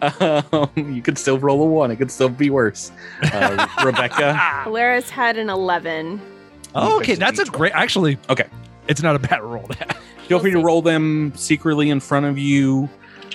um, 0.51 0.69
you 0.93 1.01
could 1.01 1.17
still 1.17 1.37
roll 1.39 1.61
a 1.61 1.65
one. 1.65 1.91
It 1.91 1.95
could 1.97 2.11
still 2.11 2.27
be 2.29 2.49
worse. 2.49 2.91
Uh, 3.23 3.67
Rebecca. 3.85 4.33
Alaris 4.65 5.09
had 5.09 5.37
an 5.37 5.49
11. 5.49 6.19
oh, 6.75 6.97
okay, 6.97 7.13
It's 7.13 7.21
a 7.21 7.23
that's 7.23 7.39
a 7.39 7.45
D20. 7.45 7.51
great. 7.53 7.71
Actually, 7.73 8.17
Okay. 8.29 8.47
it's 8.89 9.01
not 9.01 9.15
a 9.15 9.19
bad 9.19 9.41
roll. 9.43 9.69
Feel 10.27 10.39
free 10.39 10.51
to 10.51 10.59
roll 10.59 10.81
them 10.81 11.31
secretly 11.35 11.89
in 11.89 12.01
front 12.01 12.25
of 12.25 12.37
you. 12.37 12.89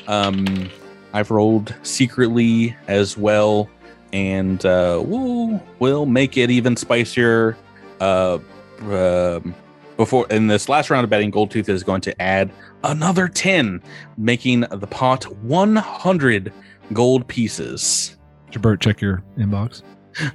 Um, 0.08 0.68
I've 1.12 1.30
rolled 1.30 1.74
secretly 1.82 2.76
as 2.88 3.16
well, 3.16 3.68
and 4.12 4.64
uh, 4.64 5.02
we'll 5.04 5.62
we'll 5.78 6.06
make 6.06 6.36
it 6.36 6.50
even 6.50 6.76
spicier. 6.76 7.56
Uh, 8.00 8.38
um, 8.80 9.54
before 9.96 10.26
in 10.30 10.46
this 10.46 10.68
last 10.68 10.90
round 10.90 11.04
of 11.04 11.10
betting, 11.10 11.30
Goldtooth 11.30 11.68
is 11.68 11.82
going 11.82 12.00
to 12.02 12.22
add 12.22 12.50
another 12.84 13.28
ten, 13.28 13.82
making 14.16 14.60
the 14.60 14.86
pot 14.86 15.24
one 15.42 15.76
hundred 15.76 16.52
gold 16.92 17.26
pieces. 17.28 18.16
Jabert, 18.50 18.80
check 18.80 19.00
your 19.00 19.22
inbox. 19.38 19.82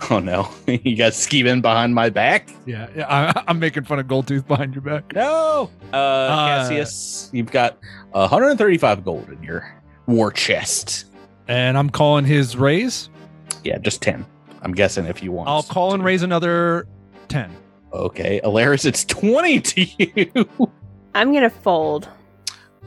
Oh 0.09 0.17
no, 0.17 0.49
you 0.67 0.95
got 0.95 1.13
scheming 1.13 1.61
behind 1.61 1.93
my 1.93 2.09
back? 2.09 2.49
Yeah, 2.65 2.87
yeah 2.95 3.05
I, 3.07 3.43
I'm 3.47 3.59
making 3.59 3.83
fun 3.83 3.99
of 3.99 4.07
Goldtooth 4.07 4.47
behind 4.47 4.73
your 4.73 4.81
back. 4.81 5.13
No. 5.13 5.69
Uh, 5.93 6.27
Cassius, 6.27 7.29
you've 7.31 7.51
got 7.51 7.77
135 8.11 9.05
gold 9.05 9.29
in 9.29 9.43
your 9.43 9.76
war 10.07 10.31
chest. 10.31 11.05
And 11.47 11.77
I'm 11.77 11.89
calling 11.89 12.25
his 12.25 12.57
raise. 12.57 13.09
Yeah, 13.63 13.77
just 13.77 14.01
10. 14.01 14.25
I'm 14.63 14.71
guessing 14.73 15.05
if 15.05 15.21
you 15.21 15.31
want. 15.31 15.47
I'll 15.49 15.63
call 15.63 15.93
and 15.93 16.03
raise 16.03 16.23
another 16.23 16.87
ten. 17.27 17.51
Okay, 17.93 18.41
Alaris, 18.43 18.85
it's 18.85 19.05
20 19.05 19.61
to 19.61 19.81
you. 19.99 20.49
I'm 21.15 21.31
going 21.31 21.43
to 21.43 21.49
fold. 21.49 22.09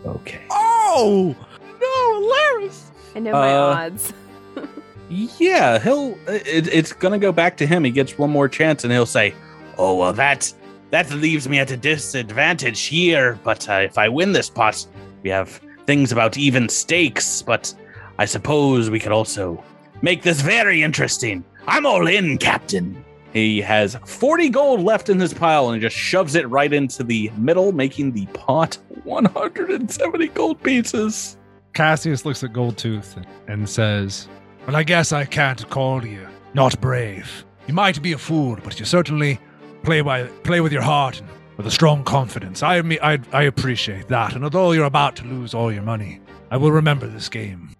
okay. 0.04 0.40
Oh 0.50 1.34
no, 1.80 2.66
Alaris! 2.66 2.90
I 3.14 3.18
know 3.20 3.32
my 3.32 3.54
Uh, 3.54 3.86
odds. 3.86 4.12
Yeah, 5.12 5.80
he'll. 5.80 6.16
It, 6.28 6.68
it's 6.72 6.92
gonna 6.92 7.18
go 7.18 7.32
back 7.32 7.56
to 7.56 7.66
him. 7.66 7.82
He 7.82 7.90
gets 7.90 8.16
one 8.16 8.30
more 8.30 8.48
chance, 8.48 8.84
and 8.84 8.92
he'll 8.92 9.06
say, 9.06 9.34
"Oh 9.76 9.96
well, 9.96 10.12
that 10.12 10.52
that 10.90 11.10
leaves 11.10 11.48
me 11.48 11.58
at 11.58 11.72
a 11.72 11.76
disadvantage 11.76 12.82
here. 12.82 13.36
But 13.42 13.68
uh, 13.68 13.80
if 13.82 13.98
I 13.98 14.08
win 14.08 14.30
this 14.32 14.48
pot, 14.48 14.86
we 15.24 15.30
have 15.30 15.60
things 15.90 16.12
about 16.12 16.38
even 16.38 16.68
stakes. 16.68 17.42
But 17.42 17.74
I 18.16 18.24
suppose 18.24 18.90
we 18.90 19.00
could 19.00 19.10
also 19.10 19.60
make 20.02 20.22
this 20.22 20.40
very 20.40 20.84
interesting. 20.84 21.44
I'm 21.66 21.84
all 21.84 22.06
in, 22.06 22.38
Captain." 22.38 23.04
He 23.32 23.60
has 23.60 23.96
40 24.06 24.50
gold 24.50 24.80
left 24.82 25.08
in 25.08 25.18
his 25.18 25.34
pile 25.34 25.70
and 25.70 25.82
just 25.82 25.96
shoves 25.96 26.36
it 26.36 26.48
right 26.48 26.72
into 26.72 27.02
the 27.02 27.30
middle, 27.36 27.72
making 27.72 28.12
the 28.12 28.26
pot 28.26 28.78
170 29.04 30.28
gold 30.28 30.62
pieces. 30.62 31.36
Cassius 31.72 32.24
looks 32.24 32.44
at 32.44 32.52
Goldtooth 32.52 33.24
and 33.48 33.68
says, 33.68 34.28
Well, 34.66 34.76
I 34.76 34.84
guess 34.84 35.12
I 35.12 35.24
can't 35.24 35.68
call 35.70 36.04
you 36.04 36.26
not 36.54 36.80
brave. 36.80 37.44
You 37.66 37.74
might 37.74 38.00
be 38.00 38.12
a 38.12 38.18
fool, 38.18 38.58
but 38.62 38.78
you 38.78 38.86
certainly 38.86 39.40
play 39.82 40.02
by 40.02 40.24
play 40.44 40.60
with 40.60 40.72
your 40.72 40.82
heart 40.82 41.20
and 41.20 41.28
with 41.60 41.66
a 41.66 41.70
strong 41.70 42.02
confidence. 42.04 42.62
I, 42.62 42.78
I, 43.02 43.18
I 43.34 43.42
appreciate 43.42 44.08
that. 44.08 44.34
And 44.34 44.44
although 44.44 44.72
you're 44.72 44.86
about 44.86 45.14
to 45.16 45.24
lose 45.24 45.52
all 45.52 45.70
your 45.70 45.82
money, 45.82 46.18
I 46.50 46.56
will 46.56 46.72
remember 46.72 47.06
this 47.06 47.28
game. 47.28 47.76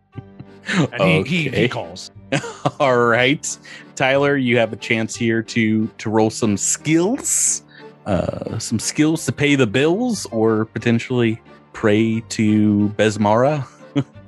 And 0.93 1.27
he, 1.27 1.45
he, 1.45 1.49
he 1.49 1.67
calls. 1.67 2.11
All 2.79 2.99
right, 3.07 3.59
Tyler, 3.97 4.37
you 4.37 4.59
have 4.59 4.75
a 4.75 4.77
chance 4.77 5.17
here 5.17 5.43
to 5.43 5.89
to 5.99 6.11
roll 6.11 6.29
some 6.29 6.57
skills, 6.57 7.63
uh, 8.07 8.59
some 8.59 8.79
skills 8.79 9.25
to 9.25 9.33
pay 9.33 9.57
the 9.57 9.67
bills, 9.67 10.27
or 10.27 10.67
potentially 10.67 11.41
pray 11.73 12.21
to 12.29 12.91
Besmara. 12.91 13.67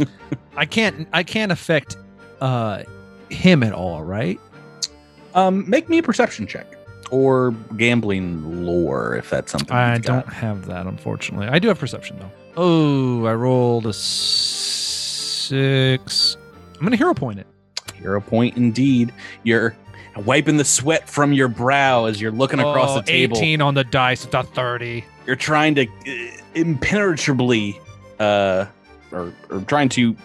I 0.57 0.65
can't 0.65 1.07
I 1.13 1.23
can't 1.23 1.53
affect 1.53 1.97
uh 2.41 2.83
him 3.29 3.63
at 3.63 3.73
all, 3.73 4.03
right? 4.03 4.41
Um, 5.35 5.69
make 5.69 5.89
me 5.89 5.99
a 5.99 6.03
perception 6.03 6.47
check 6.47 6.67
or 7.13 7.53
gambling 7.77 8.65
lore 8.67 9.15
if 9.15 9.31
that's 9.31 9.53
something. 9.53 9.77
I 9.77 9.99
don't 9.99 10.27
have 10.33 10.67
that, 10.67 10.87
unfortunately. 10.87 11.47
I 11.47 11.61
do 11.61 11.69
have 11.69 11.79
perception 11.79 12.19
though. 12.19 12.31
Oh, 12.57 13.25
I 13.27 13.35
rolled 13.35 13.87
a 13.87 13.93
six. 15.43 16.37
I'm 16.75 16.81
gonna 16.85 16.97
hero 16.97 17.15
point 17.15 17.39
it. 17.39 17.47
Hero 17.95 18.21
point 18.21 18.57
indeed. 18.57 19.13
You're 19.45 19.77
wiping 20.25 20.57
the 20.57 20.65
sweat 20.65 21.09
from 21.09 21.33
your 21.33 21.49
brow 21.49 22.07
as 22.07 22.21
you're 22.21 22.33
looking 22.33 22.59
across 22.59 22.91
Oh, 22.91 22.97
the 22.97 23.03
table. 23.03 23.37
18 23.37 23.61
on 23.63 23.75
the 23.75 23.85
dice. 23.85 24.25
It's 24.25 24.35
a 24.35 24.43
30. 24.43 25.05
You're 25.27 25.37
trying 25.37 25.75
to 25.77 25.87
uh, 25.87 26.37
impenetrably, 26.55 27.79
uh, 28.19 28.67
or, 29.13 29.33
or 29.51 29.61
trying 29.63 29.89
to 29.91 30.17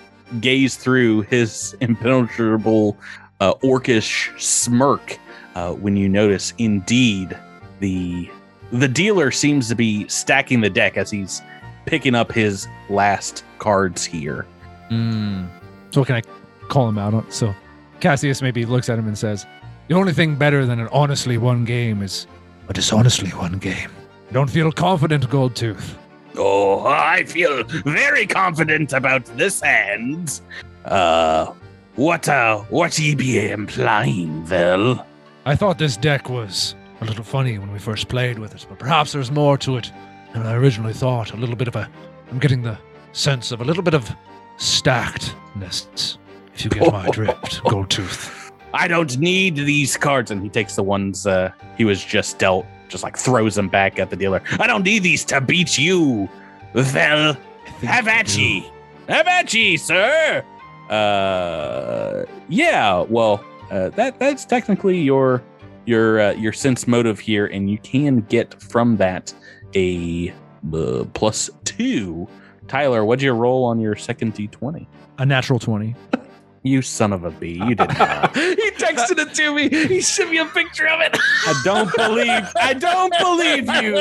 gaze 0.41 0.75
through 0.75 1.21
his 1.23 1.75
impenetrable, 1.81 2.97
uh, 3.39 3.53
orcish 3.55 4.37
smirk. 4.41 5.17
Uh, 5.57 5.73
when 5.73 5.97
you 5.97 6.07
notice, 6.07 6.53
indeed, 6.59 7.35
the 7.79 8.29
the 8.71 8.87
dealer 8.87 9.31
seems 9.31 9.67
to 9.69 9.73
be 9.73 10.07
stacking 10.07 10.61
the 10.61 10.69
deck 10.69 10.97
as 10.97 11.09
he's 11.09 11.41
picking 11.87 12.13
up 12.13 12.31
his 12.31 12.67
last 12.91 13.43
cards 13.57 14.05
here. 14.05 14.45
Mm. 14.91 15.47
So 15.89 16.05
can 16.05 16.17
I 16.17 16.21
call 16.67 16.87
him 16.87 16.99
out 16.99 17.15
on 17.15 17.31
so 17.31 17.55
Cassius 18.01 18.39
maybe 18.43 18.65
looks 18.65 18.87
at 18.87 18.99
him 18.99 19.07
and 19.07 19.17
says, 19.17 19.47
The 19.87 19.95
only 19.95 20.13
thing 20.13 20.35
better 20.35 20.63
than 20.63 20.79
an 20.79 20.89
honestly 20.91 21.39
won 21.39 21.65
game 21.65 22.03
is 22.03 22.27
a 22.67 22.73
dishonestly 22.73 23.33
won 23.33 23.57
game. 23.57 23.89
I 24.29 24.33
don't 24.33 24.51
feel 24.51 24.71
confident, 24.71 25.27
Goldtooth. 25.27 25.95
Oh, 26.35 26.85
I 26.85 27.23
feel 27.23 27.63
very 27.63 28.27
confident 28.27 28.93
about 28.93 29.25
this 29.37 29.61
hand. 29.61 30.39
Uh, 30.85 31.51
what, 31.95 32.29
uh, 32.29 32.59
what 32.69 32.99
ye 32.99 33.15
be 33.15 33.49
implying, 33.49 34.45
Vel? 34.45 35.03
I 35.47 35.55
thought 35.55 35.77
this 35.77 35.95
deck 35.95 36.29
was 36.29 36.75
a 36.99 37.05
little 37.05 37.23
funny 37.23 37.57
when 37.57 37.71
we 37.71 37.79
first 37.79 38.09
played 38.09 38.37
with 38.37 38.53
it, 38.53 38.65
but 38.67 38.79
perhaps 38.79 39.13
there's 39.13 39.31
more 39.31 39.57
to 39.59 39.77
it 39.77 39.89
than 40.33 40.45
I 40.45 40.55
originally 40.55 40.91
thought. 40.91 41.31
A 41.31 41.37
little 41.37 41.55
bit 41.55 41.69
of 41.69 41.77
a 41.77 41.89
I'm 42.29 42.37
getting 42.37 42.63
the 42.63 42.77
sense 43.13 43.53
of 43.53 43.61
a 43.61 43.63
little 43.63 43.81
bit 43.81 43.93
of 43.93 44.13
stackedness, 44.57 46.17
if 46.53 46.65
you 46.65 46.69
get 46.69 46.91
my 46.91 47.09
drift, 47.11 47.63
Goldtooth. 47.63 48.51
I 48.73 48.89
don't 48.89 49.17
need 49.19 49.55
these 49.55 49.95
cards. 49.95 50.31
And 50.31 50.43
he 50.43 50.49
takes 50.49 50.75
the 50.75 50.83
ones 50.83 51.25
uh, 51.25 51.53
he 51.77 51.85
was 51.85 52.03
just 52.03 52.39
dealt, 52.39 52.65
just 52.89 53.05
like 53.05 53.15
throws 53.15 53.55
them 53.55 53.69
back 53.69 53.99
at 53.99 54.09
the 54.09 54.17
dealer. 54.17 54.43
I 54.59 54.67
don't 54.67 54.83
need 54.83 55.03
these 55.03 55.23
to 55.25 55.39
beat 55.39 55.77
you. 55.77 56.27
Vel, 56.73 57.37
have 57.83 58.09
at 58.09 58.37
ye. 58.37 58.69
Have 59.07 59.27
at 59.27 59.53
ye, 59.53 59.77
sir. 59.77 60.43
Uh, 60.89 62.25
yeah, 62.49 62.99
well, 63.03 63.41
uh, 63.71 63.89
that 63.89 64.19
that's 64.19 64.45
technically 64.45 64.99
your 64.99 65.43
your 65.85 66.19
uh, 66.19 66.31
your 66.33 66.53
sense 66.53 66.87
motive 66.87 67.19
here, 67.19 67.47
and 67.47 67.69
you 67.69 67.77
can 67.79 68.21
get 68.21 68.61
from 68.61 68.97
that 68.97 69.33
a 69.75 70.33
uh, 70.73 71.05
plus 71.13 71.49
two. 71.63 72.27
Tyler, 72.67 73.05
what'd 73.05 73.23
you 73.23 73.31
roll 73.31 73.63
on 73.63 73.79
your 73.79 73.95
second 73.95 74.35
d20? 74.35 74.85
A 75.19 75.25
natural 75.25 75.57
20. 75.57 75.95
You 76.67 76.81
son 76.81 77.13
of 77.13 77.23
a 77.23 77.31
bee! 77.31 77.53
You 77.53 77.75
didn't 77.75 77.97
know. 77.97 78.29
he 78.35 78.71
texted 78.71 79.17
it 79.19 79.33
to 79.35 79.53
me. 79.55 79.69
He 79.87 80.01
sent 80.01 80.29
me 80.31 80.37
a 80.37 80.45
picture 80.45 80.87
of 80.87 80.99
it. 81.01 81.15
I 81.15 81.61
don't 81.63 81.93
believe. 81.95 82.43
I 82.61 82.73
don't 82.73 83.13
believe 83.19 83.65
you. 83.83 83.97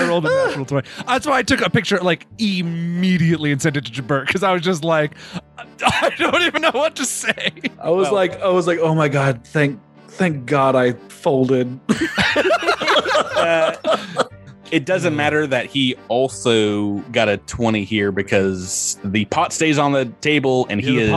I 0.00 0.06
rolled 0.08 0.26
a 0.26 0.28
natural 0.46 0.64
20. 0.64 0.88
That's 1.06 1.26
why 1.26 1.38
I 1.38 1.42
took 1.42 1.60
a 1.60 1.70
picture 1.70 1.98
like 1.98 2.26
immediately 2.38 3.52
and 3.52 3.60
sent 3.60 3.76
it 3.76 3.84
to 3.86 3.92
Jabert 3.92 4.26
because 4.26 4.42
I 4.42 4.52
was 4.52 4.62
just 4.62 4.82
like, 4.84 5.12
I 5.82 6.10
don't 6.18 6.42
even 6.42 6.62
know 6.62 6.70
what 6.72 6.96
to 6.96 7.04
say. 7.04 7.52
I 7.80 7.90
was 7.90 8.06
Well- 8.06 8.14
like, 8.14 8.40
I 8.40 8.48
was 8.48 8.66
like, 8.66 8.78
oh 8.80 8.94
my 8.94 9.08
god, 9.08 9.44
thank, 9.46 9.78
thank 10.08 10.46
God 10.46 10.74
I 10.74 10.92
folded. 11.08 11.78
Uh, 13.36 13.74
it 14.76 14.84
doesn't 14.84 15.16
matter 15.16 15.46
that 15.46 15.66
he 15.66 15.96
also 16.08 16.98
got 17.12 17.28
a 17.28 17.38
twenty 17.38 17.84
here 17.84 18.12
because 18.12 18.98
the 19.04 19.24
pot 19.26 19.52
stays 19.52 19.78
on 19.78 19.92
the 19.92 20.04
table 20.20 20.66
and 20.70 20.80
he 20.80 20.98
is 21.00 21.10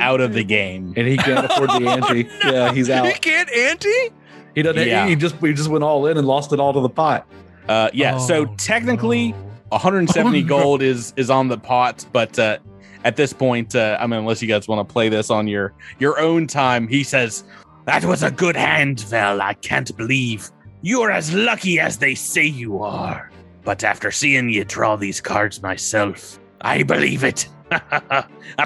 out 0.00 0.20
of 0.20 0.32
the 0.32 0.44
game. 0.44 0.94
and 0.96 1.06
he 1.06 1.16
can't 1.16 1.44
afford 1.50 1.70
the 1.70 1.88
ante. 1.90 2.28
Yeah, 2.44 2.72
he's 2.72 2.88
out. 2.88 3.06
He 3.06 3.12
can't 3.14 3.50
ante? 3.50 4.10
He 4.54 4.62
doesn't. 4.62 4.86
Yeah. 4.86 5.06
He 5.06 5.16
just 5.16 5.40
we 5.42 5.52
just 5.52 5.68
went 5.68 5.84
all 5.84 6.06
in 6.06 6.16
and 6.16 6.26
lost 6.26 6.52
it 6.52 6.60
all 6.60 6.72
to 6.72 6.80
the 6.80 6.88
pot. 6.88 7.26
Uh, 7.68 7.90
yeah. 7.92 8.18
so 8.18 8.46
Oh, 8.46 8.54
technically, 8.56 9.32
no. 9.32 9.38
170 9.70 10.38
Oh, 10.38 10.42
no. 10.42 10.46
gold 10.48 10.82
is 10.82 11.12
is 11.16 11.30
on 11.30 11.48
the 11.48 11.58
pot, 11.58 12.04
but 12.12 12.38
uh, 12.38 12.58
at 13.04 13.16
this 13.16 13.32
point, 13.32 13.74
uh, 13.74 13.96
I 14.00 14.06
mean, 14.06 14.20
unless 14.20 14.40
you 14.42 14.48
guys 14.48 14.66
want 14.68 14.86
to 14.88 14.92
play 14.92 15.08
this 15.08 15.30
on 15.30 15.46
your 15.48 15.72
your 15.98 16.18
own 16.20 16.46
time, 16.46 16.86
he 16.88 17.02
says 17.04 17.44
that 17.86 18.04
was 18.04 18.22
a 18.22 18.30
good 18.30 18.56
hand, 18.56 19.00
Vel. 19.00 19.40
I 19.40 19.54
can't 19.54 19.96
believe 19.96 20.50
you're 20.82 21.10
as 21.10 21.32
lucky 21.34 21.78
as 21.80 21.98
they 21.98 22.14
say 22.14 22.44
you 22.44 22.82
are. 22.82 23.30
But 23.64 23.84
after 23.84 24.10
seeing 24.10 24.48
you 24.48 24.64
draw 24.64 24.96
these 24.96 25.20
cards 25.20 25.62
myself, 25.62 26.38
I 26.60 26.82
believe 26.82 27.24
it. 27.24 27.48
a 27.70 27.80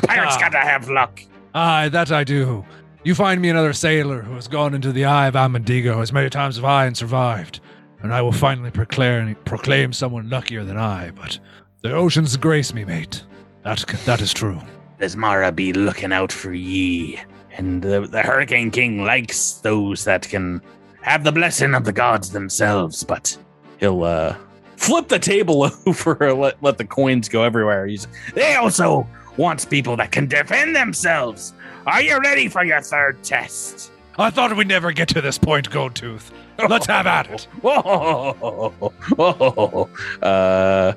pirate's 0.03 0.37
Ah. 0.37 0.39
gotta 0.41 0.59
have 0.59 0.89
luck. 0.89 1.21
Aye, 1.55 1.89
that 1.91 2.11
I 2.13 2.25
do. 2.25 2.65
You 3.05 3.15
find 3.15 3.41
me 3.41 3.51
another 3.51 3.73
sailor 3.73 4.23
who 4.23 4.35
has 4.35 4.49
gone 4.49 4.75
into 4.75 4.93
the 4.93 5.05
eye 5.05 5.27
of 5.27 5.35
Abendego 5.35 6.01
as 6.01 6.13
many 6.13 6.31
times 6.31 6.57
as 6.59 6.65
I 6.65 6.87
and 6.87 6.97
survived, 6.97 7.61
and 8.03 8.15
I 8.15 8.23
will 8.23 8.33
finally 8.33 8.71
proclaim 8.71 9.35
proclaim 9.45 9.93
someone 9.93 10.31
luckier 10.31 10.65
than 10.65 10.79
I. 10.79 11.11
But 11.11 11.39
the 11.83 11.93
oceans 11.93 12.37
grace 12.37 12.73
me, 12.73 12.85
mate. 12.85 13.23
That 13.63 13.85
that 14.07 14.21
is 14.21 14.33
true. 14.33 14.59
Besmara 14.99 15.55
be 15.55 15.73
looking 15.73 16.13
out 16.13 16.33
for 16.33 16.53
ye. 16.55 17.21
And 17.57 17.83
the, 17.83 18.01
the 18.01 18.23
Hurricane 18.23 18.71
King 18.71 19.05
likes 19.05 19.55
those 19.55 20.05
that 20.05 20.29
can 20.29 20.61
have 21.05 21.23
the 21.23 21.33
blessing 21.33 21.75
of 21.75 21.85
the 21.85 21.93
gods 21.93 22.31
themselves, 22.31 23.05
but 23.05 23.37
he'll 23.79 24.05
uh 24.05 24.35
flip 24.77 25.09
the 25.09 25.19
table 25.19 25.71
over, 25.87 26.35
let, 26.35 26.63
let 26.63 26.79
the 26.79 26.85
coins 26.85 27.29
go 27.29 27.43
everywhere. 27.43 27.87
He's 27.87 28.09
they 28.35 28.55
also 28.55 29.07
wants 29.37 29.65
people 29.65 29.97
that 29.97 30.13
can 30.13 30.27
defend 30.27 30.75
themselves. 30.75 31.53
Are 31.87 32.01
you 32.01 32.19
ready 32.21 32.49
for 32.49 32.65
your 32.65 32.81
third 32.81 33.23
test? 33.23 33.93
I 34.19 34.31
thought 34.31 34.57
we'd 34.57 34.69
never 34.69 34.93
get 34.93 35.09
to 35.09 35.21
this 35.21 35.37
point, 35.39 35.69
Goldtooth. 35.71 36.31
Let's 36.69 36.87
have 36.87 37.07
at 37.07 37.29
it. 37.31 37.49
Whoa, 37.61 38.33
whoa, 39.17 39.91
uh, 40.23 40.93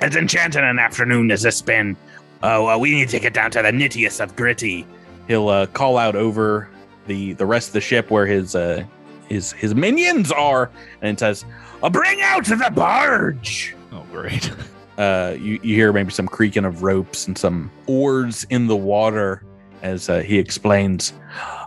as 0.00 0.16
enchanting 0.16 0.64
an 0.64 0.78
afternoon 0.78 1.30
as 1.30 1.42
this 1.42 1.62
been. 1.62 1.96
Uh, 2.42 2.60
well, 2.64 2.80
we 2.80 2.92
need 2.92 3.10
to 3.10 3.20
get 3.20 3.34
down 3.34 3.50
to 3.52 3.62
the 3.62 3.70
nittiest 3.70 4.20
of 4.20 4.34
gritty. 4.34 4.86
He'll 5.28 5.48
uh, 5.48 5.66
call 5.66 5.98
out 5.98 6.16
over 6.16 6.68
the 7.06 7.34
the 7.34 7.46
rest 7.46 7.68
of 7.68 7.72
the 7.74 7.80
ship 7.80 8.10
where 8.10 8.26
his 8.26 8.56
uh, 8.56 8.84
his 9.28 9.52
his 9.52 9.74
minions 9.74 10.32
are, 10.32 10.70
and 11.02 11.10
it 11.10 11.20
says, 11.20 11.44
"Bring 11.90 12.20
out 12.22 12.44
the 12.44 12.70
barge." 12.74 13.74
Oh, 13.92 14.04
great. 14.10 14.50
Uh, 14.98 15.36
you, 15.38 15.60
you 15.62 15.74
hear 15.74 15.92
maybe 15.92 16.10
some 16.10 16.26
creaking 16.26 16.64
of 16.64 16.82
ropes 16.82 17.26
and 17.26 17.36
some 17.36 17.70
oars 17.86 18.44
in 18.48 18.66
the 18.66 18.74
water 18.74 19.44
as 19.82 20.08
uh, 20.08 20.20
he 20.20 20.38
explains 20.38 21.12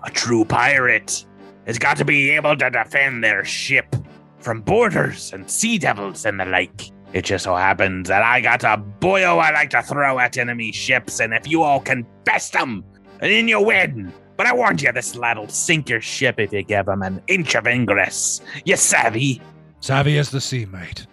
a 0.04 0.10
true 0.10 0.44
pirate 0.44 1.28
has 1.68 1.78
got 1.78 1.96
to 1.98 2.04
be 2.04 2.32
able 2.32 2.56
to 2.58 2.70
defend 2.72 3.24
their 3.24 3.46
ship 3.46 3.96
from 4.40 4.62
boarders 4.62 5.32
and 5.32 5.50
sea 5.50 5.78
devils 5.78 6.26
and 6.26 6.40
the 6.40 6.46
like. 6.46 6.90
It 7.14 7.24
just 7.26 7.44
so 7.44 7.56
happens 7.56 8.08
that 8.08 8.24
I 8.24 8.42
got 8.42 8.64
a 8.64 8.82
boyo 9.00 9.40
I 9.40 9.52
like 9.52 9.70
to 9.72 9.84
throw 9.84 10.20
at 10.20 10.38
enemy 10.38 10.72
ships, 10.72 11.20
and 11.20 11.34
if 11.34 11.48
you 11.48 11.64
all 11.64 11.80
can 11.80 12.06
best 12.24 12.54
them, 12.54 12.84
then 13.20 13.48
you 13.48 13.62
win. 13.62 14.14
But 14.40 14.48
I 14.48 14.54
warned 14.54 14.82
you, 14.82 14.90
this 14.94 15.18
lad'll 15.18 15.50
sink 15.50 15.90
your 15.90 16.00
ship 16.00 16.40
if 16.40 16.54
you 16.54 16.64
give 16.64 16.88
him 16.88 17.02
an 17.02 17.22
inch 17.28 17.56
of 17.56 17.68
ingress. 17.68 18.40
You 18.64 18.78
savvy? 18.78 19.42
Savvy 19.82 20.18
as 20.18 20.32
the 20.32 20.40
sea, 20.40 20.66
mate. 20.66 21.06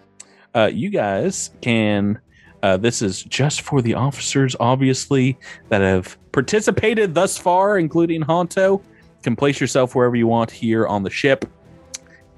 uh, 0.55 0.71
you 0.73 0.91
guys 0.91 1.51
can. 1.61 2.21
Uh, 2.63 2.77
this 2.77 3.03
is 3.03 3.25
just 3.25 3.63
for 3.63 3.83
the 3.83 3.95
officers, 3.95 4.55
obviously, 4.61 5.37
that 5.71 5.81
have 5.81 6.17
participated 6.31 7.17
thus 7.17 7.37
far, 7.37 7.79
including 7.79 8.23
Honto. 8.23 8.81
can 9.25 9.35
place 9.35 9.61
yourself 9.61 9.97
wherever 9.97 10.15
you 10.15 10.29
want 10.29 10.53
here 10.53 10.87
on 10.87 11.03
the 11.03 11.11
ship. 11.11 11.45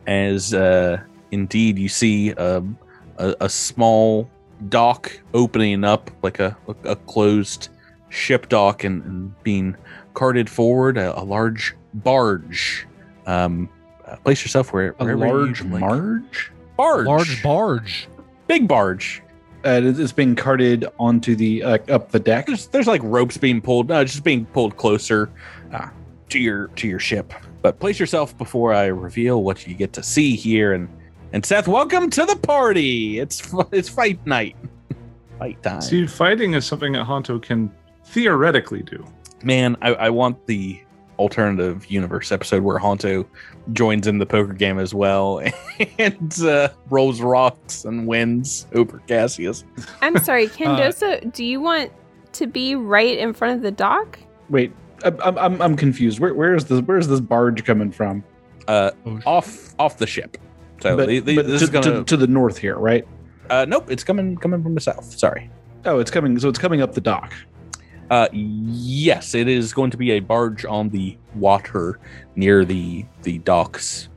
As 0.06 0.54
uh, 0.54 1.02
indeed 1.32 1.78
you 1.78 1.90
see 1.90 2.32
um, 2.32 2.78
a, 3.18 3.34
a 3.42 3.48
small 3.50 4.28
dock 4.70 5.12
opening 5.34 5.84
up, 5.84 6.10
like 6.22 6.40
a, 6.40 6.56
a 6.84 6.96
closed 6.96 7.68
ship 8.08 8.48
dock, 8.48 8.84
and, 8.84 9.04
and 9.04 9.42
being 9.42 9.76
carted 10.14 10.48
forward, 10.50 10.96
a, 10.98 11.18
a 11.18 11.22
large 11.22 11.74
barge. 11.94 12.86
Um, 13.26 13.68
uh, 14.06 14.16
place 14.16 14.42
yourself 14.42 14.72
where, 14.72 14.94
A 14.98 15.04
wherever 15.04 15.26
large 15.26 15.60
you'd 15.62 15.70
like. 15.72 15.80
marge. 15.80 16.52
barge, 16.76 17.06
Large 17.06 17.42
barge. 17.42 18.08
big 18.46 18.66
barge. 18.68 19.22
Uh, 19.64 19.80
it's 19.84 20.12
being 20.12 20.34
carted 20.36 20.86
onto 21.00 21.34
the 21.34 21.62
uh, 21.64 21.78
up 21.88 22.10
the 22.12 22.20
deck. 22.20 22.46
There's 22.46 22.68
there's 22.68 22.86
like 22.86 23.02
ropes 23.02 23.36
being 23.36 23.60
pulled. 23.60 23.88
No, 23.88 24.00
it's 24.00 24.12
just 24.12 24.24
being 24.24 24.46
pulled 24.46 24.76
closer 24.76 25.28
Ah. 25.72 25.90
to 26.30 26.38
your 26.38 26.68
to 26.68 26.86
your 26.86 27.00
ship. 27.00 27.34
But 27.60 27.80
place 27.80 27.98
yourself 27.98 28.38
before 28.38 28.72
I 28.72 28.86
reveal 28.86 29.42
what 29.42 29.66
you 29.66 29.74
get 29.74 29.92
to 29.94 30.02
see 30.02 30.36
here. 30.36 30.72
And 30.74 30.88
and 31.32 31.44
Seth, 31.44 31.66
welcome 31.66 32.08
to 32.08 32.24
the 32.24 32.36
party. 32.36 33.18
It's 33.18 33.52
it's 33.72 33.88
fight 33.88 34.24
night. 34.26 34.54
fight 35.40 35.60
time. 35.64 35.80
See, 35.82 36.06
fighting 36.06 36.54
is 36.54 36.64
something 36.64 36.92
that 36.92 37.04
Honto 37.04 37.42
can 37.42 37.70
theoretically 38.12 38.82
do. 38.82 39.04
Man, 39.42 39.76
I, 39.82 39.94
I 39.94 40.10
want 40.10 40.46
the 40.46 40.80
alternative 41.18 41.86
universe 41.90 42.30
episode 42.30 42.62
where 42.62 42.78
Honto 42.78 43.26
joins 43.72 44.06
in 44.06 44.18
the 44.18 44.26
poker 44.26 44.52
game 44.52 44.78
as 44.78 44.94
well 44.94 45.42
and 45.98 46.40
uh, 46.42 46.68
rolls 46.90 47.20
rocks 47.20 47.84
and 47.84 48.06
wins 48.06 48.66
over 48.72 48.98
Cassius. 49.08 49.64
I'm 50.00 50.16
sorry, 50.18 50.46
Candoso, 50.48 51.32
do 51.32 51.44
you 51.44 51.60
want 51.60 51.92
to 52.34 52.46
be 52.46 52.74
right 52.74 53.18
in 53.18 53.32
front 53.32 53.56
of 53.56 53.62
the 53.62 53.70
dock? 53.70 54.18
Wait, 54.48 54.72
I'm 55.04 55.20
I'm- 55.22 55.38
I'm, 55.38 55.62
I'm 55.62 55.76
confused. 55.76 56.18
Where 56.20 56.34
where 56.34 56.54
is 56.54 56.64
this 56.66 56.80
where 56.82 56.98
is 56.98 57.08
this 57.08 57.20
barge 57.20 57.64
coming 57.64 57.90
from? 57.92 58.24
Uh, 58.66 58.90
Oh, 59.06 59.20
off 59.26 59.74
off 59.78 59.98
the 59.98 60.06
ship. 60.06 60.36
So 60.80 60.96
but, 60.96 61.08
the- 61.08 61.20
the- 61.20 61.36
but 61.36 61.46
this 61.46 61.60
to, 61.60 61.64
is 61.64 61.70
gonna. 61.70 61.98
to, 61.98 62.04
to 62.04 62.16
the 62.16 62.26
north 62.26 62.58
here, 62.58 62.76
right? 62.76 63.06
uh, 63.50 63.64
nope, 63.68 63.90
it's 63.90 64.04
coming 64.04 64.36
coming 64.36 64.62
from 64.62 64.74
the 64.74 64.80
south. 64.80 65.18
Sorry. 65.18 65.50
Oh, 65.84 65.98
it's 66.00 66.10
coming. 66.10 66.38
So 66.38 66.48
it's 66.48 66.58
coming 66.58 66.80
up 66.82 66.92
the 66.94 67.00
dock. 67.00 67.32
Uh, 68.10 68.28
yes, 68.32 69.34
it 69.34 69.48
is 69.48 69.72
going 69.72 69.90
to 69.90 69.96
be 69.96 70.12
a 70.12 70.20
barge 70.20 70.64
on 70.64 70.88
the 70.90 71.16
water 71.34 71.98
near 72.36 72.64
the 72.64 73.04
the 73.22 73.38
docks 73.38 74.08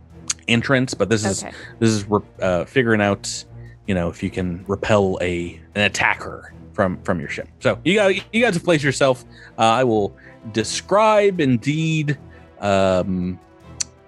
entrance. 0.47 0.93
But 0.93 1.09
this 1.09 1.25
is 1.25 1.43
Okay. 1.43 1.53
this 1.79 1.89
is 1.89 2.05
re- 2.09 2.21
uh, 2.41 2.65
figuring 2.65 3.01
out, 3.01 3.43
you 3.87 3.95
know, 3.95 4.09
if 4.09 4.23
you 4.23 4.29
can 4.29 4.63
repel 4.67 5.17
a 5.21 5.59
an 5.75 5.81
attacker 5.81 6.53
from 6.73 7.01
from 7.03 7.19
your 7.19 7.29
ship. 7.29 7.47
So 7.59 7.79
you 7.83 7.95
got 7.95 8.33
you 8.33 8.41
got 8.41 8.53
to 8.53 8.59
place 8.59 8.81
yourself. 8.83 9.25
Uh, 9.57 9.61
I 9.63 9.83
will 9.83 10.15
describe 10.53 11.39
indeed 11.41 12.17
um, 12.59 13.39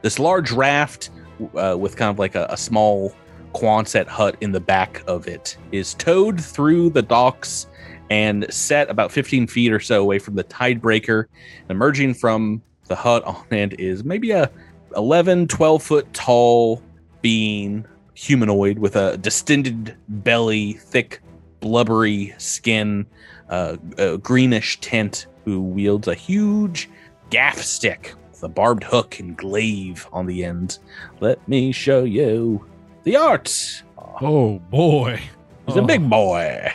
this 0.02 0.18
large 0.20 0.52
raft 0.52 1.10
uh, 1.56 1.76
with 1.78 1.98
kind 1.98 2.10
of 2.10 2.20
like 2.20 2.36
a, 2.36 2.48
a 2.50 2.58
small 2.58 3.14
Quonset 3.54 4.08
hut 4.08 4.36
in 4.42 4.52
the 4.52 4.60
back 4.60 5.04
of 5.08 5.28
it 5.28 5.58
is 5.72 5.94
towed 5.94 6.42
through 6.42 6.90
the 6.90 7.02
docks 7.04 7.68
and 8.14 8.46
set 8.54 8.92
about 8.92 9.12
15 9.12 9.48
feet 9.48 9.72
or 9.74 9.80
so 9.80 10.00
away 10.00 10.20
from 10.20 10.36
the 10.36 10.44
Tidebreaker. 10.44 11.26
Emerging 11.72 12.14
from 12.14 12.62
the 12.88 12.96
hut 12.96 13.24
on 13.26 13.44
end 13.50 13.74
is 13.80 14.04
maybe 14.04 14.30
a 14.30 14.52
11, 14.96 15.48
12 15.48 15.82
foot 15.82 16.14
tall 16.14 16.84
being 17.24 17.84
humanoid 18.14 18.78
with 18.78 18.96
a 18.96 19.18
distended 19.18 19.96
belly, 20.08 20.74
thick, 20.74 21.22
blubbery 21.60 22.36
skin, 22.38 23.04
uh, 23.50 23.78
a 23.98 24.20
greenish 24.20 24.80
tint, 24.80 25.26
who 25.46 25.60
wields 25.60 26.08
a 26.08 26.14
huge 26.14 26.88
gaff 27.32 27.58
stick 27.58 28.14
with 28.30 28.44
a 28.44 28.48
barbed 28.48 28.84
hook 28.84 29.20
and 29.20 29.36
glaive 29.36 30.08
on 30.14 30.28
the 30.28 30.46
end. 30.46 30.78
Let 31.20 31.46
me 31.48 31.72
show 31.72 32.04
you 32.04 32.64
the 33.06 33.16
art. 33.16 33.84
Oh 34.22 34.60
boy. 34.70 35.20
He's 35.66 35.78
a 35.78 35.82
Oh. 35.82 35.86
big 35.88 36.08
boy. 36.08 36.72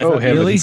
Oh 0.00 0.18
Really? 0.18 0.58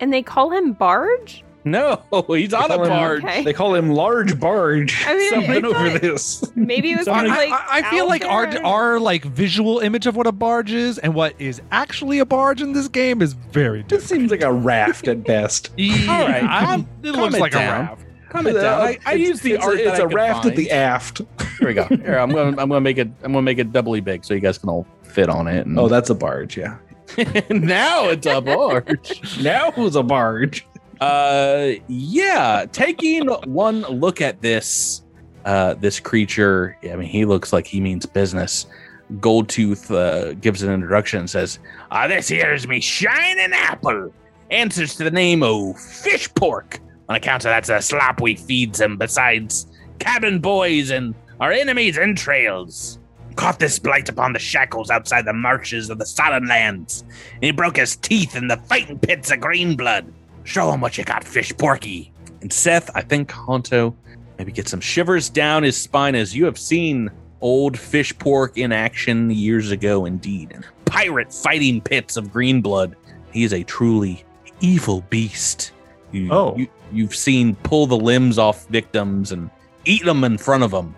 And 0.00 0.12
they 0.12 0.22
call 0.22 0.50
him 0.52 0.72
Barge? 0.74 1.42
No, 1.64 2.00
he's 2.28 2.54
on 2.54 2.66
a 2.70 2.76
call 2.76 2.82
him- 2.84 2.88
barge. 2.90 3.24
Okay. 3.24 3.42
They 3.42 3.52
call 3.52 3.74
him 3.74 3.90
large 3.90 4.38
barge. 4.38 5.04
I 5.04 5.14
mean, 5.16 5.26
I 5.26 5.30
Something 5.46 5.64
over 5.64 5.90
thought- 5.90 6.00
this. 6.00 6.52
Maybe 6.54 6.92
it 6.92 6.96
was 6.98 7.06
Sorry. 7.06 7.28
I, 7.28 7.34
like. 7.36 7.52
I- 7.52 7.66
I 7.78 7.90
feel 7.90 8.04
out 8.04 8.08
like 8.08 8.24
our 8.24 8.46
there. 8.48 8.64
our 8.64 9.00
like 9.00 9.24
visual 9.24 9.80
image 9.80 10.06
of 10.06 10.14
what 10.14 10.28
a 10.28 10.32
barge 10.32 10.70
is 10.72 10.98
and 10.98 11.12
what 11.12 11.34
is 11.40 11.60
actually 11.72 12.20
a 12.20 12.24
barge 12.24 12.62
in 12.62 12.72
this 12.72 12.86
game 12.86 13.20
is 13.20 13.32
very 13.32 13.84
It 13.90 14.00
seems 14.02 14.30
like 14.30 14.42
a 14.42 14.52
raft 14.52 15.08
at 15.08 15.24
best. 15.24 15.72
Yeah, 15.76 16.12
All 16.12 16.28
right, 16.28 16.44
I'm- 16.44 16.86
it 17.02 17.12
calm 17.12 17.20
looks 17.22 17.34
it 17.34 17.40
like 17.40 17.52
down. 17.52 17.62
a 17.62 17.88
raft. 17.88 18.02
Calm 18.28 18.46
it 18.46 18.56
uh, 18.56 18.62
down. 18.62 18.80
I, 18.82 18.98
I 19.04 19.14
It's- 19.14 19.18
use 19.28 19.40
the 19.40 19.52
it's 19.54 19.64
art. 19.64 19.74
A, 19.76 19.88
it's 19.88 19.98
I 20.00 20.04
a 20.04 20.06
could 20.06 20.14
raft 20.14 20.46
at 20.46 20.54
the 20.54 20.70
aft. 20.70 21.22
Here 21.58 21.66
we 21.68 21.74
go. 21.74 21.84
Here, 21.86 22.18
I'm 22.18 22.30
going. 22.30 22.48
I'm 22.60 22.68
going 22.68 22.76
to 22.78 22.80
make 22.80 22.98
it. 22.98 23.08
I'm 23.24 23.32
going 23.32 23.36
to 23.36 23.42
make 23.42 23.58
it 23.58 23.72
doubly 23.72 24.00
big 24.00 24.24
so 24.24 24.34
you 24.34 24.40
guys 24.40 24.58
can 24.58 24.68
all 24.68 24.86
fit 25.02 25.28
on 25.28 25.48
it. 25.48 25.66
And 25.66 25.76
Oh, 25.78 25.88
that's 25.88 26.10
a 26.10 26.14
barge. 26.14 26.56
Yeah. 26.56 26.76
now 27.50 28.08
it's 28.08 28.26
a 28.26 28.40
barge. 28.40 29.40
Now 29.42 29.70
who's 29.70 29.96
a 29.96 30.02
barge? 30.02 30.66
Uh, 31.00 31.72
yeah. 31.88 32.66
Taking 32.72 33.28
one 33.28 33.82
look 33.82 34.20
at 34.20 34.40
this, 34.40 35.02
uh, 35.44 35.74
this 35.74 36.00
creature. 36.00 36.76
I 36.84 36.96
mean, 36.96 37.08
he 37.08 37.24
looks 37.24 37.52
like 37.52 37.66
he 37.66 37.80
means 37.80 38.06
business. 38.06 38.66
Goldtooth 39.14 39.90
uh, 39.94 40.34
gives 40.34 40.62
an 40.62 40.72
introduction 40.72 41.20
and 41.20 41.30
says, 41.30 41.58
"Ah, 41.90 42.08
this 42.08 42.28
here's 42.28 42.66
me 42.66 42.80
shining 42.80 43.52
apple. 43.52 44.12
Answers 44.50 44.96
to 44.96 45.04
the 45.04 45.10
name 45.10 45.42
of 45.42 45.78
Fish 45.78 46.32
Pork. 46.34 46.80
On 47.08 47.14
account 47.14 47.44
of 47.44 47.50
that's 47.50 47.68
a 47.68 47.80
slop 47.80 48.20
we 48.20 48.34
feeds 48.34 48.80
him. 48.80 48.96
Besides 48.96 49.66
cabin 50.00 50.40
boys 50.40 50.90
and 50.90 51.14
our 51.40 51.52
enemies' 51.52 51.98
entrails." 51.98 52.98
Caught 53.36 53.58
this 53.58 53.78
blight 53.78 54.08
upon 54.08 54.32
the 54.32 54.38
shackles 54.38 54.90
outside 54.90 55.24
the 55.26 55.32
marshes 55.32 55.90
of 55.90 55.98
the 55.98 56.06
Sodden 56.06 56.48
Lands. 56.48 57.04
And 57.34 57.44
he 57.44 57.50
broke 57.52 57.76
his 57.76 57.96
teeth 57.96 58.34
in 58.34 58.48
the 58.48 58.56
fighting 58.56 58.98
pits 58.98 59.30
of 59.30 59.40
green 59.40 59.76
blood. 59.76 60.12
Show 60.44 60.72
him 60.72 60.80
what 60.80 60.96
you 60.96 61.04
got, 61.04 61.22
fish 61.22 61.52
porky. 61.56 62.12
And 62.40 62.52
Seth, 62.52 62.90
I 62.94 63.02
think 63.02 63.30
Honto 63.30 63.94
maybe 64.38 64.52
get 64.52 64.68
some 64.68 64.80
shivers 64.80 65.28
down 65.30 65.62
his 65.62 65.76
spine 65.76 66.14
as 66.14 66.34
you 66.34 66.44
have 66.46 66.58
seen 66.58 67.10
old 67.40 67.78
fish 67.78 68.16
pork 68.18 68.56
in 68.56 68.72
action 68.72 69.30
years 69.30 69.70
ago, 69.70 70.04
indeed. 70.06 70.52
In 70.52 70.64
pirate 70.86 71.32
fighting 71.32 71.80
pits 71.80 72.16
of 72.16 72.32
green 72.32 72.60
blood. 72.62 72.96
He 73.32 73.44
is 73.44 73.52
a 73.52 73.62
truly 73.64 74.24
evil 74.60 75.02
beast. 75.10 75.72
You, 76.12 76.28
Oh. 76.30 76.56
you, 76.56 76.68
you've 76.90 77.14
seen 77.14 77.54
pull 77.56 77.86
the 77.86 77.96
limbs 77.96 78.38
off 78.38 78.66
victims 78.68 79.32
and 79.32 79.50
eat 79.84 80.04
them 80.04 80.24
in 80.24 80.38
front 80.38 80.62
of 80.62 80.70
them. 80.70 80.94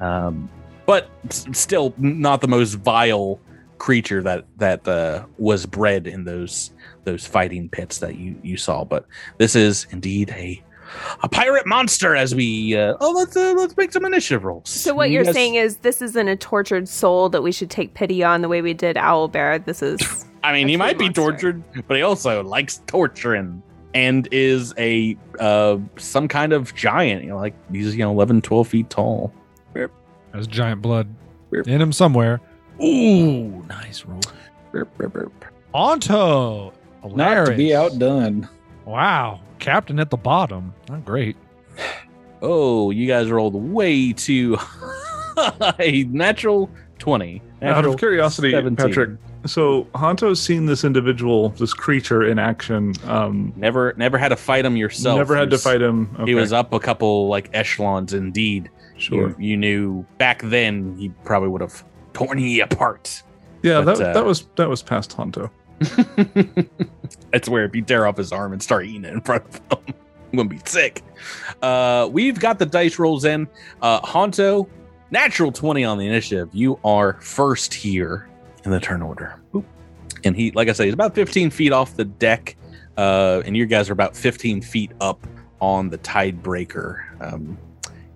Um, 0.00 0.50
but 0.90 1.08
s- 1.28 1.46
still 1.52 1.94
not 1.98 2.40
the 2.40 2.48
most 2.48 2.74
vile 2.74 3.38
creature 3.78 4.20
that 4.24 4.44
that 4.56 4.86
uh, 4.88 5.24
was 5.38 5.64
bred 5.64 6.08
in 6.08 6.24
those 6.24 6.72
those 7.04 7.24
fighting 7.24 7.68
pits 7.68 7.98
that 7.98 8.16
you 8.16 8.36
you 8.42 8.56
saw. 8.56 8.82
But 8.82 9.06
this 9.38 9.54
is 9.54 9.86
indeed 9.92 10.30
a 10.30 10.60
a 11.22 11.28
pirate 11.28 11.64
monster. 11.64 12.16
As 12.16 12.34
we 12.34 12.76
uh, 12.76 12.96
oh 13.00 13.12
let's 13.12 13.36
uh, 13.36 13.54
let's 13.56 13.76
make 13.76 13.92
some 13.92 14.04
initiative 14.04 14.42
rolls. 14.42 14.68
So 14.68 14.92
what 14.92 15.10
you're 15.10 15.32
saying 15.32 15.54
is 15.54 15.76
this 15.76 16.02
isn't 16.02 16.26
a 16.26 16.34
tortured 16.34 16.88
soul 16.88 17.28
that 17.28 17.42
we 17.42 17.52
should 17.52 17.70
take 17.70 17.94
pity 17.94 18.24
on 18.24 18.42
the 18.42 18.48
way 18.48 18.60
we 18.60 18.74
did 18.74 18.96
Owlbear. 18.96 19.64
This 19.64 19.82
is 19.82 20.26
I 20.42 20.52
mean, 20.52 20.66
he 20.66 20.76
might 20.76 20.98
be 20.98 21.04
monster. 21.04 21.20
tortured, 21.22 21.62
but 21.86 21.96
he 21.96 22.02
also 22.02 22.42
likes 22.42 22.82
torturing 22.88 23.62
and 23.94 24.26
is 24.32 24.74
a 24.76 25.16
uh 25.38 25.78
some 25.98 26.26
kind 26.26 26.52
of 26.52 26.74
giant. 26.74 27.22
You 27.22 27.30
know, 27.30 27.36
like 27.36 27.54
he's 27.70 27.94
you 27.94 28.02
know 28.02 28.10
11, 28.10 28.42
12 28.42 28.66
feet 28.66 28.90
tall. 28.90 29.32
There's 30.32 30.46
giant 30.46 30.82
blood 30.82 31.08
Burp. 31.50 31.66
in 31.68 31.80
him 31.80 31.92
somewhere. 31.92 32.40
Ooh, 32.82 33.62
nice 33.68 34.04
roll. 34.04 34.20
Burp, 34.72 34.96
burp, 34.96 35.12
burp. 35.12 35.44
Onto. 35.74 36.70
Not 37.14 37.46
to 37.46 37.54
be 37.56 37.74
outdone. 37.74 38.48
Wow. 38.84 39.40
Captain 39.58 39.98
at 39.98 40.10
the 40.10 40.16
bottom. 40.16 40.74
Not 40.88 41.04
great. 41.04 41.36
Oh, 42.42 42.90
you 42.90 43.06
guys 43.06 43.30
rolled 43.30 43.54
way 43.54 44.12
too 44.12 44.56
high. 44.56 46.04
Natural 46.08 46.70
20. 46.98 47.42
Out 47.62 47.84
of 47.84 47.98
curiosity, 47.98 48.52
17. 48.52 48.76
Patrick, 48.86 49.18
so 49.46 49.84
Honto's 49.94 50.40
seen 50.40 50.64
this 50.66 50.82
individual, 50.84 51.50
this 51.50 51.74
creature 51.74 52.22
in 52.22 52.38
action. 52.38 52.94
Um, 53.04 53.52
Never 53.56 53.92
never 53.98 54.16
had 54.16 54.28
to 54.28 54.36
fight 54.36 54.64
him 54.64 54.76
yourself. 54.76 55.18
never 55.18 55.36
had 55.36 55.50
He 55.50 55.56
to 55.56 55.58
fight 55.58 55.82
him. 55.82 56.14
He 56.24 56.34
was 56.34 56.52
up 56.52 56.72
a 56.72 56.80
couple 56.80 57.28
like 57.28 57.50
echelons 57.52 58.14
indeed. 58.14 58.70
Sure. 59.00 59.30
You, 59.30 59.36
you 59.38 59.56
knew 59.56 60.06
back 60.18 60.42
then 60.42 60.96
he 60.98 61.08
probably 61.24 61.48
would 61.48 61.60
have 61.60 61.84
torn 62.12 62.38
you 62.38 62.62
apart. 62.62 63.22
Yeah, 63.62 63.82
but, 63.82 63.98
that, 63.98 64.10
uh, 64.10 64.12
that 64.12 64.24
was 64.24 64.46
that 64.56 64.68
was 64.68 64.82
past 64.82 65.16
Honto. 65.16 65.50
That's 67.32 67.48
where 67.48 67.64
if 67.64 67.74
you 67.74 67.82
tear 67.82 68.06
off 68.06 68.16
his 68.16 68.32
arm 68.32 68.52
and 68.52 68.62
start 68.62 68.86
eating 68.86 69.04
it 69.04 69.12
in 69.12 69.20
front 69.20 69.44
of 69.46 69.54
him, 69.54 69.94
I'm 70.32 70.36
gonna 70.36 70.48
be 70.48 70.60
sick. 70.64 71.02
Uh, 71.62 72.08
we've 72.10 72.38
got 72.38 72.58
the 72.58 72.66
dice 72.66 72.98
rolls 72.98 73.24
in. 73.24 73.48
Uh, 73.80 74.00
Honto, 74.02 74.68
natural 75.10 75.52
20 75.52 75.84
on 75.84 75.98
the 75.98 76.06
initiative. 76.06 76.50
You 76.52 76.78
are 76.84 77.14
first 77.20 77.72
here 77.72 78.28
in 78.64 78.70
the 78.70 78.80
turn 78.80 79.02
order. 79.02 79.40
Boop. 79.52 79.64
And 80.24 80.36
he, 80.36 80.50
like 80.52 80.68
I 80.68 80.72
say, 80.72 80.84
he's 80.84 80.94
about 80.94 81.14
15 81.14 81.50
feet 81.50 81.72
off 81.72 81.96
the 81.96 82.04
deck. 82.04 82.56
Uh, 82.96 83.42
and 83.46 83.56
you 83.56 83.64
guys 83.64 83.88
are 83.88 83.94
about 83.94 84.14
15 84.14 84.60
feet 84.60 84.92
up 85.00 85.26
on 85.60 85.88
the 85.88 85.96
Tidebreaker. 85.98 87.00
Um, 87.22 87.56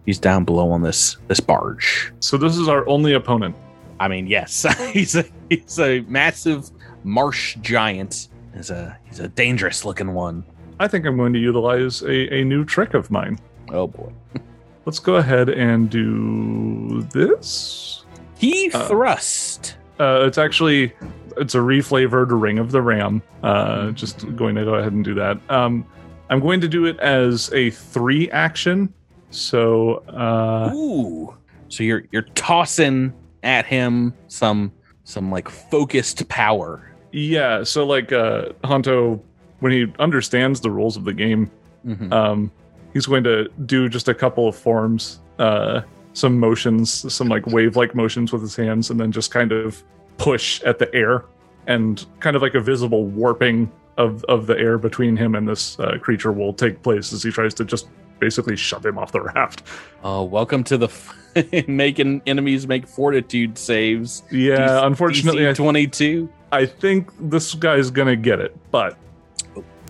he's 0.07 0.19
down 0.19 0.45
below 0.45 0.71
on 0.71 0.83
this 0.83 1.17
this 1.29 1.41
barge. 1.41 2.13
So 2.21 2.37
this 2.37 2.57
is 2.57 2.69
our 2.69 2.87
only 2.89 3.13
opponent. 3.15 3.57
I 4.01 4.09
mean, 4.09 4.27
yes, 4.27 4.67
he's 4.93 5.15
a 5.17 5.25
he's 5.51 5.79
a 5.79 6.01
massive 6.03 6.71
marsh 7.05 7.57
giant. 7.61 8.29
He's 8.55 8.71
a 8.71 8.97
he's 9.05 9.21
a 9.21 9.29
dangerous 9.29 9.85
looking 9.85 10.15
one. 10.15 10.45
I 10.81 10.89
think 10.89 11.07
I'm 11.07 11.17
going 11.17 11.33
to 11.33 11.39
utilize 11.39 12.03
a, 12.03 12.35
a 12.35 12.45
new 12.45 12.65
trick 12.65 12.95
of 12.95 13.11
mine. 13.11 13.39
Oh 13.71 13.87
boy. 13.87 14.13
Let's 14.85 14.99
go 14.99 15.17
ahead 15.17 15.49
and 15.49 15.89
do 15.89 17.03
this. 17.13 18.05
He 18.37 18.71
Uh, 18.73 18.87
thrust. 18.89 19.77
Uh, 19.99 20.25
it's 20.27 20.37
actually 20.39 20.93
it's 21.37 21.55
a 21.55 21.59
reflavored 21.59 22.29
Ring 22.31 22.59
of 22.59 22.71
the 22.73 22.83
Ram. 22.83 23.23
Uh, 23.43 23.93
just 23.93 24.35
going 24.37 24.55
to 24.57 24.65
go 24.65 24.75
ahead 24.75 24.93
and 24.93 25.05
do 25.05 25.15
that. 25.15 25.39
Um, 25.49 25.87
I'm 26.31 26.41
going 26.41 26.61
to 26.61 26.69
do 26.69 26.85
it 26.87 26.99
as 27.01 27.53
a 27.53 27.71
three 27.71 28.31
action. 28.31 28.93
So 29.35 29.97
uh, 30.09 30.71
Ooh. 30.75 31.35
So 31.69 31.83
you're 31.83 32.05
you're 32.13 32.23
tossing 32.35 33.13
at 33.43 33.67
him 33.67 34.15
some 34.29 34.73
some 35.05 35.31
like 35.31 35.49
focused 35.49 36.27
power. 36.29 36.91
yeah, 37.13 37.63
so 37.63 37.85
like 37.85 38.11
uh, 38.13 38.51
Honto, 38.63 39.21
when 39.61 39.73
he 39.73 39.87
understands 39.99 40.61
the 40.61 40.71
rules 40.71 40.97
of 40.97 41.05
the 41.05 41.13
game, 41.13 41.51
Mhm. 41.87 42.11
um, 42.13 42.51
he's 42.95 43.05
going 43.07 43.25
to 43.25 43.49
do 43.67 43.89
just 43.91 44.09
a 44.09 44.15
couple 44.15 44.49
of 44.49 44.57
forms, 44.57 45.21
uh, 45.39 45.83
some 46.15 46.39
motions, 46.41 47.13
some 47.13 47.29
like 47.29 47.47
wave-like 47.47 47.95
motions 47.95 48.33
with 48.33 48.41
his 48.41 48.57
hands, 48.57 48.89
and 48.91 48.99
then 48.99 49.13
just 49.13 49.31
kind 49.31 49.53
of 49.53 49.83
push 50.17 50.63
at 50.63 50.79
the 50.79 50.93
air, 50.95 51.25
and 51.67 52.07
kind 52.21 52.35
of 52.37 52.41
like 52.43 52.55
a 52.55 52.61
visible 52.61 53.05
warping 53.07 53.71
of 53.99 54.25
of 54.25 54.47
the 54.47 54.57
air 54.59 54.79
between 54.79 55.17
him 55.17 55.35
and 55.35 55.47
this 55.47 55.79
uh, 55.81 55.99
creature 56.01 56.33
will 56.33 56.53
take 56.55 56.83
place 56.83 57.13
as 57.13 57.23
he 57.23 57.31
tries 57.31 57.53
to 57.55 57.65
just 57.65 57.89
basically 58.19 58.57
shove 58.57 58.85
him 58.85 58.99
off 58.99 59.13
the 59.13 59.21
raft. 59.35 59.63
Oh, 60.03 60.23
welcome 60.25 60.65
to 60.65 60.77
the 60.79 60.87
f- 60.89 61.15
making 61.69 62.23
enemies 62.27 62.67
make 62.67 62.87
fortitude 62.87 63.59
saves. 63.59 64.23
Yeah, 64.31 64.59
DC 64.59 64.87
unfortunately, 64.87 65.49
I, 65.49 65.53
22. 65.53 66.29
I 66.53 66.67
think 66.67 67.11
this 67.31 67.55
guy's 67.55 67.91
gonna 67.91 68.17
get 68.17 68.41
it, 68.41 68.57
but 68.71 68.97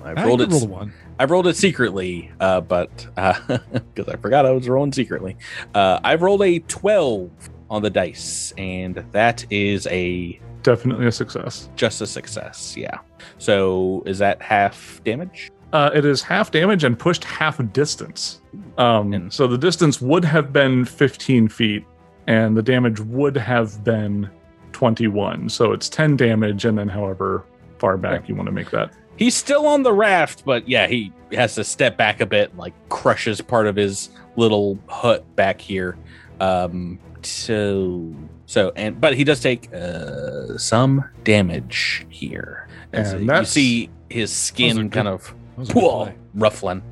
I 0.05 0.11
I 0.12 0.25
rolled 0.25 0.41
can 0.41 0.51
it. 0.51 0.55
roll 0.55 0.66
one. 0.68 0.93
I 1.18 1.25
rolled 1.27 1.47
it 1.47 1.57
secretly, 1.57 2.33
uh, 2.41 2.61
but 2.61 3.07
because 3.14 4.09
I 4.09 4.16
forgot 4.16 4.47
I 4.47 4.51
was 4.51 4.68
rolling 4.68 4.93
secretly, 4.93 5.37
uh, 5.75 6.01
I've 6.03 6.22
rolled 6.22 6.43
a 6.43 6.59
12 6.59 7.31
on 7.70 7.83
the 7.83 7.91
dice, 7.91 8.53
and 8.59 8.97
that 9.12 9.45
is 9.51 9.87
a 9.89 10.41
definitely 10.62 11.07
a 11.07 11.12
success. 11.12 11.68
just 11.77 12.01
a 12.01 12.07
success. 12.07 12.77
Yeah. 12.77 12.99
So 13.39 14.03
is 14.07 14.18
that 14.18 14.43
half 14.43 15.01
damage? 15.05 15.53
Uh, 15.75 15.91
it 15.93 16.05
is 16.05 16.22
half 16.22 16.53
damage 16.53 16.85
and 16.85 16.97
pushed 16.97 17.25
half 17.25 17.61
distance. 17.72 18.41
Um, 18.79 19.12
And- 19.12 19.33
so 19.33 19.49
the 19.49 19.59
distance 19.59 20.01
would 20.01 20.25
have 20.25 20.53
been 20.53 20.85
15 20.85 21.49
feet, 21.49 21.85
and 22.29 22.57
the 22.57 22.62
damage 22.62 23.01
would 23.01 23.37
have 23.37 23.83
been 23.83 24.31
21. 24.70 25.49
So 25.49 25.72
it's 25.72 25.89
10 25.89 26.16
damage, 26.16 26.64
and 26.64 26.79
then 26.79 26.89
however 26.89 27.45
far 27.79 27.97
back 27.97 28.29
you 28.29 28.37
want 28.37 28.47
to 28.47 28.53
make 28.53 28.70
that. 28.70 28.93
He's 29.16 29.35
still 29.35 29.66
on 29.66 29.83
the 29.83 29.93
raft, 29.93 30.45
but 30.45 30.68
yeah, 30.68 30.87
he 30.87 31.12
has 31.33 31.57
to 31.57 31.64
step 31.64 31.97
back 31.97 32.20
a 32.20 32.27
bit, 32.27 32.57
like 32.57 32.72
crushes 32.89 33.41
part 33.41 33.66
of 33.66 33.75
his 33.75 34.11
little 34.37 34.79
hut 34.89 35.25
back 35.35 35.61
here. 35.61 35.97
Um, 36.39 37.01
so, 37.22 38.14
so, 38.47 38.72
and 38.77 39.01
but 39.01 39.14
he 39.14 39.25
does 39.25 39.41
take 39.41 39.72
uh, 39.75 40.57
some 40.57 41.05
damage 41.25 42.07
here. 42.11 42.68
As 42.93 43.12
And 43.12 43.27
you 43.27 43.45
see 43.45 43.91
his 44.09 44.33
skin 44.33 44.89
kind 44.91 45.09
of 45.09 45.35
Those 45.57 45.71
are 45.71 45.75
good 45.75 45.83
whoa, 45.83 46.05
play. 46.05 46.15
ruffling. 46.35 46.83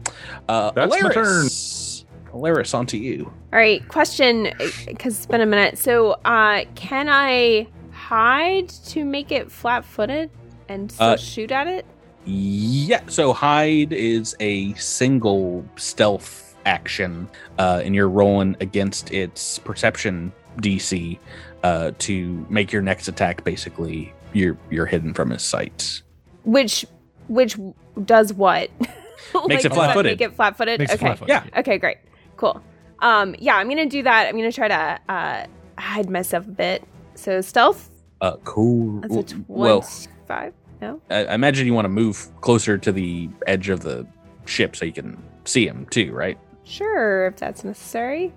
Uh, 0.49 0.71
That's 0.73 0.91
my 0.91 1.01
turn. 1.11 1.25
Alaris. 1.47 2.05
Alaris, 2.33 2.75
onto 2.75 2.97
you. 2.97 3.27
All 3.53 3.59
right, 3.59 3.87
question 3.89 4.53
because 4.87 5.17
it's 5.17 5.27
been 5.27 5.41
a 5.43 5.47
minute. 5.47 5.77
So, 5.79 6.13
uh, 6.25 6.65
can 6.75 7.09
I 7.11 7.67
hide 7.91 8.69
to 8.87 9.05
make 9.05 9.31
it 9.31 9.51
flat-footed 9.53 10.31
and 10.69 10.91
still 10.91 11.07
Uh, 11.09 11.17
shoot 11.17 11.51
at 11.53 11.67
it? 11.67 11.85
Yeah, 12.25 13.01
so 13.09 13.33
hide 13.33 13.93
is 13.93 14.35
a 14.41 14.73
single 14.75 15.65
stealth 15.77 16.55
action, 16.65 17.29
uh, 17.59 17.83
and 17.85 17.95
you're 17.95 18.09
rolling 18.09 18.57
against 18.61 19.13
its 19.13 19.59
perception 19.59 20.33
DC 20.59 21.19
uh, 21.65 21.91
to 21.99 22.47
make 22.49 22.73
your 22.73 22.81
next 22.83 23.09
attack. 23.09 23.43
Basically, 23.45 24.13
you're 24.33 24.57
you're 24.71 24.87
hidden 24.87 25.13
from 25.15 25.31
his 25.31 25.43
sight. 25.43 26.01
Which, 26.45 26.87
which 27.33 27.59
does 28.05 28.33
what? 28.33 28.70
Makes 29.47 29.64
it 29.64 29.72
flat-footed. 29.72 30.18
Make 30.18 30.28
it 30.28 30.35
flat-footed. 30.35 30.80
Okay. 30.83 30.97
flat-footed. 30.97 31.28
Yeah. 31.28 31.61
Okay, 31.61 31.78
great. 31.78 31.99
Cool. 32.37 32.62
Um, 33.01 33.35
yeah, 33.39 33.57
I'm 33.57 33.68
gonna 33.68 33.87
do 33.87 34.03
that. 34.03 34.28
I'm 34.28 34.37
gonna 34.37 34.53
try 34.53 34.68
to 34.68 35.01
uh 35.09 35.47
hide 35.78 36.11
myself 36.11 36.47
a 36.47 36.51
bit. 36.51 36.85
So 37.14 37.41
stealth. 37.41 37.91
Uh, 38.20 38.37
cool. 38.45 39.01
That's 39.01 39.33
a 39.33 39.45
well, 39.49 39.80
twenty-five. 39.80 40.53
No. 40.80 41.01
I, 41.11 41.24
I 41.24 41.35
imagine 41.35 41.66
you 41.66 41.74
want 41.74 41.87
to 41.87 41.91
move 41.91 42.28
closer 42.41 42.76
to 42.76 42.93
the 42.93 43.28
edge 43.47 43.68
of 43.68 43.80
the 43.80 44.07
ship 44.45 44.76
so 44.76 44.85
you 44.85 44.93
can 44.93 45.22
see 45.45 45.66
him 45.66 45.87
too, 45.91 46.12
right? 46.12 46.39
Sure, 46.64 47.26
if 47.28 47.37
that's 47.37 47.64
necessary. 47.64 48.33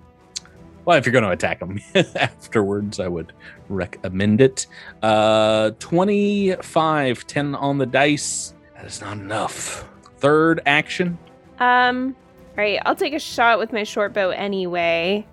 Well, 0.85 0.97
if 0.97 1.05
you're 1.05 1.13
going 1.13 1.23
to 1.23 1.31
attack 1.31 1.59
him 1.59 1.79
afterwards, 2.15 2.99
I 2.99 3.07
would 3.07 3.33
recommend 3.69 4.41
it. 4.41 4.67
Uh, 5.01 5.71
25, 5.79 7.25
10 7.25 7.55
on 7.55 7.79
the 7.79 7.87
dice. 7.87 8.53
That 8.85 8.91
is 8.91 9.01
not 9.01 9.17
enough. 9.17 9.83
Third 10.19 10.61
action. 10.67 11.17
Um. 11.59 12.15
All 12.49 12.63
right, 12.63 12.79
I'll 12.85 12.95
take 12.95 13.15
a 13.15 13.19
shot 13.19 13.57
with 13.57 13.73
my 13.73 13.83
short 13.83 14.13
bow 14.13 14.29
anyway. 14.29 15.25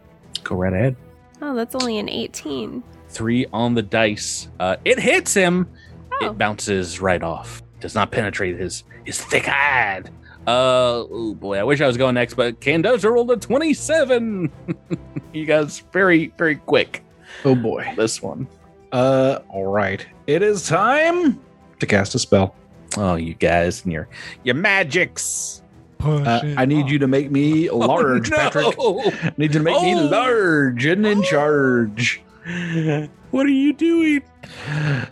Go 0.43 0.57
right 0.57 0.73
ahead. 0.73 0.97
Oh, 1.43 1.55
that's 1.55 1.75
only 1.75 1.99
an 1.99 2.09
18. 2.09 2.83
Three 3.11 3.45
on 3.53 3.75
the 3.75 3.83
dice. 3.83 4.49
Uh, 4.59 4.77
it 4.87 4.99
hits 4.99 5.35
him. 5.35 5.69
Oh. 6.15 6.31
It 6.31 6.39
bounces 6.39 6.99
right 7.03 7.23
off. 7.23 7.63
Does 7.79 7.95
not 7.95 8.11
penetrate 8.11 8.59
his 8.59 8.85
his 9.05 9.23
thick 9.23 9.45
hide. 9.45 10.09
Uh, 10.47 11.05
oh 11.11 11.35
boy, 11.35 11.59
I 11.59 11.63
wish 11.63 11.83
I 11.83 11.87
was 11.87 11.99
going 11.99 12.15
next, 12.15 12.33
but 12.33 12.59
Candoso 12.59 13.13
rolled 13.13 13.33
a 13.33 13.37
27. 13.37 14.51
you 15.35 15.45
guys 15.45 15.81
very, 15.93 16.33
very 16.39 16.57
quick. 16.57 17.05
Oh 17.45 17.55
boy. 17.55 17.93
This 17.99 18.23
one. 18.23 18.49
Uh, 18.93 19.41
all 19.51 19.67
right. 19.67 20.07
It 20.27 20.43
is 20.43 20.67
time 20.67 21.39
to 21.81 21.87
cast 21.87 22.15
a 22.15 22.19
spell. 22.19 22.57
Oh, 22.99 23.15
you 23.17 23.35
guys 23.35 23.83
and 23.85 23.93
your 23.93 24.09
your 24.45 24.55
magics. 24.55 25.63
Push 25.99 26.27
Uh, 26.27 26.55
I 26.57 26.65
need 26.65 26.83
on. 26.85 26.89
you 26.89 26.99
to 26.99 27.07
make 27.07 27.31
me 27.31 27.71
large, 27.91 28.33
Oh, 28.33 28.37
no. 28.37 28.43
Patrick. 28.51 28.75
I 28.79 29.33
need 29.39 29.55
you 29.55 29.61
to 29.61 29.65
make 29.65 29.81
me 29.83 29.95
Oh. 29.95 30.05
large 30.07 30.85
and 30.87 31.07
in 31.07 31.23
charge. 31.23 32.23
What 33.33 33.47
are 33.47 33.51
you 33.51 33.73
doing? 33.73 34.23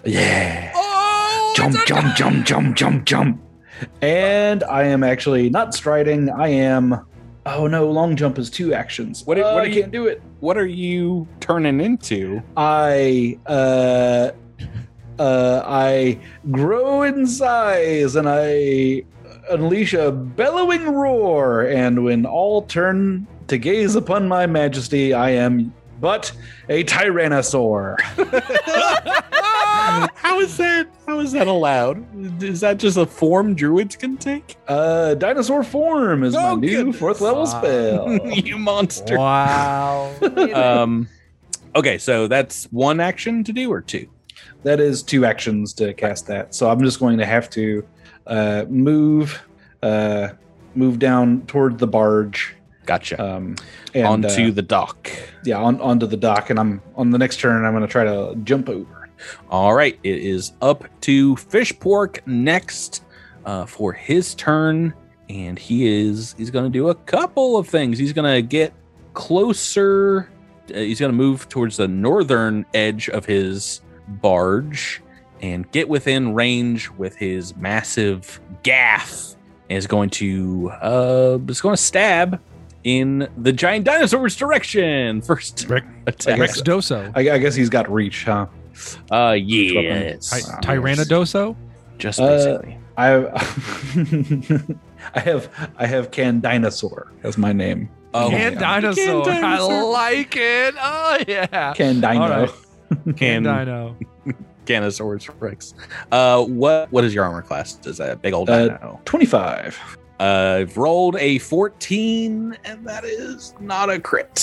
Yeah. 0.04 0.72
Oh, 0.74 1.52
Jump, 1.56 1.74
jump, 1.86 2.14
jump, 2.16 2.44
jump, 2.44 2.76
jump, 2.76 3.04
jump. 3.06 3.40
And 4.02 4.62
I 4.64 4.82
am 4.84 5.02
actually 5.02 5.48
not 5.48 5.72
striding. 5.74 6.28
I 6.28 6.48
am. 6.48 7.06
Oh 7.46 7.66
no, 7.66 7.90
long 7.90 8.16
jump 8.16 8.38
is 8.38 8.50
two 8.50 8.74
actions. 8.74 9.24
What 9.24 9.38
Uh, 9.38 9.52
what 9.54 9.62
I 9.62 9.66
you- 9.66 9.80
can't 9.80 9.92
do 9.92 10.06
it. 10.06 10.20
What 10.40 10.58
are 10.58 10.66
you 10.66 11.26
turning 11.40 11.80
into? 11.80 12.42
I 12.58 13.38
uh 13.46 14.32
uh 15.20 15.62
I 15.66 16.18
grow 16.50 17.02
in 17.02 17.26
size 17.26 18.16
and 18.16 18.26
I 18.28 19.04
unleash 19.50 19.92
a 19.94 20.10
bellowing 20.10 20.84
roar 20.94 21.62
and 21.66 22.02
when 22.04 22.24
all 22.24 22.62
turn 22.62 23.26
to 23.48 23.58
gaze 23.58 23.96
upon 23.96 24.26
my 24.28 24.46
majesty 24.46 25.12
I 25.12 25.30
am 25.30 25.74
but 26.00 26.32
a 26.70 26.82
tyrannosaur. 26.84 28.00
How 30.14 30.40
is 30.40 30.56
that? 30.56 30.88
How 31.06 31.18
is 31.20 31.32
that 31.32 31.46
allowed? 31.46 32.42
Is 32.42 32.60
that 32.60 32.78
just 32.78 32.96
a 32.96 33.04
form 33.06 33.54
druids 33.54 33.96
can 33.96 34.16
take? 34.16 34.56
Uh 34.68 35.14
dinosaur 35.14 35.62
form 35.62 36.22
is 36.24 36.34
my 36.34 36.50
Oh, 36.50 36.54
new 36.56 36.92
fourth 36.92 37.20
level 37.20 37.42
Wow. 37.44 37.60
spell. 37.60 38.08
you 38.32 38.56
monster. 38.58 39.16
Wow. 39.18 40.14
Um. 40.54 41.08
Okay, 41.76 41.98
so 41.98 42.26
that's 42.26 42.64
one 42.72 42.98
action 43.00 43.44
to 43.44 43.52
do 43.52 43.70
or 43.70 43.80
two. 43.80 44.08
That 44.62 44.80
is 44.80 45.02
two 45.02 45.24
actions 45.24 45.72
to 45.74 45.94
cast 45.94 46.26
that. 46.28 46.54
So 46.54 46.70
I'm 46.70 46.80
just 46.82 46.98
going 47.00 47.18
to 47.18 47.26
have 47.26 47.48
to 47.50 47.86
uh 48.26 48.64
move 48.68 49.40
uh 49.82 50.28
move 50.74 50.98
down 50.98 51.42
toward 51.46 51.78
the 51.78 51.86
barge 51.86 52.54
Gotcha. 52.86 53.22
um 53.22 53.56
and 53.94 54.06
Onto 54.06 54.48
uh, 54.48 54.50
the 54.50 54.62
dock. 54.62 55.10
yeah 55.44 55.56
on, 55.58 55.80
onto 55.80 56.06
the 56.06 56.16
dock 56.16 56.50
and 56.50 56.58
i'm 56.58 56.82
on 56.96 57.10
the 57.10 57.18
next 57.18 57.40
turn 57.40 57.64
i'm 57.64 57.72
going 57.72 57.82
to 57.82 57.88
try 57.88 58.04
to 58.04 58.34
jump 58.44 58.68
over 58.68 59.08
All 59.48 59.74
right, 59.74 59.98
it 60.02 60.18
is 60.18 60.52
up 60.62 60.84
to 61.02 61.36
Fish 61.36 61.78
Pork 61.78 62.22
next 62.26 63.04
uh, 63.44 63.66
for 63.66 63.92
his 63.92 64.34
turn, 64.34 64.94
and 65.28 65.58
he 65.58 65.86
is 65.86 66.34
he's 66.38 66.50
going 66.50 66.64
to 66.64 66.70
do 66.70 66.88
a 66.88 66.94
couple 66.94 67.56
of 67.58 67.66
things. 67.68 67.98
He's 67.98 68.12
going 68.14 68.32
to 68.34 68.40
get 68.40 68.72
closer. 69.12 70.30
Uh, 70.74 70.78
he's 70.78 70.98
going 71.00 71.12
to 71.12 71.16
move 71.16 71.48
towards 71.48 71.76
the 71.76 71.86
northern 71.88 72.64
edge 72.74 73.08
of 73.10 73.24
his 73.26 73.80
barge 74.10 75.02
and 75.42 75.70
get 75.72 75.88
within 75.88 76.34
range 76.34 76.90
with 76.90 77.16
his 77.16 77.56
massive 77.56 78.40
gaff. 78.62 79.34
And 79.68 79.78
is 79.78 79.86
going 79.86 80.10
to 80.10 80.70
uh, 80.82 81.38
is 81.48 81.60
going 81.60 81.76
to 81.76 81.82
stab 81.82 82.40
in 82.82 83.28
the 83.38 83.52
giant 83.52 83.84
dinosaur's 83.84 84.34
direction. 84.36 85.22
First 85.22 85.66
Rick- 85.68 85.84
attack. 86.06 86.38
Rex 86.40 86.60
Doso. 86.62 87.12
I, 87.14 87.34
I 87.34 87.38
guess 87.38 87.54
he's 87.54 87.68
got 87.70 87.90
reach, 87.90 88.24
huh? 88.24 88.46
Uh, 89.10 89.36
yes. 89.38 90.30
Ty- 90.30 90.60
Tyrannodoso? 90.62 91.54
Just 91.98 92.18
Uh, 92.20 92.26
basically. 92.58 92.78
I 92.96 93.14
I 95.14 95.20
have 95.20 95.70
I 95.76 95.86
have 95.86 96.10
Can 96.10 96.40
Dinosaur 96.40 97.12
as 97.22 97.38
my 97.38 97.52
name. 97.52 97.88
Oh, 98.12 98.28
Can 98.30 98.54
yeah. 98.54 98.58
dinosaur. 98.58 99.24
Can 99.24 99.44
I 99.44 99.60
like 99.60 100.34
it. 100.36 100.74
Oh 100.78 101.18
yeah. 101.28 101.72
Can 101.74 102.00
Dino. 102.00 102.48
All 102.90 102.96
right. 103.06 103.16
Can 103.16 103.42
Dino. 103.44 103.96
Canosaurus 104.66 105.28
Rex. 105.40 105.74
Uh, 106.12 106.44
what 106.44 106.90
what 106.92 107.04
is 107.04 107.14
your 107.14 107.24
armor 107.24 107.42
class? 107.42 107.78
Is 107.86 107.96
that 107.98 108.10
a 108.12 108.16
big 108.16 108.32
old 108.34 108.48
Uh, 108.50 108.64
dino? 108.68 109.00
25. 109.04 109.98
Uh, 110.20 110.58
I've 110.60 110.76
rolled 110.76 111.16
a 111.16 111.38
14, 111.38 112.56
and 112.64 112.86
that 112.86 113.04
is 113.04 113.54
not 113.58 113.88
a 113.90 113.98
crit. 113.98 114.38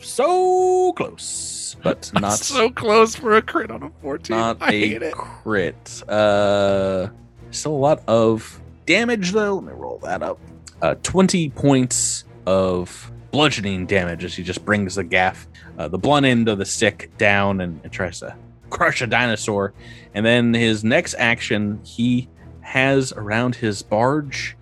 So 0.00 0.92
close, 0.92 1.76
but 1.82 2.10
not 2.20 2.38
so 2.38 2.70
close 2.70 3.14
for 3.14 3.36
a 3.36 3.42
crit 3.42 3.70
on 3.70 3.82
a 3.82 3.90
14. 4.02 4.36
not 4.36 4.56
I 4.60 4.68
a 4.72 4.88
hate 4.88 5.02
it. 5.02 5.14
crit. 5.14 6.02
Uh, 6.08 7.08
still 7.50 7.72
a 7.72 7.76
lot 7.76 8.02
of 8.08 8.60
damage 8.86 9.32
though. 9.32 9.56
Let 9.56 9.64
me 9.64 9.72
roll 9.74 9.98
that 10.02 10.22
up. 10.22 10.38
Uh, 10.80 10.94
20 11.02 11.50
points 11.50 12.24
of 12.46 13.11
bludgeoning 13.32 13.86
damage 13.86 14.24
as 14.24 14.34
he 14.34 14.42
just 14.44 14.64
brings 14.64 14.94
the 14.94 15.02
gaff, 15.04 15.48
uh, 15.78 15.88
the 15.88 15.98
blunt 15.98 16.24
end 16.24 16.48
of 16.48 16.58
the 16.58 16.64
stick 16.64 17.10
down 17.18 17.60
and, 17.60 17.80
and 17.82 17.92
tries 17.92 18.20
to 18.20 18.36
crush 18.70 19.02
a 19.02 19.06
dinosaur. 19.06 19.72
And 20.14 20.24
then 20.24 20.54
his 20.54 20.84
next 20.84 21.14
action, 21.18 21.80
he 21.84 22.28
has 22.60 23.12
around 23.12 23.54
his 23.56 23.82
barge 23.82 24.56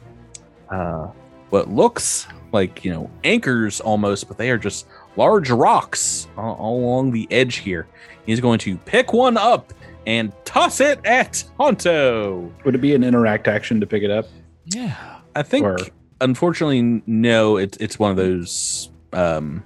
uh, 0.71 1.09
what 1.51 1.69
looks 1.69 2.27
like, 2.53 2.85
you 2.85 2.93
know, 2.93 3.11
anchors 3.25 3.81
almost, 3.81 4.29
but 4.29 4.39
they 4.39 4.51
are 4.51 4.59
just 4.59 4.87
large 5.17 5.51
rocks 5.51 6.29
all, 6.37 6.55
all 6.55 6.79
along 6.81 7.11
the 7.11 7.29
edge 7.31 7.57
here. 7.57 7.87
He's 8.25 8.41
going 8.41 8.59
to 8.61 8.77
pick 8.79 9.13
one 9.13 9.37
up 9.37 9.73
and 10.07 10.33
toss 10.45 10.81
it 10.81 11.05
at 11.05 11.45
Honto. 11.59 12.51
Would 12.65 12.75
it 12.75 12.81
be 12.81 12.95
an 12.95 13.05
interact 13.05 13.49
action 13.49 13.81
to 13.81 13.87
pick 13.87 14.03
it 14.03 14.11
up? 14.11 14.27
Yeah. 14.67 15.19
I 15.35 15.43
think, 15.43 15.65
Or- 15.67 15.79
unfortunately, 16.21 17.03
no. 17.07 17.57
It's 17.57 17.77
it's 17.79 17.99
one 17.99 18.11
of 18.11 18.17
those. 18.17 18.91
Um, 19.13 19.63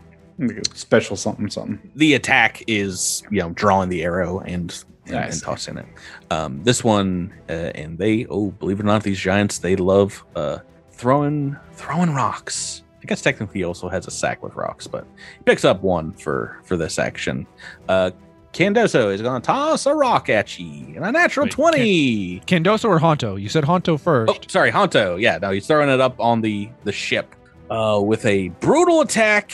Special 0.73 1.17
something 1.17 1.49
something. 1.49 1.93
the 1.95 2.15
attack 2.15 2.65
is 2.67 3.23
you 3.31 3.41
know 3.41 3.51
drawing 3.51 3.89
the 3.89 4.03
arrow 4.03 4.41
and 4.41 4.85
and, 5.07 5.17
and 5.17 5.43
tossing 5.43 5.79
it. 5.79 5.87
Um, 6.31 6.63
this 6.65 6.83
one, 6.83 7.33
uh, 7.49 7.71
and 7.75 7.99
they 7.99 8.27
oh, 8.27 8.51
believe 8.51 8.81
it 8.81 8.83
or 8.83 8.87
not, 8.87 9.03
these 9.05 9.19
giants 9.19 9.59
they 9.59 9.77
love 9.77 10.25
uh, 10.35 10.59
throwing 10.91 11.57
throwing 11.75 12.13
rocks. 12.15 12.83
I 13.03 13.07
guess 13.07 13.21
technically 13.21 13.61
he 13.61 13.65
also 13.65 13.89
has 13.89 14.07
a 14.07 14.11
sack 14.11 14.43
with 14.43 14.55
rocks, 14.55 14.87
but 14.87 15.07
he 15.37 15.43
picks 15.45 15.65
up 15.65 15.83
one 15.83 16.13
for 16.15 16.61
for 16.65 16.77
this 16.77 16.99
action. 16.99 17.47
Uh, 17.89 18.11
Candoso 18.55 19.13
is 19.13 19.21
going 19.21 19.43
to 19.43 19.45
toss 19.45 19.85
a 19.85 19.95
rock 19.95 20.29
at 20.29 20.59
you, 20.59 20.95
and 20.95 21.05
a 21.05 21.11
natural 21.11 21.45
Wait, 21.45 21.53
twenty. 21.53 22.41
Candoso 22.41 22.89
or 22.89 23.01
Honto? 23.01 23.41
You 23.41 23.49
said 23.49 23.65
Honto 23.65 23.99
first. 24.01 24.33
Oh, 24.33 24.39
sorry, 24.47 24.71
Honto. 24.71 25.21
Yeah, 25.21 25.39
no, 25.39 25.51
he's 25.51 25.67
throwing 25.67 25.89
it 25.89 26.01
up 26.01 26.19
on 26.21 26.41
the 26.41 26.71
the 26.85 26.93
ship 26.93 27.35
uh, 27.69 28.01
with 28.03 28.25
a 28.25 28.49
brutal 28.61 29.01
attack. 29.01 29.53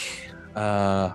Uh, 0.54 1.14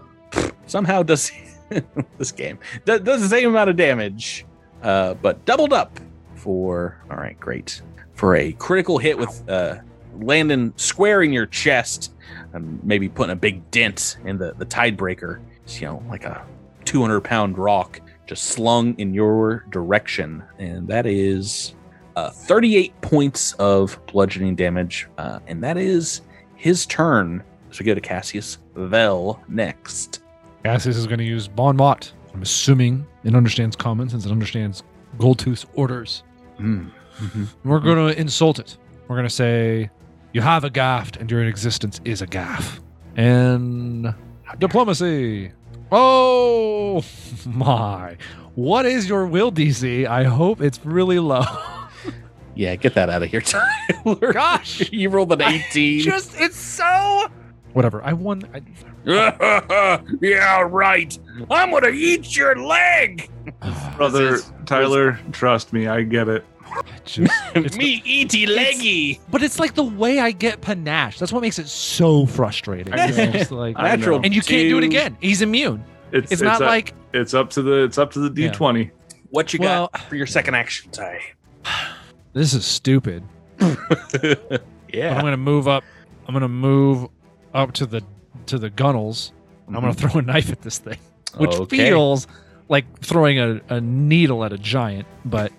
somehow 0.66 1.04
does 1.04 1.32
this 2.18 2.32
game 2.32 2.58
does, 2.86 3.02
does 3.02 3.22
the 3.22 3.30
same 3.30 3.50
amount 3.50 3.70
of 3.70 3.76
damage, 3.76 4.46
uh, 4.82 5.14
but 5.16 5.46
doubled 5.46 5.72
up 5.72 6.00
for 6.34 6.98
all 7.12 7.18
right, 7.18 7.40
great 7.40 7.82
for 8.14 8.36
a 8.36 8.52
critical 8.54 8.98
hit 8.98 9.18
with 9.18 9.48
uh, 9.48 9.76
landing 10.20 10.74
square 10.78 11.22
in 11.22 11.32
your 11.32 11.46
chest 11.46 12.14
and 12.54 12.84
maybe 12.84 13.10
putting 13.10 13.34
a 13.34 13.36
big 13.36 13.70
dent 13.70 14.18
in 14.26 14.38
the 14.40 14.54
the 14.58 14.66
tidebreaker. 14.66 15.40
It's, 15.64 15.80
you 15.80 15.88
know, 15.88 16.04
like 16.10 16.26
a 16.26 16.46
200 16.86 17.22
pound 17.22 17.58
rock 17.58 18.02
just 18.28 18.46
slung 18.46 18.98
in 19.00 19.14
your 19.14 19.66
direction, 19.70 20.44
and 20.58 20.88
that 20.88 21.06
is 21.06 21.76
uh, 22.16 22.30
38 22.30 23.00
points 23.02 23.54
of 23.54 24.00
bludgeoning 24.08 24.56
damage, 24.56 25.08
uh, 25.18 25.40
and 25.48 25.64
that 25.64 25.78
is 25.78 26.22
his 26.56 26.86
turn. 26.86 27.44
So 27.72 27.80
we 27.82 27.86
go 27.86 27.94
to 27.94 28.02
Cassius 28.02 28.58
Vel 28.76 29.42
next. 29.48 30.24
Cassius 30.64 30.98
is 30.98 31.08
going 31.08 31.20
to 31.20 31.26
use 31.26 31.48
Bon 31.48 31.76
Mot. 31.76 32.12
I'm 32.34 32.42
assuming 32.42 33.06
it 33.24 33.36
understands 33.36 33.76
common 33.76 34.10
since 34.10 34.26
it 34.26 34.32
understands 34.32 34.84
Goldtooth's 35.18 35.66
orders. 35.76 36.24
Mm. 36.60 36.92
We're 37.64 37.80
going 37.80 38.10
to 38.10 38.20
insult 38.20 38.60
it. 38.60 38.78
We're 39.08 39.16
going 39.16 39.28
to 39.28 39.34
say, 39.34 39.90
You 40.34 40.42
have 40.42 40.64
a 40.64 40.70
gaff, 40.70 41.16
and 41.18 41.30
your 41.30 41.44
existence 41.44 42.02
is 42.04 42.22
a 42.22 42.28
gaff. 42.28 42.82
And 43.16 44.14
diplomacy. 44.60 45.52
Oh 45.92 47.04
my. 47.46 48.18
What 48.56 48.86
is 48.86 49.10
your 49.10 49.26
will 49.26 49.52
DC? 49.52 50.06
I 50.08 50.24
hope 50.24 50.62
it's 50.62 50.80
really 50.86 51.20
low. 51.20 51.44
Yeah, 52.58 52.74
get 52.78 52.94
that 52.94 53.10
out 53.10 53.22
of 53.22 53.30
here, 53.30 53.42
Tyler. 53.42 54.32
Gosh. 54.32 54.90
you 54.94 55.10
rolled 55.10 55.34
an 55.34 55.42
18. 55.42 56.00
Just, 56.00 56.40
it's 56.40 56.56
so. 56.56 57.28
Whatever. 57.74 58.02
I 58.02 58.14
won. 58.14 58.44
I, 58.54 58.62
yeah, 60.22 60.62
right. 60.62 61.20
I'm 61.52 61.70
gonna 61.70 61.90
eat 61.90 62.38
your 62.38 62.56
leg. 62.56 63.30
Brother 63.98 64.36
is- 64.36 64.54
Tyler, 64.66 65.20
trust 65.34 65.74
me, 65.74 65.88
I 65.88 66.04
get 66.04 66.30
it. 66.30 66.46
I 66.66 66.84
just, 67.05 67.32
it's 67.55 67.78
Me 67.78 68.01
eaty 68.05 68.45
leggy. 68.47 69.20
But 69.30 69.43
it's 69.43 69.59
like 69.59 69.76
the 69.76 69.84
way 69.84 70.20
I 70.20 70.32
get 70.32 70.61
panache. 70.61 71.20
That's 71.20 71.32
what 71.32 71.41
makes 71.41 71.59
it 71.59 71.68
so 71.68 72.26
frustrating. 72.26 72.93
It's 72.97 73.51
like, 73.51 73.78
Natural 73.78 74.22
and 74.24 74.34
you 74.34 74.41
can't 74.41 74.70
do 74.70 74.78
it 74.78 74.84
again. 74.84 75.18
He's 75.22 75.41
immune. 75.41 75.84
It's, 76.11 76.32
It's, 76.32 76.41
not 76.41 76.61
up, 76.61 76.68
like 76.68 76.93
it's 77.13 77.34
up 77.34 77.49
to 77.51 77.61
the 77.61 77.84
it's 77.84 77.97
up 77.97 78.11
to 78.13 78.20
the 78.20 78.30
D20. 78.30 78.91
What 79.30 79.53
you 79.53 79.59
Well- 79.59 79.89
got 79.93 80.01
for 80.03 80.16
your 80.16 80.28
second 80.28 80.55
action, 80.55 80.91
Ty? 80.91 81.20
this 82.34 82.53
is 82.53 82.66
stupid. 82.66 83.24
But 83.57 84.63
yeah. 84.93 85.16
I'm 85.16 85.22
gonna 85.24 85.38
move 85.38 85.68
up. 85.68 85.84
I'm 86.28 86.34
gonna 86.34 86.47
move 86.47 87.07
up 87.53 87.72
to 87.74 87.86
the 87.86 88.01
to 88.47 88.57
the 88.57 88.70
gunnels. 88.70 89.32
and 89.68 89.76
I'm 89.76 89.82
gonna 89.82 89.93
mm-hmm. 89.93 90.07
throw 90.09 90.20
a 90.20 90.24
knife 90.24 90.51
at 90.51 90.61
this 90.61 90.78
thing, 90.78 90.97
which 91.38 91.51
Okay. 91.51 91.78
feels 91.89 92.28
like 92.70 92.86
throwing 93.01 93.39
a, 93.39 93.61
a 93.70 93.82
needle 93.82 94.43
at 94.43 94.53
a 94.53 94.57
giant. 94.57 95.07
But 95.26 95.51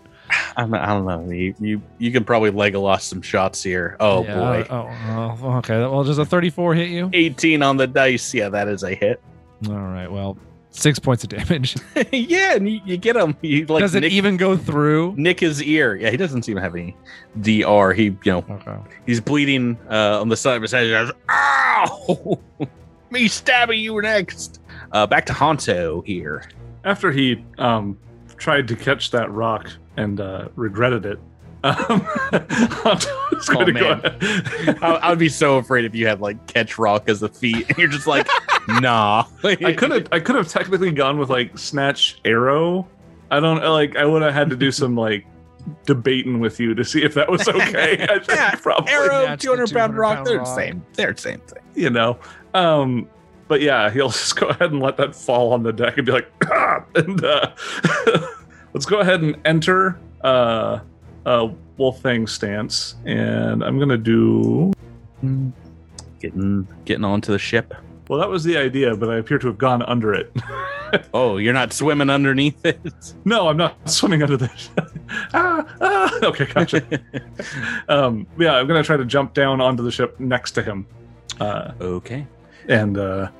I'm, 0.57 0.73
I 0.75 0.87
don't 0.87 1.05
know. 1.05 1.31
You, 1.31 1.55
you 1.61 1.83
you 1.99 2.11
can 2.11 2.25
probably 2.25 2.51
Legolas 2.51 3.03
some 3.03 3.21
shots 3.21 3.63
here. 3.63 3.97
Oh 4.01 4.25
yeah, 4.25 4.35
boy. 4.35 4.67
Oh, 4.71 5.39
oh, 5.43 5.53
okay. 5.59 5.79
Well, 5.81 6.03
does 6.03 6.19
a 6.19 6.25
34 6.25 6.75
hit 6.75 6.89
you? 6.89 7.11
18 7.13 7.63
on 7.63 7.77
the 7.77 7.87
dice. 7.87 8.33
Yeah, 8.33 8.49
that 8.49 8.67
is 8.69 8.83
a 8.83 8.95
hit. 8.95 9.21
All 9.69 9.75
right. 9.75 10.11
Well, 10.11 10.39
six 10.71 10.99
points 10.99 11.25
of 11.25 11.31
damage. 11.31 11.77
yeah, 12.13 12.55
and 12.55 12.71
you, 12.71 12.81
you 12.87 12.97
get 12.97 13.17
him. 13.17 13.37
You 13.43 13.67
like 13.67 13.81
does 13.83 13.95
it 13.95 14.01
nick, 14.01 14.13
even 14.13 14.37
go 14.39 14.57
through? 14.57 15.15
nick 15.17 15.41
his 15.41 15.63
ear. 15.63 15.95
Yeah, 15.97 16.11
he 16.11 16.17
doesn't 16.17 16.43
seem 16.43 16.55
to 16.57 16.63
have 16.63 16.75
any 16.75 16.97
DR. 17.43 17.93
He, 17.95 18.05
you 18.05 18.19
know, 18.25 18.45
Okay. 18.49 18.77
he's 19.05 19.21
bleeding 19.21 19.79
uh, 19.91 20.21
on 20.21 20.29
the 20.31 20.37
side 20.37 20.57
of 20.57 20.63
his 20.63 20.73
head. 20.73 20.85
He 20.85 20.91
goes, 20.91 21.13
Ow! 21.31 22.39
Me 23.11 23.29
stabbing 23.29 23.79
you 23.81 24.01
next. 24.01 24.61
Uh, 24.93 25.07
back 25.07 25.27
to 25.27 25.33
Honto 25.33 26.05
here. 26.07 26.49
After 26.85 27.11
he 27.13 27.45
um, 27.59 27.99
tried 28.37 28.69
to 28.69 28.77
catch 28.77 29.11
that 29.11 29.31
rock 29.31 29.69
and 29.97 30.21
uh, 30.21 30.49
regretted 30.57 31.07
it, 31.07 31.19
um, 31.65 31.77
Oh, 32.89 32.99
going 33.49 33.67
to 33.67 33.73
go 33.73 33.95
man. 33.97 34.05
ahead. 34.05 34.79
I, 34.83 34.89
I 35.03 35.11
would 35.11 35.19
be 35.19 35.29
so 35.29 35.57
afraid 35.57 35.85
if 35.85 35.95
you 35.95 36.07
had 36.07 36.21
like 36.21 36.47
catch 36.47 36.79
rock 36.79 37.09
as 37.09 37.23
a 37.23 37.29
feat, 37.29 37.69
and 37.69 37.79
you're 37.79 37.89
just 37.89 38.07
like, 38.07 38.27
nah. 38.69 39.25
I 39.45 39.73
could 39.73 39.91
have 39.91 40.09
I 40.13 40.21
could 40.21 40.37
have 40.37 40.49
technically 40.49 40.93
gone 40.93 41.19
with 41.19 41.31
like 41.31 41.57
snatch 41.59 42.21
arrow. 42.25 42.87
I 43.31 43.41
don't 43.41 43.63
like 43.65 43.97
I 43.97 44.05
would 44.05 44.23
have 44.23 44.35
had 44.35 44.51
to 44.51 44.57
do 44.57 44.71
some 44.71 44.97
like 44.97 45.27
debating 45.85 46.39
with 46.39 46.61
you 46.61 46.75
to 46.75 46.85
see 46.85 47.03
if 47.03 47.15
that 47.15 47.29
was 47.29 47.49
okay. 47.49 48.05
I 48.09 48.19
think 48.21 48.29
Yeah, 48.29 48.55
probably 48.55 48.93
arrow, 48.93 49.35
200 49.37 49.39
pound 49.39 49.69
200 49.71 49.99
rock. 49.99 50.15
pound 50.17 50.27
They're 50.27 50.39
the 50.39 50.45
same. 50.45 50.87
They're 50.93 51.13
the 51.13 51.21
same 51.21 51.41
thing. 51.41 51.63
you 51.75 51.91
know. 51.91 52.19
Um 52.55 53.09
but 53.49 53.61
yeah, 53.61 53.91
he'll 53.91 54.11
just 54.11 54.37
go 54.37 54.47
ahead 54.49 54.71
and 54.73 54.81
let 54.81 54.97
that 54.99 55.15
fall 55.17 55.53
on 55.53 55.63
the 55.65 55.73
deck 55.73 55.97
and 55.99 56.07
be 56.07 56.13
like, 56.13 56.29
ah! 56.51 56.85
and 56.97 57.25
uh, 57.25 57.51
let's 58.77 58.85
go 58.85 59.01
ahead 59.01 59.23
and 59.23 59.35
enter 59.47 59.99
uh, 60.21 60.81
uh, 61.25 61.49
Wolfang 61.79 62.29
stance, 62.29 62.97
and 63.07 63.65
I'm 63.65 63.79
gonna 63.79 63.97
do. 63.97 64.71
Getting 66.21 66.69
getting 66.85 67.05
onto 67.05 67.33
the 67.33 67.39
ship. 67.39 67.73
Well, 68.09 68.21
that 68.21 68.29
was 68.29 68.45
the 68.45 68.59
idea, 68.59 68.95
but 68.95 69.09
I 69.09 69.17
appear 69.17 69.39
to 69.39 69.47
have 69.47 69.57
gone 69.57 69.83
under 69.83 70.13
it. 70.13 70.31
Oh, 71.13 71.37
you're 71.37 71.53
not 71.53 71.73
swimming 71.73 72.09
underneath 72.09 72.65
it. 72.65 72.81
no, 73.25 73.49
I'm 73.49 73.57
not 73.57 73.77
swimming 73.91 74.23
under 74.23 74.37
the. 74.37 74.49
ah, 75.35 75.67
ah, 75.81 76.19
okay, 76.23 76.47
gotcha. 76.47 76.81
um, 77.89 78.25
yeah, 78.39 78.55
I'm 78.55 78.69
gonna 78.69 78.85
try 78.85 78.97
to 78.97 79.05
jump 79.05 79.35
down 79.35 79.61
onto 79.61 79.83
the 79.83 79.91
ship 79.91 80.19
next 80.21 80.53
to 80.53 80.63
him, 80.63 80.87
uh, 81.41 81.73
okay. 81.81 82.25
and 82.69 82.99
uh, 82.99 83.31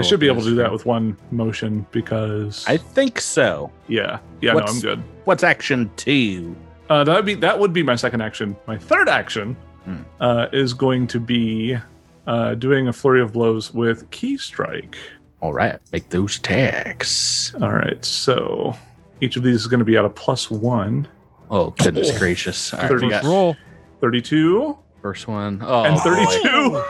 I 0.00 0.02
should 0.02 0.20
be 0.20 0.26
able 0.28 0.42
to 0.42 0.48
do 0.48 0.54
that 0.56 0.72
with 0.72 0.86
one 0.86 1.16
motion 1.30 1.86
because 1.92 2.64
I 2.66 2.76
think 2.76 3.20
so. 3.20 3.70
yeah, 3.88 4.18
yeah, 4.40 4.54
What's- 4.54 4.82
no, 4.82 4.90
I'm 4.90 4.96
good. 4.98 5.04
What's 5.24 5.42
action 5.44 5.90
two? 5.96 6.56
Uh, 6.90 7.04
that 7.04 7.14
would 7.14 7.24
be 7.24 7.34
that 7.34 7.58
would 7.58 7.72
be 7.72 7.82
my 7.82 7.94
second 7.96 8.20
action. 8.22 8.56
My 8.66 8.76
third 8.76 9.08
action 9.08 9.56
Hmm. 9.84 9.96
uh, 10.20 10.46
is 10.52 10.74
going 10.74 11.06
to 11.08 11.18
be 11.20 11.76
uh, 12.26 12.54
doing 12.54 12.86
a 12.88 12.92
flurry 12.92 13.20
of 13.20 13.32
blows 13.32 13.72
with 13.74 14.08
ki 14.10 14.36
strike. 14.38 14.96
All 15.40 15.52
right, 15.52 15.78
make 15.92 16.08
those 16.10 16.36
attacks. 16.36 17.52
All 17.60 17.72
right, 17.72 18.04
so 18.04 18.76
each 19.20 19.36
of 19.36 19.42
these 19.42 19.56
is 19.56 19.66
going 19.66 19.80
to 19.80 19.84
be 19.84 19.96
at 19.96 20.04
a 20.04 20.10
plus 20.10 20.50
one. 20.50 21.08
Oh 21.50 21.70
goodness 21.78 22.16
gracious! 22.18 22.72
All 22.72 22.80
right, 22.80 22.88
Thirty- 22.88 23.08
got 23.08 23.24
Roll. 23.24 23.56
32 24.00 24.78
first 25.00 25.26
one. 25.28 25.60
Oh, 25.64 25.84
and 25.84 25.96
boy. 25.96 26.82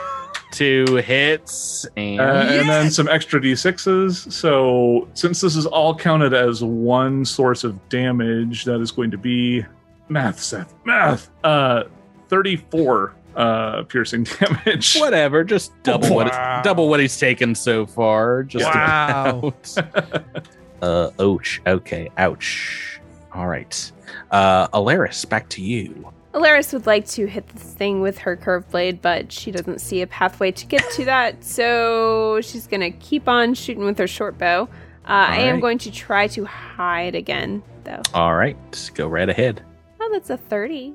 32. 0.53 0.85
two 0.85 0.95
hits 0.97 1.85
and 1.97 2.19
Uh, 2.19 2.23
And 2.49 2.69
then 2.69 2.91
some 2.91 3.07
extra 3.09 3.39
d6s. 3.41 4.31
So, 4.31 5.07
since 5.13 5.41
this 5.41 5.55
is 5.55 5.65
all 5.65 5.95
counted 5.95 6.33
as 6.33 6.63
one 6.63 7.25
source 7.25 7.63
of 7.63 7.77
damage, 7.89 8.65
that 8.65 8.79
is 8.81 8.91
going 8.91 9.11
to 9.11 9.17
be 9.17 9.65
math, 10.09 10.39
Seth, 10.39 10.73
math. 10.85 11.29
Uh, 11.43 11.83
34 12.29 13.13
uh, 13.35 13.83
piercing 13.83 14.23
damage. 14.39 14.95
whatever. 14.97 15.43
Just 15.43 15.71
double 15.83 16.13
what 16.15 16.27
Wow. 16.27 16.61
double 16.63 16.87
what 16.89 16.99
he's 16.99 17.17
taken 17.17 17.55
so 17.55 17.85
far. 17.85 18.43
Just 18.43 18.65
Wow. 18.65 19.53
about. 19.77 20.47
uh, 20.81 21.09
ouch. 21.19 21.61
Okay, 21.65 22.09
ouch. 22.17 22.99
All 23.33 23.47
right, 23.47 23.91
uh, 24.29 24.67
Alaris, 24.67 25.27
back 25.27 25.49
to 25.49 25.61
you. 25.63 26.11
Alaris 26.33 26.73
would 26.73 26.87
like 26.87 27.07
to 27.09 27.27
hit 27.27 27.47
this 27.49 27.73
thing 27.73 28.01
with 28.01 28.17
her 28.19 28.35
curved 28.35 28.71
blade, 28.71 29.01
but 29.01 29.31
she 29.31 29.51
doesn't 29.51 29.79
see 29.79 30.01
a 30.01 30.07
pathway 30.07 30.51
to 30.51 30.65
get 30.65 30.83
to 30.91 31.05
that, 31.05 31.43
so 31.43 32.41
she's 32.41 32.65
gonna 32.65 32.91
keep 32.91 33.27
on 33.27 33.53
shooting 33.53 33.85
with 33.85 33.97
her 33.99 34.07
short 34.07 34.37
bow. 34.37 34.63
Uh, 35.05 35.27
I 35.29 35.37
am 35.41 35.59
going 35.59 35.77
to 35.79 35.91
try 35.91 36.27
to 36.27 36.45
hide 36.45 37.13
again, 37.13 37.61
though. 37.83 38.01
All 38.13 38.35
right, 38.35 38.91
go 38.95 39.07
right 39.07 39.29
ahead. 39.29 39.61
Oh, 39.99 40.09
that's 40.11 40.29
a 40.29 40.37
30. 40.37 40.93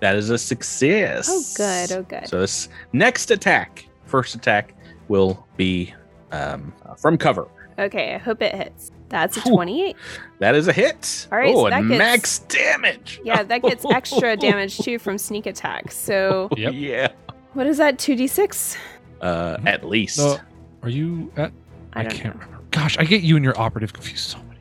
That 0.00 0.14
is 0.14 0.30
a 0.30 0.38
success. 0.38 1.28
Oh, 1.30 1.42
good. 1.56 1.92
Oh, 1.92 2.02
good. 2.02 2.28
So 2.28 2.40
this 2.40 2.68
next 2.92 3.30
attack, 3.30 3.86
first 4.04 4.34
attack, 4.34 4.74
will 5.08 5.46
be 5.56 5.94
um, 6.32 6.72
from 6.98 7.16
cover. 7.16 7.48
Okay, 7.78 8.14
I 8.14 8.18
hope 8.18 8.40
it 8.42 8.54
hits. 8.54 8.90
That's 9.08 9.36
a 9.36 9.40
Whew. 9.42 9.52
28. 9.52 9.96
That 10.40 10.54
is 10.54 10.66
a 10.68 10.72
hit. 10.72 11.28
All 11.30 11.38
right, 11.38 11.54
oh, 11.54 11.64
so 11.64 11.70
that 11.70 11.80
and 11.80 11.88
gets- 11.90 11.98
max 11.98 12.38
damage. 12.40 13.20
Yeah, 13.24 13.42
that 13.42 13.62
gets 13.62 13.84
extra 13.84 14.36
damage 14.36 14.78
too 14.78 14.98
from 14.98 15.18
sneak 15.18 15.46
attack. 15.46 15.92
So, 15.92 16.48
Yep. 16.56 16.72
Yeah. 16.74 17.08
what 17.52 17.66
is 17.66 17.78
that? 17.78 17.98
2d6? 17.98 18.76
Uh, 19.20 19.56
Mhm. 19.58 19.66
at 19.66 19.84
least. 19.84 20.18
No, 20.18 20.38
are 20.82 20.88
you 20.88 21.30
at? 21.36 21.52
I 21.92 22.00
I, 22.00 22.04
can't 22.04 22.24
know. 22.34 22.40
remember. 22.40 22.58
Gosh, 22.70 22.98
I 22.98 23.04
get 23.04 23.22
you 23.22 23.36
and 23.36 23.44
your 23.44 23.58
operative 23.58 23.92
confused 23.92 24.28
so 24.28 24.38
many. 24.38 24.60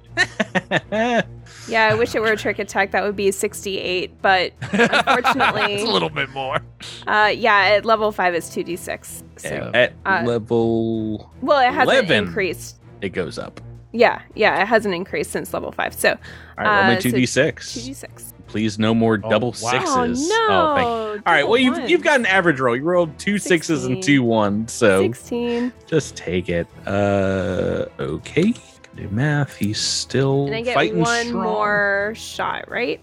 Times. 0.91 1.24
Yeah, 1.68 1.89
I 1.91 1.95
wish 1.95 2.13
it 2.13 2.20
were 2.22 2.28
a 2.32 2.38
trick 2.38 2.59
attack. 2.59 2.91
That 2.91 3.03
would 3.03 3.16
be 3.16 3.32
68, 3.32 4.22
but 4.22 4.53
Unfortunately- 4.72 5.74
it's 5.76 5.84
a 5.84 5.88
little 5.91 6.09
bit 6.11 6.30
more. 6.30 6.59
uh, 7.07 7.32
yeah, 7.36 7.76
at 7.78 7.86
level 7.86 8.11
5 8.11 8.36
it's 8.36 8.49
2d6. 8.55 9.24
So, 9.38 9.72
at 9.74 9.93
Uh, 10.05 10.22
level, 10.26 11.32
well, 11.41 11.59
it 11.68 11.74
hasn't 11.74 12.07
11. 12.07 12.28
increased. 12.28 12.78
It 13.06 13.10
goes 13.10 13.38
up. 13.38 13.62
Yeah, 13.91 14.22
yeah, 14.34 14.62
it 14.62 14.66
hasn't 14.66 14.93
increased 14.93 15.32
since 15.32 15.53
level 15.53 15.72
5. 15.72 15.93
So, 15.93 16.10
All 16.10 16.18
right, 16.58 16.80
roll 16.82 16.89
me 16.91 16.97
Uh, 16.97 16.99
two 17.01 17.12
d 17.12 17.26
six. 17.26 17.74
2d6. 17.78 18.34
Please, 18.47 18.78
no 18.78 18.93
more 18.93 19.20
Oh, 19.24 19.30
double 19.30 19.49
wow. 19.62 19.72
sixes. 19.72 20.30
Oh, 20.32 20.47
no. 20.47 20.76
thank- 21.16 21.28
All 21.28 21.34
right, 21.34 21.47
well 21.47 21.58
you've 21.58 21.89
you've 21.89 22.03
got 22.03 22.20
an 22.20 22.26
average 22.26 22.60
roll. 22.60 22.76
You 22.76 22.84
rolled 22.84 23.18
two 23.18 23.38
sixes 23.38 23.86
and 23.86 23.97
16. 23.97 24.01
two 24.18 24.24
ones, 24.24 24.72
so 24.74 25.01
16. 25.03 25.72
just 25.88 26.16
take 26.16 26.49
it. 26.49 26.68
Uh, 26.86 27.86
okay. 27.99 28.51
Can 28.53 28.95
do 28.95 29.10
math. 29.10 29.56
He's 29.56 29.80
still 29.80 30.45
And 30.47 30.56
I 30.56 30.62
get 30.62 30.74
fighting 30.76 30.99
one 30.99 31.28
strong. 31.28 31.43
more 31.43 32.14
shot, 32.16 32.70
right? 32.70 32.99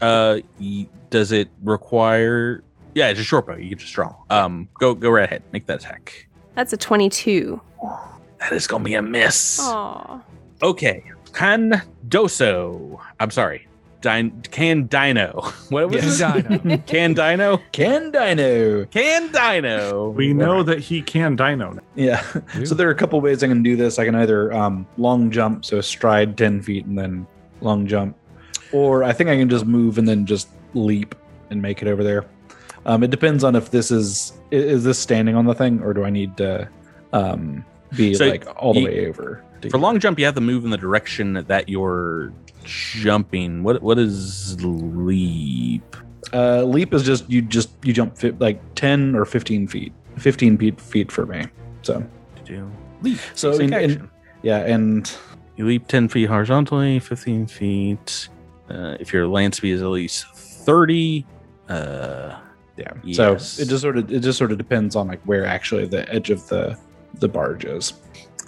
Uh, 0.00 0.38
does 1.10 1.32
it 1.32 1.48
require? 1.62 2.62
Yeah, 2.94 3.08
it's 3.08 3.20
a 3.20 3.24
short 3.24 3.46
bow. 3.46 3.56
You 3.56 3.70
get 3.70 3.80
to 3.80 3.86
strong. 3.86 4.14
Um, 4.30 4.68
go 4.78 4.94
go 4.94 5.10
right 5.10 5.24
ahead. 5.24 5.42
Make 5.52 5.66
that 5.66 5.80
attack. 5.80 6.28
That's 6.54 6.72
a 6.72 6.76
22. 6.76 7.60
That 8.42 8.52
is 8.52 8.66
gonna 8.66 8.84
be 8.84 8.94
a 8.94 9.02
miss. 9.02 9.58
Aw. 9.62 10.20
Okay, 10.62 11.04
Candoso. 11.32 12.98
I'm 13.20 13.30
sorry, 13.30 13.66
Din- 14.00 14.42
Can 14.50 14.86
Dino. 14.86 15.40
What 15.70 15.90
was 15.90 16.20
Yes. 16.20 16.36
it? 16.36 16.62
Dino. 16.62 16.76
Can 16.86 17.14
Dino? 17.14 17.58
Can 17.72 18.10
Dino. 18.10 18.84
Can 18.86 19.32
Dino? 19.32 20.10
We 20.10 20.32
know 20.32 20.62
that 20.62 20.78
he 20.80 21.02
can 21.02 21.36
dino. 21.36 21.72
now. 21.72 21.82
Yeah. 21.94 22.22
So 22.64 22.74
there 22.74 22.88
are 22.88 22.90
a 22.92 22.94
couple 22.96 23.20
ways 23.20 23.42
I 23.42 23.48
can 23.48 23.62
do 23.62 23.76
this. 23.76 23.98
I 23.98 24.04
can 24.04 24.14
either 24.14 24.52
um, 24.52 24.86
long 24.98 25.30
jump, 25.30 25.64
so 25.64 25.80
stride 25.80 26.36
10 26.36 26.62
feet 26.62 26.84
and 26.86 26.98
then 26.98 27.26
long 27.60 27.86
jump, 27.86 28.16
or 28.72 29.04
I 29.04 29.12
think 29.12 29.30
I 29.30 29.36
can 29.36 29.48
just 29.48 29.66
move 29.66 29.98
and 29.98 30.06
then 30.08 30.26
just 30.26 30.48
leap 30.74 31.14
and 31.50 31.62
make 31.62 31.80
it 31.82 31.88
over 31.88 32.02
there. 32.02 32.24
Um, 32.86 33.02
it 33.04 33.10
depends 33.10 33.44
on 33.44 33.54
if 33.54 33.70
this 33.70 33.90
is 33.92 34.32
is 34.50 34.82
this 34.84 34.98
standing 34.98 35.36
on 35.36 35.46
the 35.46 35.54
thing 35.54 35.80
or 35.82 35.94
do 35.94 36.04
I 36.04 36.10
need 36.10 36.36
to 36.38 36.68
um, 37.12 37.64
be 37.96 38.14
So 38.14 38.26
like 38.26 38.44
all 38.56 38.74
the 38.74 38.80
you- 38.80 38.86
way 38.86 39.06
over. 39.08 39.44
For 39.70 39.78
long 39.78 40.00
jump, 40.00 40.18
you 40.18 40.24
have 40.24 40.34
to 40.34 40.40
move 40.40 40.64
in 40.64 40.70
the 40.70 40.76
direction 40.76 41.34
that 41.34 41.68
you're 41.68 42.32
jumping. 42.64 43.62
What 43.62 43.80
what 43.82 43.98
is 43.98 44.56
leap? 44.64 45.96
Uh, 46.32 46.64
leap 46.64 46.92
is 46.94 47.02
just 47.04 47.28
you 47.30 47.42
just 47.42 47.70
you 47.84 47.92
jump 47.92 48.16
fi- 48.18 48.34
like 48.40 48.60
10 48.74 49.14
or 49.14 49.24
15 49.24 49.68
feet. 49.68 49.92
15 50.18 50.58
feet 50.58 50.80
feet 50.80 51.12
for 51.12 51.26
me. 51.26 51.46
So 51.82 52.04
To 52.36 52.42
do 52.44 52.70
leap. 53.02 53.18
So 53.34 53.52
in- 53.52 53.72
in- 53.72 54.10
yeah, 54.42 54.58
and 54.58 55.10
you 55.56 55.66
leap 55.66 55.86
ten 55.86 56.08
feet 56.08 56.26
horizontally, 56.28 56.98
fifteen 56.98 57.46
feet. 57.46 58.28
Uh, 58.68 58.96
if 58.98 59.12
your 59.12 59.28
land 59.28 59.54
speed 59.54 59.72
is 59.74 59.82
at 59.82 59.86
least 59.88 60.26
thirty, 60.34 61.24
uh, 61.68 62.36
yeah. 62.76 62.92
Yes. 63.04 63.16
So 63.16 63.62
it 63.62 63.68
just 63.68 63.82
sort 63.82 63.96
of 63.98 64.10
it 64.10 64.20
just 64.20 64.38
sort 64.38 64.50
of 64.50 64.58
depends 64.58 64.96
on 64.96 65.06
like 65.06 65.20
where 65.24 65.44
actually 65.46 65.86
the 65.86 66.12
edge 66.12 66.30
of 66.30 66.46
the 66.48 66.76
the 67.14 67.28
barge 67.28 67.64
is. 67.64 67.92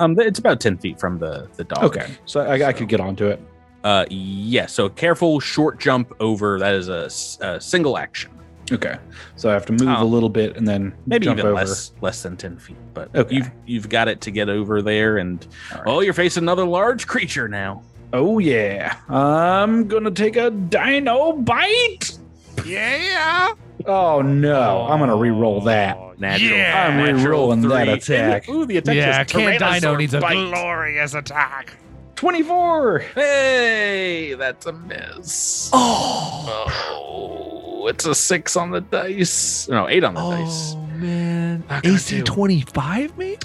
um, 0.00 0.18
it's 0.18 0.38
about 0.38 0.60
ten 0.60 0.76
feet 0.78 0.98
from 0.98 1.18
the 1.18 1.48
the 1.56 1.64
dock. 1.64 1.82
Okay, 1.84 2.06
so 2.26 2.40
I, 2.40 2.68
I 2.68 2.72
could 2.72 2.88
get 2.88 3.00
onto 3.00 3.26
it. 3.26 3.40
Uh, 3.84 4.04
yeah. 4.10 4.66
So 4.66 4.88
careful 4.88 5.40
short 5.40 5.78
jump 5.78 6.12
over. 6.20 6.58
That 6.58 6.74
is 6.74 6.88
a 6.88 7.60
single 7.60 7.98
action. 7.98 8.30
Okay, 8.72 8.96
so 9.36 9.50
I 9.50 9.52
have 9.52 9.66
to 9.66 9.72
move 9.72 9.88
Oh. 9.88 10.02
a 10.02 10.06
little 10.06 10.30
bit 10.30 10.56
and 10.56 10.66
then 10.66 10.94
Maybe 11.06 11.26
jump 11.26 11.38
even 11.38 11.50
over. 11.50 11.56
less 11.56 11.92
less 12.00 12.22
than 12.22 12.36
ten 12.38 12.56
feet. 12.58 12.78
But 12.94 13.14
Okay. 13.14 13.36
you've 13.36 13.50
you've 13.66 13.88
got 13.90 14.08
it 14.08 14.22
to 14.22 14.30
get 14.30 14.48
over 14.48 14.80
there, 14.80 15.18
and 15.18 15.46
All 15.72 15.78
right. 15.82 15.86
oh, 15.86 16.00
you're 16.00 16.14
facing 16.14 16.44
another 16.44 16.64
large 16.64 17.06
creature 17.06 17.46
now. 17.46 17.82
Oh 18.14 18.38
yeah, 18.38 18.96
I'm 19.10 19.86
gonna 19.86 20.10
take 20.10 20.36
a 20.36 20.50
dino 20.50 21.32
bite. 21.32 22.16
Yeah. 22.64 23.52
Oh 23.86 24.22
no, 24.22 24.86
oh. 24.86 24.86
I'm 24.90 24.98
gonna 24.98 25.16
re-roll 25.16 25.60
that. 25.62 25.98
Natural. 26.18 26.50
Yeah. 26.50 26.88
I'm 26.88 26.96
natural 26.96 27.16
re-rolling 27.24 27.60
that 27.62 28.02
three. 28.02 28.16
attack. 28.16 28.48
Ooh, 28.48 28.64
the 28.66 28.78
attack 28.78 28.96
Yeah, 28.96 29.18
says 29.18 29.32
Can 29.32 29.40
Dino 29.40 29.58
Tyrannosaur 29.58 29.98
needs 29.98 30.14
a 30.14 30.20
bite. 30.20 30.34
glorious 30.34 31.14
attack. 31.14 31.76
Twenty-four. 32.16 33.00
Hey, 33.00 34.34
that's 34.34 34.66
a 34.66 34.72
miss. 34.72 35.70
Oh, 35.72 36.64
oh 36.90 37.86
it's 37.88 38.06
a 38.06 38.14
six 38.14 38.56
on 38.56 38.70
the 38.70 38.80
dice. 38.80 39.68
No, 39.68 39.88
eight 39.88 40.04
on 40.04 40.14
the 40.14 40.20
oh, 40.20 40.30
dice. 40.30 40.74
Oh 40.74 40.86
man, 40.96 41.64
AC 41.84 42.22
twenty 42.22 42.62
five 42.62 43.16
maybe. 43.18 43.38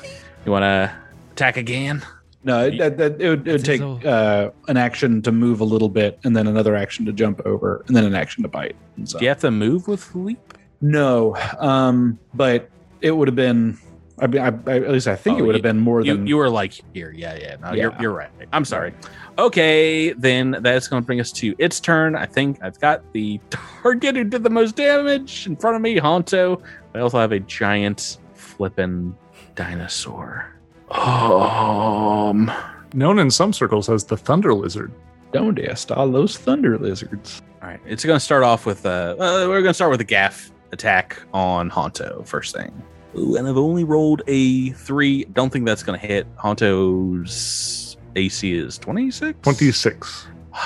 You 0.45 0.51
want 0.51 0.63
to 0.63 0.95
attack 1.31 1.57
again? 1.57 2.03
No, 2.43 2.65
it, 2.67 2.77
that, 2.77 2.97
that, 2.97 3.21
it 3.21 3.29
would, 3.29 3.47
it 3.47 3.51
would 3.51 3.65
take 3.65 3.81
his 3.81 4.05
uh, 4.05 4.51
an 4.69 4.77
action 4.77 5.21
to 5.23 5.31
move 5.31 5.59
a 5.59 5.65
little 5.65 5.89
bit, 5.89 6.19
and 6.23 6.35
then 6.37 6.47
another 6.47 6.75
action 6.75 7.05
to 7.05 7.11
jump 7.11 7.41
over, 7.45 7.83
and 7.87 7.95
then 7.95 8.05
an 8.05 8.15
action 8.15 8.43
to 8.43 8.49
bite. 8.49 8.75
So. 9.03 9.19
Do 9.19 9.25
you 9.25 9.29
have 9.29 9.41
to 9.41 9.51
move 9.51 9.87
with 9.87 10.15
leap? 10.15 10.39
No, 10.81 11.35
um, 11.59 12.17
but 12.33 12.69
it 13.01 13.11
would 13.11 13.27
have 13.27 13.35
been. 13.35 13.77
I 14.21 14.27
mean, 14.27 14.41
I, 14.41 14.47
I, 14.47 14.75
at 14.77 14.91
least 14.91 15.07
I 15.07 15.15
think 15.15 15.37
Oh, 15.37 15.43
it 15.43 15.45
would 15.47 15.55
have 15.55 15.61
been 15.61 15.79
more 15.79 16.01
You, 16.01 16.15
than. 16.17 16.27
you 16.27 16.35
were 16.35 16.49
like 16.49 16.73
here, 16.93 17.13
yeah, 17.15 17.35
yeah. 17.35 17.55
No, 17.61 17.71
you're 17.73 17.95
you're 18.01 18.13
right. 18.13 18.29
I'm 18.51 18.65
sorry. 18.65 18.93
Okay, 19.37 20.11
then 20.11 20.57
that's 20.61 20.89
going 20.89 21.01
to 21.01 21.05
bring 21.05 21.21
us 21.21 21.31
to 21.33 21.55
its 21.57 21.79
turn. 21.79 22.15
I 22.17 22.25
think 22.25 22.61
I've 22.61 22.77
got 22.81 23.13
the 23.13 23.39
target 23.49 24.17
who 24.17 24.25
did 24.25 24.43
the 24.43 24.49
most 24.49 24.75
damage 24.75 25.45
in 25.47 25.55
front 25.55 25.77
of 25.77 25.81
me, 25.81 25.97
Honto. 25.97 26.61
I 26.95 26.99
also 26.99 27.17
have 27.19 27.31
a 27.31 27.39
giant 27.39 28.17
flippin' 28.33 29.15
dinosaur. 29.55 30.53
Um, 30.91 32.51
Known 32.93 33.19
in 33.19 33.29
some 33.31 33.53
circles 33.53 33.89
as 33.89 34.03
the 34.03 34.17
Thunder 34.17 34.53
Lizard. 34.53 34.91
Don't 35.31 35.59
ask 35.59 35.91
all 35.91 36.09
those 36.09 36.37
thunder 36.37 36.75
lizards. 36.79 37.43
All 37.61 37.67
right, 37.67 37.79
it's 37.85 38.03
going 38.03 38.15
to 38.15 38.19
start 38.19 38.41
off 38.41 38.65
with 38.65 38.83
uh, 38.83 39.15
uh 39.19 39.45
we're 39.47 39.61
going 39.61 39.65
to 39.65 39.73
start 39.75 39.91
with 39.91 40.01
a 40.01 40.05
gaff 40.05 40.49
attack 40.71 41.21
on 41.35 41.69
Honto 41.69 42.25
first 42.25 42.55
thing. 42.55 42.71
Ooh, 43.15 43.35
and 43.35 43.47
I've 43.47 43.57
only 43.57 43.83
rolled 43.83 44.23
a 44.25 44.71
three. 44.71 45.25
Don't 45.25 45.51
think 45.51 45.67
that's 45.67 45.83
going 45.83 45.99
to 45.99 46.07
hit. 46.07 46.25
Honto's 46.37 47.95
AC 48.15 48.53
is 48.53 48.79
twenty 48.79 49.11
six. 49.11 49.37
26. 49.43 50.27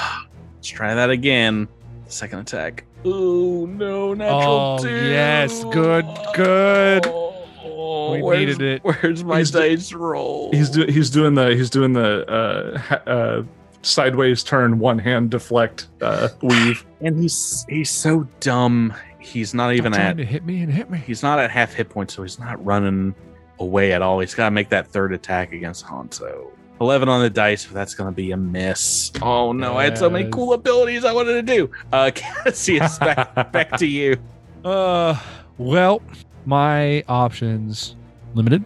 Let's 0.55 0.67
try 0.69 0.93
that 0.93 1.09
again. 1.09 1.67
Second 2.07 2.39
attack. 2.39 2.85
Oh 3.03 3.65
no, 3.65 4.13
natural 4.13 4.77
Oh, 4.79 4.79
two. 4.81 4.89
yes, 4.89 5.65
good, 5.65 6.05
good. 6.33 7.05
Oh, 7.07 7.22
We 7.63 8.21
where's- 8.21 8.39
needed 8.39 8.61
it. 8.61 8.81
Where's 8.83 9.23
my 9.23 9.39
He's 9.39 9.51
do- 9.51 9.59
dice 9.59 9.93
roll? 9.93 10.51
He's 10.51 10.69
do- 10.69 10.85
he's 10.85 11.09
doing 11.09 11.35
the 11.35 11.55
he's 11.55 11.69
doing 11.69 11.93
the 11.93 12.27
uh, 12.29 12.77
ha- 12.79 13.01
uh, 13.07 13.43
sideways 13.81 14.43
turn, 14.43 14.79
one 14.79 14.99
hand 14.99 15.31
deflect, 15.31 15.87
uh, 16.01 16.29
weave. 16.41 16.85
and 17.01 17.19
he's 17.19 17.65
he's 17.69 17.89
so 17.89 18.27
dumb. 18.39 18.93
he's 19.19 19.53
not 19.53 19.73
even 19.73 19.93
Stop 19.93 20.01
trying 20.01 20.11
at 20.11 20.17
to 20.17 20.25
hit 20.25 20.45
me 20.45 20.61
and 20.61 20.71
hit 20.73 20.89
me. 20.89 20.97
he's 20.97 21.23
not 21.23 21.39
at 21.39 21.49
half 21.51 21.73
hit 21.73 21.89
points, 21.89 22.13
so 22.13 22.23
he's 22.23 22.39
not 22.39 22.63
running 22.65 23.15
away 23.59 23.93
at 23.93 24.01
all. 24.01 24.19
He's 24.19 24.35
got 24.35 24.45
to 24.45 24.51
make 24.51 24.67
that 24.69 24.87
third 24.87 25.13
attack 25.13 25.53
against 25.53 25.85
Honto. 25.85 26.47
11 26.81 27.07
on 27.07 27.21
the 27.21 27.29
dice, 27.29 27.65
but 27.65 27.73
that's 27.75 27.93
going 27.95 28.09
to 28.11 28.15
be 28.15 28.31
a 28.31 28.37
miss. 28.37 29.11
Oh 29.21 29.53
no, 29.53 29.77
I 29.77 29.85
had 29.85 29.97
so 29.97 30.09
many 30.09 30.29
cool 30.29 30.51
abilities 30.53 31.05
I 31.05 31.13
wanted 31.13 31.33
to 31.33 31.41
do. 31.55 31.71
Uh, 31.93 32.11
Cassius, 32.15 32.97
back, 32.99 33.51
back 33.53 33.77
to 33.77 33.85
you. 33.87 34.17
Uh, 34.65 35.17
well, 35.57 36.01
my 36.45 37.03
options 37.07 37.95
limited. 38.33 38.63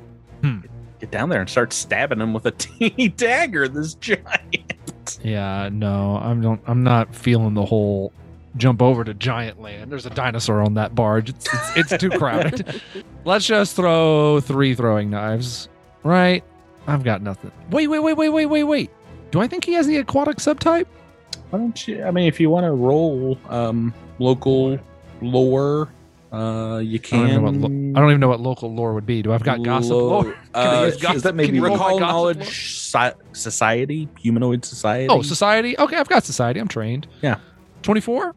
Get 0.99 1.11
down 1.11 1.29
there 1.29 1.41
and 1.41 1.49
start 1.49 1.73
stabbing 1.73 2.19
him 2.19 2.33
with 2.33 2.45
a 2.45 2.51
teeny 2.57 3.09
dagger, 3.09 3.67
this 3.67 3.93
giant. 3.95 5.19
Yeah, 5.23 5.69
no, 5.71 6.17
I'm 6.17 6.41
don't. 6.41 6.61
I'm 6.67 6.83
not 6.83 7.15
feeling 7.15 7.53
the 7.53 7.65
whole 7.65 8.11
jump 8.55 8.81
over 8.81 9.03
to 9.03 9.13
giant 9.13 9.61
land. 9.61 9.91
There's 9.91 10.05
a 10.05 10.09
dinosaur 10.09 10.61
on 10.61 10.73
that 10.75 10.95
barge. 10.95 11.29
It's 11.29 11.47
it's, 11.53 11.93
it's 11.93 12.01
too 12.01 12.09
crowded. 12.09 12.81
Let's 13.25 13.45
just 13.45 13.75
throw 13.75 14.39
three 14.39 14.75
throwing 14.75 15.09
knives. 15.09 15.69
Right? 16.03 16.43
I've 16.87 17.03
got 17.03 17.21
nothing. 17.21 17.51
Wait, 17.69 17.87
wait, 17.87 17.99
wait, 17.99 18.15
wait, 18.15 18.29
wait, 18.29 18.45
wait, 18.45 18.63
wait. 18.63 18.91
Do 19.31 19.41
I 19.41 19.47
think 19.47 19.65
he 19.65 19.73
has 19.73 19.87
the 19.87 19.97
aquatic 19.97 20.37
subtype? 20.37 20.87
Why 21.49 21.59
don't 21.59 21.87
you? 21.87 22.03
I 22.03 22.11
mean, 22.11 22.27
if 22.27 22.39
you 22.39 22.49
want 22.49 22.65
to 22.65 22.71
roll 22.71 23.37
um, 23.49 23.93
local 24.19 24.79
lore, 25.21 25.89
uh, 26.31 26.79
you 26.83 26.99
I 27.11 27.27
don't, 27.29 27.43
can. 27.43 27.61
lo- 27.61 27.67
I 27.95 28.01
don't 28.01 28.09
even 28.11 28.19
know 28.19 28.27
what 28.27 28.39
local 28.41 28.73
lore 28.73 28.93
would 28.93 29.05
be. 29.05 29.21
Do 29.21 29.31
I've 29.31 29.43
got 29.43 29.63
gossip 29.63 29.91
Lo- 29.91 30.07
lore? 30.23 30.35
Uh, 30.53 30.57
I 30.57 30.85
use 30.85 31.03
is 31.15 31.23
that 31.23 31.35
maybe- 31.35 31.47
Can 31.47 31.55
you 31.55 31.65
roll 31.65 31.77
my 31.77 31.83
recall 31.85 31.99
knowledge 31.99 32.69
so- 32.91 33.13
society, 33.33 34.07
humanoid 34.19 34.65
society. 34.65 35.07
Oh, 35.09 35.21
society. 35.21 35.77
Okay, 35.79 35.95
I've 35.97 36.09
got 36.09 36.23
society. 36.23 36.59
I'm 36.59 36.67
trained. 36.67 37.07
Yeah. 37.21 37.37
Twenty-four. 37.83 38.35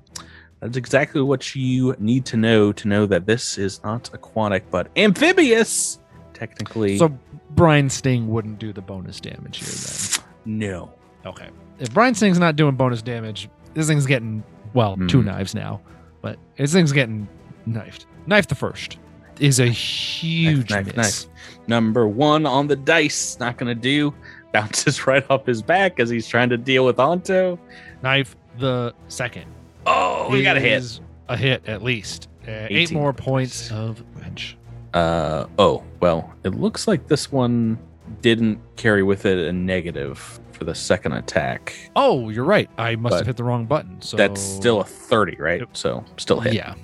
That's 0.61 0.77
exactly 0.77 1.23
what 1.23 1.57
you 1.57 1.97
need 1.99 2.27
to 2.27 2.37
know 2.37 2.71
to 2.73 2.87
know 2.89 3.07
that 3.07 3.27
this 3.27 3.57
is 3.59 3.83
not 3.83 4.11
aquatic, 4.13 4.71
but 4.71 4.89
amphibious. 4.97 5.99
Technically, 6.35 6.97
So 6.99 7.17
Brian 7.51 7.91
Sting 7.91 8.29
wouldn't 8.29 8.59
do 8.59 8.73
the 8.73 8.81
bonus 8.83 9.21
damage 9.21 9.59
here 9.59 9.69
then. 9.69 10.59
no. 10.59 10.93
Okay. 11.27 11.49
If 11.79 11.93
Brian 11.93 12.15
Sting's 12.15 12.39
not 12.39 12.57
doing 12.57 12.77
bonus 12.77 13.03
damage, 13.03 13.49
this 13.75 13.87
thing's 13.89 14.07
getting 14.07 14.43
well, 14.75 14.97
two 15.09 15.21
Mhm. 15.21 15.25
knives 15.25 15.55
now. 15.55 15.81
But 16.23 16.39
this 16.57 16.73
thing's 16.73 16.93
getting 16.93 17.27
knifed. 17.67 18.07
Knife 18.27 18.47
the 18.49 18.55
first 18.55 18.99
is 19.39 19.59
a 19.61 19.67
huge 19.67 20.71
knife, 20.71 20.95
miss. 20.97 21.29
Number 21.67 22.07
one 22.07 22.45
on 22.47 22.67
the 22.67 22.77
dice, 22.77 23.39
not 23.41 23.57
gonna 23.57 23.75
do. 23.75 24.15
Bounces 24.53 25.07
right 25.07 25.25
off 25.31 25.47
his 25.47 25.63
back 25.63 26.01
as 26.01 26.11
he's 26.11 26.27
trying 26.27 26.49
to 26.51 26.57
deal 26.59 26.85
with 26.85 26.97
Honto. 26.97 27.59
Knife 28.03 28.37
the 28.59 28.93
second. 29.09 29.45
Oh, 29.87 30.29
we 30.31 30.43
got 30.43 30.57
a 30.57 30.61
hit. 30.61 31.01
A 31.29 31.37
hit 31.37 31.67
at 31.69 31.83
least. 31.83 32.29
Uh, 32.47 32.67
eight 32.69 32.91
more 32.91 33.13
points. 33.13 33.71
of 33.71 34.03
wrench. 34.17 34.57
Uh 34.93 35.47
oh, 35.59 35.85
well, 36.01 36.35
it 36.43 36.51
looks 36.51 36.89
like 36.89 37.07
this 37.07 37.31
one 37.31 37.79
didn't 38.23 38.59
carry 38.77 39.05
with 39.05 39.25
it 39.25 39.39
a 39.39 39.53
negative 39.53 40.41
for 40.51 40.65
the 40.65 40.75
second 40.75 41.13
attack. 41.13 41.75
Oh, 41.95 42.29
you're 42.29 42.45
right. 42.45 42.69
I 42.77 42.97
must 42.97 43.13
But 43.13 43.17
have 43.19 43.27
hit 43.29 43.37
the 43.37 43.45
wrong 43.45 43.67
button. 43.67 44.03
So 44.03 44.17
That's 44.17 44.41
still 44.41 44.81
a 44.81 44.85
30, 44.85 45.37
right? 45.37 45.63
So 45.73 46.05
still 46.17 46.41
hit. 46.41 46.55
Yeah. 46.55 46.75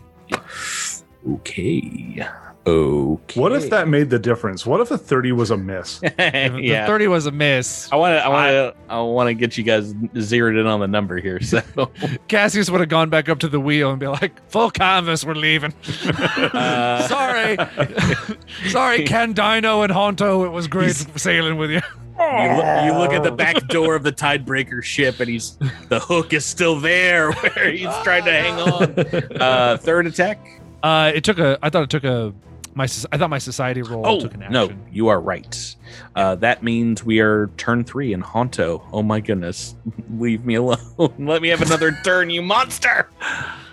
Okay. 1.34 2.24
Okay. 2.66 3.40
What 3.40 3.52
if 3.52 3.70
that 3.70 3.86
made 3.86 4.10
the 4.10 4.18
difference? 4.18 4.66
What 4.66 4.80
if 4.80 4.90
a 4.90 4.98
30 4.98 5.30
was 5.30 5.52
a 5.52 5.56
miss? 5.56 6.00
Yeah. 6.18 6.80
The 6.82 6.86
30 6.86 7.06
was 7.06 7.26
a 7.26 7.30
miss. 7.30 7.88
I 7.92 7.96
want 7.96 8.12
to. 8.14 8.24
I 8.24 8.28
want 8.28 8.50
to. 8.50 8.92
I 8.92 9.00
want 9.02 9.28
to 9.28 9.34
get 9.34 9.56
you 9.56 9.62
guys 9.62 9.94
zeroed 10.18 10.56
in 10.56 10.66
on 10.66 10.80
the 10.80 10.88
number 10.88 11.18
here. 11.20 11.40
So, 11.40 11.60
Cassius 12.28 12.68
would 12.68 12.80
have 12.80 12.88
gone 12.88 13.08
back 13.08 13.28
up 13.28 13.38
to 13.40 13.48
the 13.48 13.60
wheel 13.60 13.90
and 13.90 14.00
be 14.00 14.08
like, 14.08 14.44
"Full 14.50 14.70
canvas, 14.72 15.24
we're 15.24 15.34
leaving." 15.34 15.72
Uh, 16.56 17.06
Sorry, 17.06 17.56
sorry, 18.68 19.04
Ken 19.04 19.32
Dino 19.32 19.82
and 19.82 19.92
Honto. 19.92 20.44
It 20.44 20.48
was 20.50 20.66
great 20.66 20.94
sailing 21.16 21.56
with 21.58 21.70
you. 21.70 21.80
you, 22.18 22.56
look, 22.56 22.84
you 22.84 22.92
look 22.98 23.12
at 23.12 23.22
the 23.22 23.32
back 23.32 23.68
door 23.68 23.94
of 23.94 24.02
the 24.02 24.12
Tidebreaker 24.12 24.82
ship, 24.82 25.20
and 25.20 25.28
he's 25.28 25.56
the 25.88 26.00
hook 26.00 26.32
is 26.32 26.44
still 26.44 26.80
there 26.80 27.30
where 27.32 27.70
he's 27.70 27.94
trying 28.02 28.24
to 28.24 28.32
hang 28.32 28.54
on. 28.54 29.40
Uh, 29.40 29.76
third 29.76 30.06
attack. 30.06 30.38
Uh, 30.82 31.12
it 31.14 31.24
took 31.24 31.38
a. 31.38 31.58
I 31.62 31.70
thought 31.70 31.84
it 31.84 31.90
took 31.90 32.04
a. 32.04 32.32
My 32.74 32.84
I 33.10 33.16
thought 33.16 33.30
my 33.30 33.38
society 33.38 33.80
roll 33.80 34.06
Oh 34.06 34.20
took 34.20 34.34
an 34.34 34.42
action. 34.42 34.52
no, 34.52 34.70
you 34.92 35.08
are 35.08 35.18
right. 35.20 35.76
Uh, 36.14 36.34
that 36.36 36.62
means 36.62 37.02
we 37.02 37.20
are 37.20 37.46
turn 37.56 37.84
three 37.84 38.12
in 38.12 38.22
Honto. 38.22 38.82
Oh 38.92 39.02
my 39.02 39.18
goodness, 39.20 39.74
leave 40.18 40.44
me 40.44 40.56
alone. 40.56 40.78
Let 41.18 41.40
me 41.40 41.48
have 41.48 41.62
another 41.62 41.92
turn, 42.04 42.28
you 42.28 42.42
monster. 42.42 43.08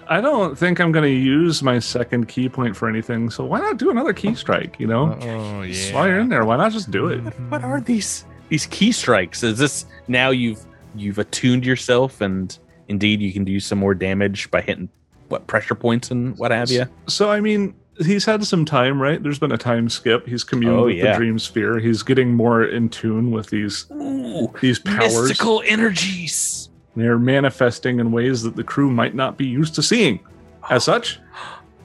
I 0.07 0.21
don't 0.21 0.57
think 0.57 0.79
I'm 0.79 0.91
going 0.93 1.03
to 1.03 1.09
use 1.19 1.61
my 1.63 1.79
second 1.79 2.27
ki 2.27 2.47
point 2.49 2.75
for 2.77 2.87
anything. 2.89 3.29
So 3.29 3.43
why 3.43 3.59
not 3.59 3.77
do 3.77 3.89
another 3.89 4.13
ki 4.13 4.35
strike? 4.35 4.79
You 4.79 4.87
know, 4.87 5.17
Oh 5.21 5.65
Just 5.65 5.93
while 5.93 6.07
you're 6.07 6.19
in 6.19 6.29
there, 6.29 6.45
why 6.45 6.55
not 6.57 6.71
just 6.71 6.89
do 6.91 7.07
it? 7.07 7.19
What 7.49 7.63
are 7.63 7.81
these 7.81 8.25
these 8.47 8.65
ki 8.67 8.93
strikes? 8.93 9.43
Is 9.43 9.57
this 9.57 9.85
now 10.07 10.29
you've 10.29 10.63
you've 10.95 11.19
attuned 11.19 11.65
yourself 11.65 12.21
and 12.21 12.57
indeed 12.87 13.19
you 13.19 13.33
can 13.33 13.43
do 13.43 13.59
some 13.59 13.79
more 13.79 13.93
damage 13.95 14.49
by 14.51 14.61
hitting 14.61 14.87
what 15.33 15.47
pressure 15.47 15.75
points 15.75 16.11
and 16.11 16.37
what 16.37 16.51
have 16.51 16.69
you? 16.71 16.85
So 17.07 17.29
I 17.31 17.39
mean, 17.41 17.73
he's 17.97 18.23
had 18.25 18.45
some 18.45 18.63
time, 18.65 19.01
right? 19.01 19.21
There's 19.21 19.39
been 19.39 19.51
a 19.51 19.57
time 19.57 19.89
skip. 19.89 20.27
He's 20.27 20.43
communed 20.43 20.75
Oh, 20.79 20.85
with 20.85 20.95
yeah. 20.97 21.11
the 21.13 21.17
dream 21.17 21.39
sphere. 21.39 21.79
He's 21.79 22.03
getting 22.03 22.33
more 22.33 22.63
in 22.63 22.89
tune 22.89 23.31
with 23.31 23.49
these 23.49 23.85
Ooh, 23.91 24.53
these 24.61 24.79
powers. 24.79 25.27
mystical 25.29 25.63
energies. 25.65 26.69
They're 26.95 27.17
manifesting 27.19 27.99
in 27.99 28.11
ways 28.11 28.43
that 28.43 28.55
the 28.55 28.63
crew 28.63 28.91
might 28.91 29.15
not 29.15 29.35
be 29.37 29.45
used 29.45 29.73
to 29.75 29.81
seeing. 29.83 30.19
As 30.69 30.83
such, 30.91 31.19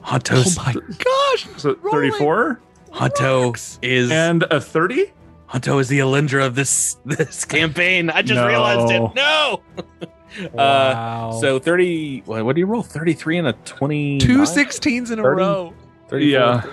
Honto's, 0.05 0.57
Oh 0.59 0.63
my 0.65 0.73
gosh! 0.73 1.47
so 1.57 1.75
Rolling. 1.81 2.11
34 2.11 2.61
Honto 2.93 3.79
is 3.83 4.09
and 4.11 4.43
a 4.43 4.61
30. 4.61 5.11
Honto 5.49 5.79
is 5.81 5.87
the 5.89 5.99
Alindra 5.99 6.45
of 6.45 6.53
this 6.55 6.97
this 7.05 7.43
campaign. 7.57 8.09
I 8.11 8.21
just 8.21 8.39
realized 8.47 8.91
it. 8.91 9.01
No. 9.15 9.61
Uh, 10.37 10.47
Wow. 10.53 11.37
so 11.41 11.59
30 11.59 12.21
what, 12.25 12.45
what 12.45 12.55
do 12.55 12.59
you 12.59 12.65
roll 12.67 12.83
33 12.83 13.39
and 13.39 13.47
a 13.47 13.53
20 13.53 14.19
two 14.19 14.39
16s 14.43 15.11
in 15.11 15.19
a 15.19 15.23
30? 15.23 15.41
row. 15.41 15.73
Yeah. 16.11 16.63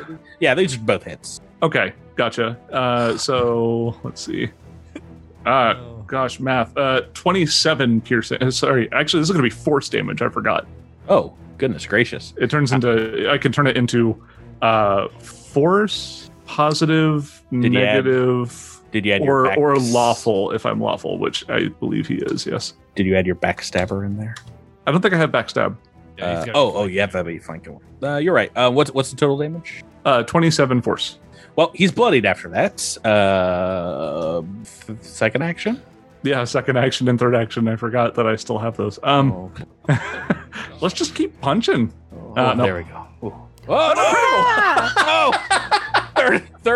yeah 0.40 0.54
these 0.54 0.74
are 0.76 0.80
both 0.80 1.02
hits 1.04 1.40
Okay, 1.62 1.94
gotcha. 2.16 2.58
Uh, 2.70 3.16
so 3.16 3.96
let's 4.04 4.20
see. 4.20 4.50
Uh, 5.46 5.74
Oh. 5.78 6.04
gosh, 6.06 6.38
math. 6.38 6.76
Uh, 6.76 7.00
27 7.14 8.00
piercing. 8.02 8.42
uh, 8.42 8.50
Sorry, 8.50 8.90
actually, 8.92 9.20
this 9.20 9.28
is 9.30 9.32
going 9.32 9.42
to 9.42 9.56
be 9.56 9.62
force 9.62 9.88
damage. 9.88 10.20
I 10.22 10.28
forgot. 10.28 10.66
oh 11.08 11.32
goodness 11.58 11.86
gracious 11.86 12.34
It 12.36 12.50
turns 12.50 12.72
into. 12.72 13.30
I 13.30 13.38
can 13.38 13.52
turn 13.52 13.66
it 13.66 13.76
into 13.78 14.22
uh, 14.60 15.08
force, 15.20 16.30
positive, 16.44 17.42
Did 17.50 17.72
you 17.72 17.80
add 17.80 18.04
negative, 18.04 18.75
did 18.96 19.04
you 19.04 19.12
add 19.12 19.22
your 19.22 19.40
or 19.40 19.48
back, 19.48 19.58
or 19.58 19.76
lawful 19.76 20.52
if 20.52 20.64
I'm 20.64 20.80
lawful, 20.80 21.18
which 21.18 21.44
I 21.50 21.68
believe 21.68 22.06
he 22.06 22.14
is. 22.14 22.46
Yes. 22.46 22.72
did 22.94 23.04
you 23.04 23.14
add 23.14 23.26
your 23.26 23.36
backstabber 23.36 24.06
in 24.06 24.16
there 24.16 24.34
I 24.86 24.90
don't 24.92 25.02
think 25.02 25.12
I 25.12 25.18
have 25.18 25.32
backstab. 25.32 25.76
Yeah, 26.16 26.24
Uh, 26.24 26.44
got 26.46 26.54
oh, 26.56 26.68
a 26.70 26.74
oh, 26.74 26.84
yeah, 26.86 27.04
that'd 27.06 27.26
be 27.26 27.38
flanking. 27.38 27.78
Uh, 28.02 28.16
you're 28.16 28.32
right. 28.32 28.50
Uh, 28.56 28.70
what's 28.70 28.90
what's 28.92 29.10
the 29.10 29.16
total 29.16 29.36
damage? 29.36 29.82
Uh, 30.06 30.22
27 30.22 30.80
force. 30.80 31.18
Well, 31.56 31.72
he's 31.74 31.92
bloodied 31.92 32.24
after 32.24 32.48
that. 32.50 32.96
Uh, 33.04 34.42
f- 34.62 34.90
second 35.02 35.42
action. 35.42 35.82
Yeah, 36.22 36.44
second 36.44 36.78
action 36.78 37.08
and 37.08 37.18
third 37.18 37.34
action. 37.34 37.68
I 37.68 37.76
forgot 37.76 38.14
that 38.14 38.26
I 38.26 38.36
still 38.36 38.58
have 38.58 38.76
those. 38.76 38.98
Um, 39.02 39.52
oh, 39.88 40.32
let's 40.80 40.94
just 40.94 41.14
keep 41.14 41.38
punching. 41.40 41.92
oh, 42.14 42.34
uh, 42.36 42.54
no. 42.54 42.62
there 42.64 42.76
we 42.76 42.84
go. 42.84 43.06
Ooh. 43.24 43.34
Oh 43.68 43.92
no! 43.96 44.15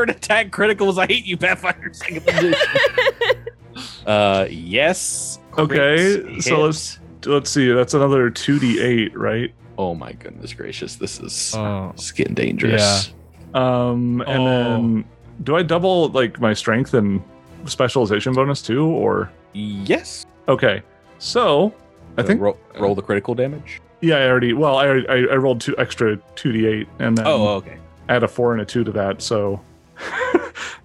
Oh, 0.01 0.07
third 0.07 0.09
third 0.09 0.17
attack 0.17 0.51
criticals. 0.51 0.99
I 0.99 1.07
hate 1.07 1.25
you, 1.27 1.37
Pathfinder. 1.37 1.93
Second 1.93 2.29
edition. 2.29 2.55
uh, 4.07 4.47
yes. 4.51 5.39
Okay, 5.59 6.19
Crits 6.19 6.43
so 6.45 6.61
let's 6.63 6.99
let's 7.27 7.51
see. 7.51 7.71
That's 7.73 7.95
another 7.95 8.31
2d8, 8.31 9.13
right? 9.15 9.53
Oh 9.79 9.95
my 9.95 10.13
goodness 10.13 10.53
gracious! 10.53 10.97
This 10.97 11.21
is 11.21 11.55
Oh. 11.57 11.91
it's 11.95 12.13
getting 12.13 12.35
dangerous. 12.35 13.13
Um, 13.55 14.23
and 14.27 14.43
Oh. 14.43 14.45
then 14.47 15.05
do 15.43 15.57
I 15.57 15.63
double 15.63 16.09
like 16.11 16.41
my 16.41 16.53
strength 16.53 16.95
and 16.95 17.23
specialization 17.67 18.33
bonus 18.35 18.63
too, 18.63 18.87
or 18.87 19.31
Yes. 19.53 20.25
okay? 20.49 20.83
So 21.19 21.75
I 22.17 22.23
So 22.23 22.27
think 22.29 22.41
roll, 22.41 22.57
roll 22.79 22.95
the 22.95 23.03
critical 23.03 23.35
damage. 23.35 23.81
yeah, 24.01 24.17
I 24.19 24.29
already. 24.29 24.53
Well, 24.53 24.77
I 24.77 24.87
I, 24.87 25.17
I 25.33 25.37
rolled 25.37 25.61
two 25.61 25.75
extra 25.79 26.17
2d8, 26.37 26.87
and 27.01 27.19
then 27.19 27.27
Oh, 27.27 27.49
okay. 27.57 27.77
add 28.09 28.23
a 28.23 28.29
four 28.29 28.53
and 28.53 28.63
a 28.63 28.65
two 28.65 28.85
to 28.85 28.93
that, 28.93 29.21
so 29.23 29.61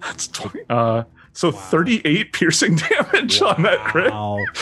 that's 0.06 0.28
20. 0.30 0.60
Uh, 0.70 1.04
so 1.34 1.52
38 1.52 2.32
piercing 2.34 2.76
damage 2.90 3.42
on 3.42 3.62
that 3.64 3.80
crit. 3.86 4.12
Wow. 4.12 4.38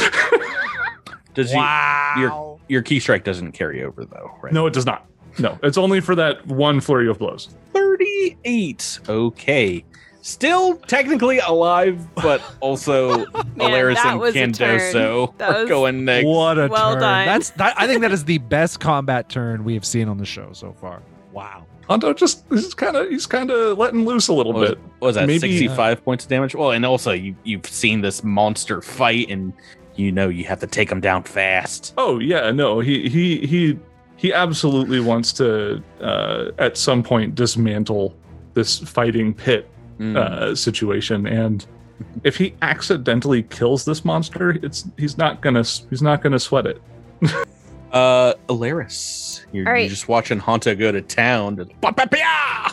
You, 1.36 2.22
your 2.22 2.60
your 2.68 2.82
ki 2.84 3.00
strike 3.00 3.24
doesn't 3.24 3.54
carry 3.54 3.84
over 3.84 4.06
though, 4.06 4.30
right? 4.44 4.54
No, 4.54 4.68
it 4.68 4.74
does 4.74 4.86
not. 4.86 5.08
No, 5.40 5.58
it's 5.64 5.80
only 5.80 6.00
for 6.00 6.14
that 6.14 6.46
one 6.46 6.80
flurry 6.80 7.10
of 7.10 7.18
blows. 7.18 7.50
38. 7.74 9.00
Okay. 9.10 9.84
still 10.22 10.76
technically 10.78 11.40
alive, 11.40 12.08
but 12.14 12.40
also 12.60 13.18
Man, 13.26 13.26
Alaris 13.58 13.98
and 14.06 14.20
was 14.20 14.36
Candoso 14.36 15.34
are 15.42 15.62
was- 15.62 15.70
going 15.70 16.06
next. 16.06 16.28
What 16.28 16.60
a 16.60 16.68
Well 16.68 16.92
turn! 16.94 17.02
done. 17.02 17.26
That's 17.26 17.50
that, 17.52 17.74
I 17.82 17.88
think 17.88 18.02
that 18.02 18.12
is 18.12 18.26
the 18.26 18.38
best 18.38 18.80
combat 18.80 19.28
turn 19.30 19.64
we 19.64 19.74
have 19.74 19.86
seen 19.86 20.08
on 20.10 20.18
the 20.20 20.26
show 20.26 20.54
so 20.54 20.72
far. 20.74 21.02
Wow. 21.32 21.66
Honto 21.90 22.16
just 22.16 22.44
he's 22.50 22.74
kind 22.74 22.96
of 22.96 23.10
he's 23.10 23.26
kind 23.26 23.52
of 23.52 23.78
letting 23.78 24.06
loose 24.06 24.28
a 24.30 24.34
little 24.34 24.54
What 24.54 24.60
was, 24.62 24.70
bit. 24.72 24.80
what 25.00 25.08
was 25.08 25.16
that? 25.16 25.28
Maybe- 25.28 25.40
Sixty-five 25.40 26.04
points 26.06 26.24
of 26.26 26.30
damage. 26.30 26.56
Well, 26.56 26.72
and 26.72 26.86
also 26.86 27.12
you 27.12 27.36
you've 27.44 27.66
seen 27.66 28.02
this 28.02 28.24
monster 28.24 28.82
fight, 28.82 29.30
and 29.30 29.54
you 29.96 30.12
know 30.12 30.30
you 30.30 30.46
have 30.46 30.60
to 30.62 30.68
take 30.68 30.92
him 30.92 31.02
down 31.02 31.24
fast. 31.24 31.94
Oh 31.98 32.20
yeah, 32.20 32.52
no, 32.52 32.80
he 32.80 33.10
he 33.10 33.46
he 33.46 33.78
he 34.16 34.32
absolutely 34.34 35.00
wants 35.02 35.34
to 35.34 35.84
uh, 36.02 36.52
at 36.58 36.78
some 36.78 37.04
point 37.04 37.36
dismantle 37.36 38.16
this 38.54 38.80
fighting 38.80 39.34
pit 39.34 39.70
Mm. 40.00 40.18
uh, 40.18 40.56
situation, 40.56 41.28
and 41.28 41.68
if 42.24 42.36
he 42.36 42.56
accidentally 42.64 43.44
kills 43.44 43.86
this 43.86 44.04
monster, 44.04 44.58
it's 44.64 44.86
he's 44.98 45.20
not 45.20 45.40
gonna 45.42 45.64
he's 45.92 46.02
not 46.02 46.24
gonna 46.24 46.40
sweat 46.40 46.66
it. 46.66 46.82
Uh, 47.94 48.34
Alaris, 48.50 49.46
you're, 49.52 49.68
All 49.68 49.74
right. 49.74 49.82
you're 49.82 49.90
just 49.90 50.08
watching 50.08 50.40
Honto 50.40 50.78
go 50.78 50.92
to 50.92 51.02
town. 51.02 51.56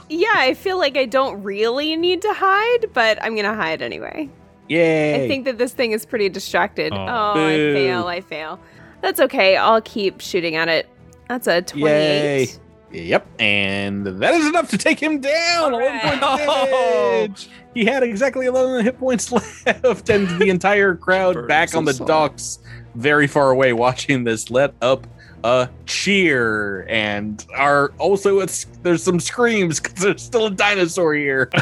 Yeah, 0.09 0.33
I 0.35 0.55
feel 0.55 0.79
like 0.79 0.97
I 0.97 1.05
don't 1.05 1.43
really 1.43 1.95
need 1.95 2.23
to 2.23 2.33
hide, 2.33 2.87
but 2.95 3.23
I'm 3.23 3.37
gonna 3.37 3.55
hide 3.55 3.83
anyway. 3.83 4.31
Yay! 4.68 5.25
I 5.25 5.29
think 5.29 5.45
that 5.45 5.59
this 5.59 5.73
thing 5.73 5.93
is 5.93 6.07
pretty 6.07 6.29
distracted. 6.31 6.93
Oh. 6.95 6.97
Oh, 6.97 7.33
I 7.47 7.55
fail, 7.57 8.07
I 8.07 8.21
fail. 8.23 8.61
That's 9.03 9.21
okay. 9.21 9.57
I'll 9.57 9.83
keep 9.83 10.21
shooting 10.21 10.57
at 10.57 10.68
it. 10.68 10.89
That's 11.29 11.47
a 11.47 11.61
28. 11.62 12.59
Yep, 12.93 13.27
and 13.39 14.05
that 14.07 14.35
is 14.35 14.47
enough 14.47 14.68
to 14.71 14.79
take 14.79 15.01
him 15.01 15.21
down. 15.21 15.75
11 15.75 16.01
points 16.01 16.16
of 16.16 16.23
Alright. 16.41 16.71
damage. 16.71 17.49
He 17.73 17.85
had 17.85 18.03
exactly 18.03 18.47
11 18.47 18.85
hit 18.85 18.99
points 18.99 19.31
left, 19.64 20.09
and 20.11 20.29
the 20.41 20.49
entire 20.49 20.97
crowd 20.97 21.47
back 21.47 21.73
on 21.77 21.85
the 21.85 21.91
of 21.93 21.97
song. 21.99 22.07
docks, 22.09 22.59
very 22.95 23.26
far 23.26 23.51
away, 23.51 23.72
watching 23.72 24.24
this. 24.24 24.51
Let 24.51 24.74
up 24.82 25.07
a 25.45 25.68
cheer, 25.86 26.86
and 26.88 27.45
are 27.57 27.93
also 27.99 28.41
it's, 28.41 28.64
there's 28.82 29.03
some 29.03 29.18
screams 29.20 29.80
because 29.80 30.03
there's 30.03 30.22
still 30.22 30.47
a 30.47 30.51
dinosaur 30.51 31.14
here. 31.14 31.49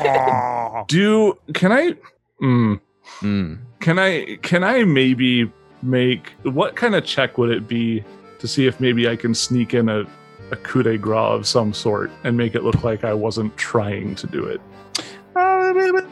Aw. 0.00 0.84
Do 0.88 1.38
can 1.54 1.72
I? 1.72 1.94
Mm, 2.42 2.80
Hmm. 3.20 3.54
can 3.80 3.98
I? 3.98 4.36
Can 4.42 4.64
I 4.64 4.84
maybe 4.84 5.50
make 5.82 6.32
what 6.42 6.76
kind 6.76 6.94
of 6.94 7.04
check 7.04 7.38
would 7.38 7.50
it 7.50 7.66
be 7.66 8.04
to 8.38 8.46
see 8.48 8.66
if 8.66 8.78
maybe 8.80 9.08
I 9.08 9.16
can 9.16 9.34
sneak 9.34 9.74
in 9.74 9.88
a 9.88 10.04
a 10.50 10.56
coup 10.56 10.82
de 10.82 10.98
grace 10.98 11.16
of 11.16 11.46
some 11.46 11.72
sort 11.72 12.10
and 12.24 12.36
make 12.36 12.54
it 12.54 12.62
look 12.62 12.84
like 12.84 13.04
I 13.04 13.14
wasn't 13.14 13.56
trying 13.56 14.14
to 14.16 14.26
do 14.26 14.44
it? 14.44 14.60
Uh, 15.34 16.02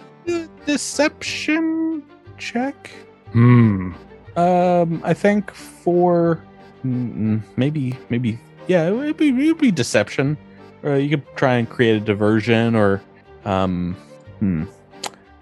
deception 0.65 2.03
check. 2.39 2.91
Hmm. 3.33 3.93
Um, 4.41 5.03
I 5.05 5.15
think 5.15 5.51
for 5.53 6.43
mm, 6.85 7.41
maybe 7.57 7.99
maybe 8.09 8.39
yeah, 8.67 8.87
it 8.89 8.93
would 8.93 9.17
be 9.17 9.29
it 9.29 9.35
would 9.35 9.59
be 9.59 9.71
deception. 9.71 10.37
Or 10.83 10.97
you 10.97 11.11
could 11.11 11.37
try 11.37 11.57
and 11.57 11.69
create 11.69 11.97
a 11.97 12.01
diversion, 12.01 12.75
or 12.75 13.03
um, 13.45 13.95
hmm, 14.39 14.65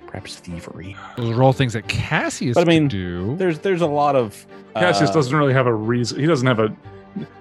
perhaps 0.06 0.36
thievery. 0.36 0.96
Those 1.16 1.36
are 1.36 1.42
all 1.42 1.52
things 1.52 1.74
that 1.74 1.86
Cassius 1.86 2.54
But 2.54 2.66
I 2.66 2.70
mean, 2.70 2.88
do. 2.88 3.36
There's 3.36 3.60
there's 3.60 3.82
a 3.82 3.86
lot 3.86 4.16
of 4.16 4.44
Cassius 4.74 5.10
uh, 5.10 5.14
doesn't 5.14 5.36
really 5.36 5.52
have 5.52 5.66
a 5.66 5.74
reason. 5.74 6.18
He 6.18 6.26
doesn't 6.26 6.46
have 6.46 6.58
a. 6.58 6.74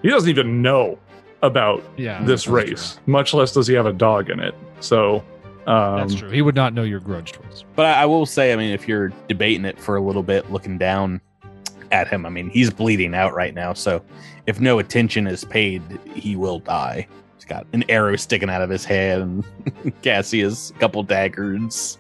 He 0.04 0.10
doesn't 0.10 0.30
even 0.30 0.62
know 0.62 1.00
about 1.42 1.84
Yeah, 1.98 2.20
this 2.20 2.46
that's 2.46 2.48
race. 2.48 3.00
Much 3.06 3.34
less 3.34 3.52
does 3.52 3.68
he 3.68 3.74
have 3.74 3.86
a 3.86 3.94
dog 3.94 4.30
in 4.30 4.40
it. 4.40 4.54
So. 4.80 5.24
Um, 5.66 5.98
That's 5.98 6.16
true. 6.16 6.30
He 6.30 6.42
would 6.42 6.56
not 6.56 6.74
know 6.74 6.84
your 6.84 7.02
grudge 7.02 7.34
towards. 7.34 7.66
But 7.76 7.88
I, 7.88 8.04
I 8.04 8.06
will 8.06 8.26
say, 8.26 8.54
I 8.54 8.56
mean, 8.56 8.72
if 8.72 8.88
you're 8.88 9.10
debating 9.28 9.66
it 9.66 9.78
for 9.78 9.98
a 9.98 10.02
little 10.02 10.24
bit, 10.24 10.50
looking 10.50 10.78
down 10.78 11.20
at 11.92 12.08
him, 12.08 12.26
I 12.26 12.30
mean, 12.30 12.50
he's 12.50 12.70
bleeding 12.70 13.14
out 13.16 13.34
right 13.34 13.54
now. 13.54 13.74
So 13.74 14.02
if 14.46 14.60
no 14.60 14.80
attention 14.80 15.28
is 15.28 15.44
paid, 15.44 15.82
he 16.14 16.36
will 16.36 16.60
die. 16.60 17.08
He's 17.36 17.46
got 17.46 17.66
an 17.74 17.84
arrow 17.90 18.16
sticking 18.16 18.50
out 18.50 18.62
of 18.62 18.70
his 18.70 18.84
head, 18.86 19.22
and 19.22 19.44
Cassius, 20.02 20.72
a 20.72 20.74
couple 20.74 21.04
daggers. 21.04 21.98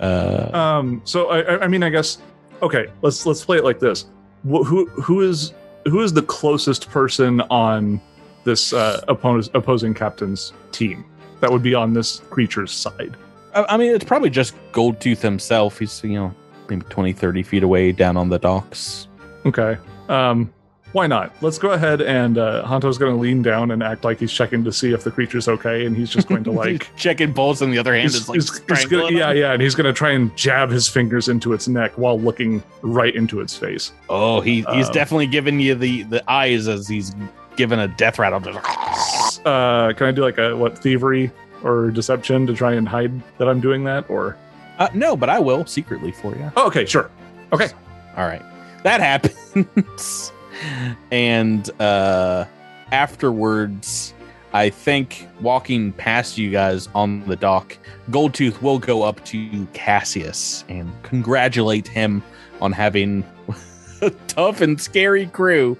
Uh, 0.00 0.50
Um. 0.52 1.02
So 1.04 1.28
I, 1.30 1.64
I- 1.64 1.68
mean, 1.68 1.82
I 1.82 1.90
guess. 1.90 2.18
Okay. 2.62 2.86
Let's 3.02 3.24
let's 3.26 3.44
play 3.44 3.58
it 3.58 3.64
like 3.64 3.78
this. 3.80 4.06
Wh- 4.44 4.64
Who 4.66 4.86
who 4.86 5.20
is 5.22 5.52
who 5.86 6.00
is 6.02 6.12
the 6.12 6.22
closest 6.22 6.90
person 6.90 7.40
on 7.42 8.00
this 8.44 8.72
uh, 8.72 9.00
oppos- 9.08 9.50
opposing 9.54 9.94
captain's 9.94 10.52
team? 10.72 11.04
That 11.40 11.50
would 11.50 11.62
be 11.62 11.74
on 11.74 11.94
this 11.94 12.20
creature's 12.30 12.70
side. 12.72 13.16
I, 13.54 13.64
I 13.70 13.76
mean, 13.78 13.94
it's 13.94 14.04
probably 14.04 14.28
just 14.30 14.54
Goldtooth 14.72 15.20
himself. 15.20 15.78
He's, 15.78 16.02
you 16.04 16.10
know, 16.14 16.34
maybe 16.68 16.82
20, 16.90 17.12
30 17.14 17.42
feet 17.42 17.62
away 17.62 17.92
down 17.92 18.16
on 18.18 18.28
the 18.28 18.38
docks. 18.38 19.08
Okay. 19.46 19.76
Um. 20.08 20.52
Why 20.92 21.06
not? 21.06 21.32
Let's 21.40 21.56
go 21.56 21.70
ahead 21.70 22.02
and 22.02 22.36
uh, 22.36 22.64
Honto's 22.66 22.98
going 22.98 23.14
to 23.14 23.20
lean 23.20 23.42
down 23.42 23.70
and 23.70 23.80
act 23.80 24.02
like 24.02 24.18
he's 24.18 24.32
checking 24.32 24.64
to 24.64 24.72
see 24.72 24.92
if 24.92 25.04
the 25.04 25.10
creature's 25.12 25.46
okay, 25.46 25.86
and 25.86 25.96
he's 25.96 26.10
just 26.10 26.26
going 26.26 26.42
to 26.42 26.50
like. 26.64 26.90
checking 26.96 27.32
pulse, 27.32 27.62
On 27.62 27.70
the 27.70 27.78
other 27.78 27.94
hand 27.94 28.06
is 28.06 28.28
like 28.28 28.40
he's- 28.40 28.60
he's 28.68 28.86
gonna- 28.86 29.12
yeah, 29.16 29.30
yeah, 29.30 29.52
and 29.52 29.62
he's 29.62 29.76
gonna 29.76 29.92
try 29.92 30.10
and 30.10 30.36
jab 30.36 30.68
his 30.68 30.88
fingers 30.88 31.28
into 31.28 31.52
its 31.52 31.68
neck 31.68 31.92
while 31.96 32.18
looking 32.18 32.60
right 32.82 33.14
into 33.14 33.38
its 33.40 33.56
face. 33.56 33.92
Oh, 34.08 34.40
he, 34.40 34.62
he's 34.72 34.88
Um, 34.88 34.92
definitely 34.92 35.28
giving 35.28 35.60
you 35.60 35.76
the, 35.76 36.02
the 36.02 36.28
eyes 36.28 36.66
as 36.66 36.88
he's 36.88 37.14
giving 37.54 37.78
a 37.78 37.86
death 37.86 38.18
rattle. 38.18 38.40
Just, 38.40 39.46
Uh, 39.46 39.92
can 39.96 40.08
I 40.08 40.10
do 40.10 40.22
like 40.22 40.38
a 40.38 40.56
what 40.56 40.76
thievery 40.76 41.30
or 41.62 41.92
deception 41.92 42.48
to 42.48 42.52
try 42.52 42.72
and 42.72 42.88
hide 42.88 43.12
that 43.38 43.48
I'm 43.48 43.60
doing 43.60 43.84
that? 43.84 44.10
Or 44.10 44.36
Uh, 44.80 44.88
no, 44.92 45.16
but 45.16 45.28
I 45.28 45.38
will 45.38 45.64
secretly 45.66 46.10
for 46.10 46.34
you. 46.34 46.50
oh, 46.56 46.66
okay, 46.66 46.84
sure. 46.84 47.10
Okay, 47.52 47.68
all 48.16 48.26
right. 48.26 48.42
That 48.82 49.00
happens. 49.00 50.32
and 51.10 51.70
uh 51.80 52.44
afterwards, 52.92 54.14
I 54.52 54.70
think 54.70 55.28
walking 55.40 55.92
past 55.92 56.36
you 56.38 56.50
guys 56.50 56.88
on 56.94 57.24
the 57.26 57.36
dock, 57.36 57.76
Goldtooth 58.10 58.60
will 58.62 58.78
go 58.78 59.02
up 59.02 59.24
to 59.26 59.66
Cassius 59.72 60.64
and 60.68 60.90
congratulate 61.02 61.86
him 61.86 62.22
on 62.60 62.72
having 62.72 63.24
a 64.02 64.10
tough 64.28 64.60
and 64.60 64.80
scary 64.80 65.26
crew. 65.26 65.76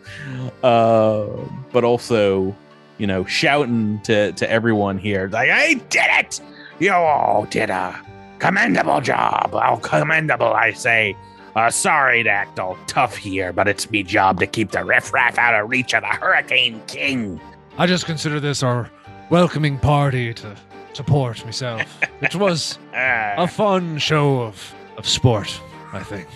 Uh 0.63 1.27
but 1.73 1.85
also, 1.85 2.55
you 2.99 3.07
know, 3.07 3.25
shouting 3.25 4.01
to 4.03 4.33
to 4.33 4.51
everyone 4.51 4.99
here 4.99 5.29
like, 5.33 5.51
"I 5.51 5.75
did 5.75 6.07
it! 6.19 6.41
You 6.79 6.93
all 6.93 7.47
did 7.51 7.71
a 7.71 7.99
commendable 8.39 9.01
job. 9.01 9.51
Oh, 9.53 9.79
commendable, 9.83 10.53
I 10.53 10.73
say." 10.73 11.17
Uh, 11.57 11.71
sorry 11.71 12.23
to 12.23 12.31
act 12.31 12.59
all 12.61 12.77
tough 12.87 13.17
here, 13.17 13.53
but 13.53 13.67
it's 13.67 13.91
me 13.91 14.03
job 14.03 14.39
to 14.41 14.47
keep 14.47 14.71
the 14.71 14.85
riffraff 14.85 15.37
out 15.39 15.55
of 15.61 15.69
reach 15.69 15.95
of 15.95 16.03
the 16.03 16.07
Hurricane 16.09 16.81
King. 16.87 17.41
I 17.77 17.87
just 17.87 18.07
consider 18.07 18.39
this 18.41 18.63
our 18.63 18.89
welcoming 19.31 19.79
party 19.79 20.33
to 20.35 20.57
support 20.93 21.45
myself. 21.45 21.83
It 22.23 22.35
was 22.35 22.79
Uh, 22.95 23.35
a 23.39 23.49
fun 23.49 23.99
show 23.99 24.43
of, 24.43 24.75
of 24.99 25.09
sport, 25.09 25.59
I 25.93 26.01
think. 26.01 26.29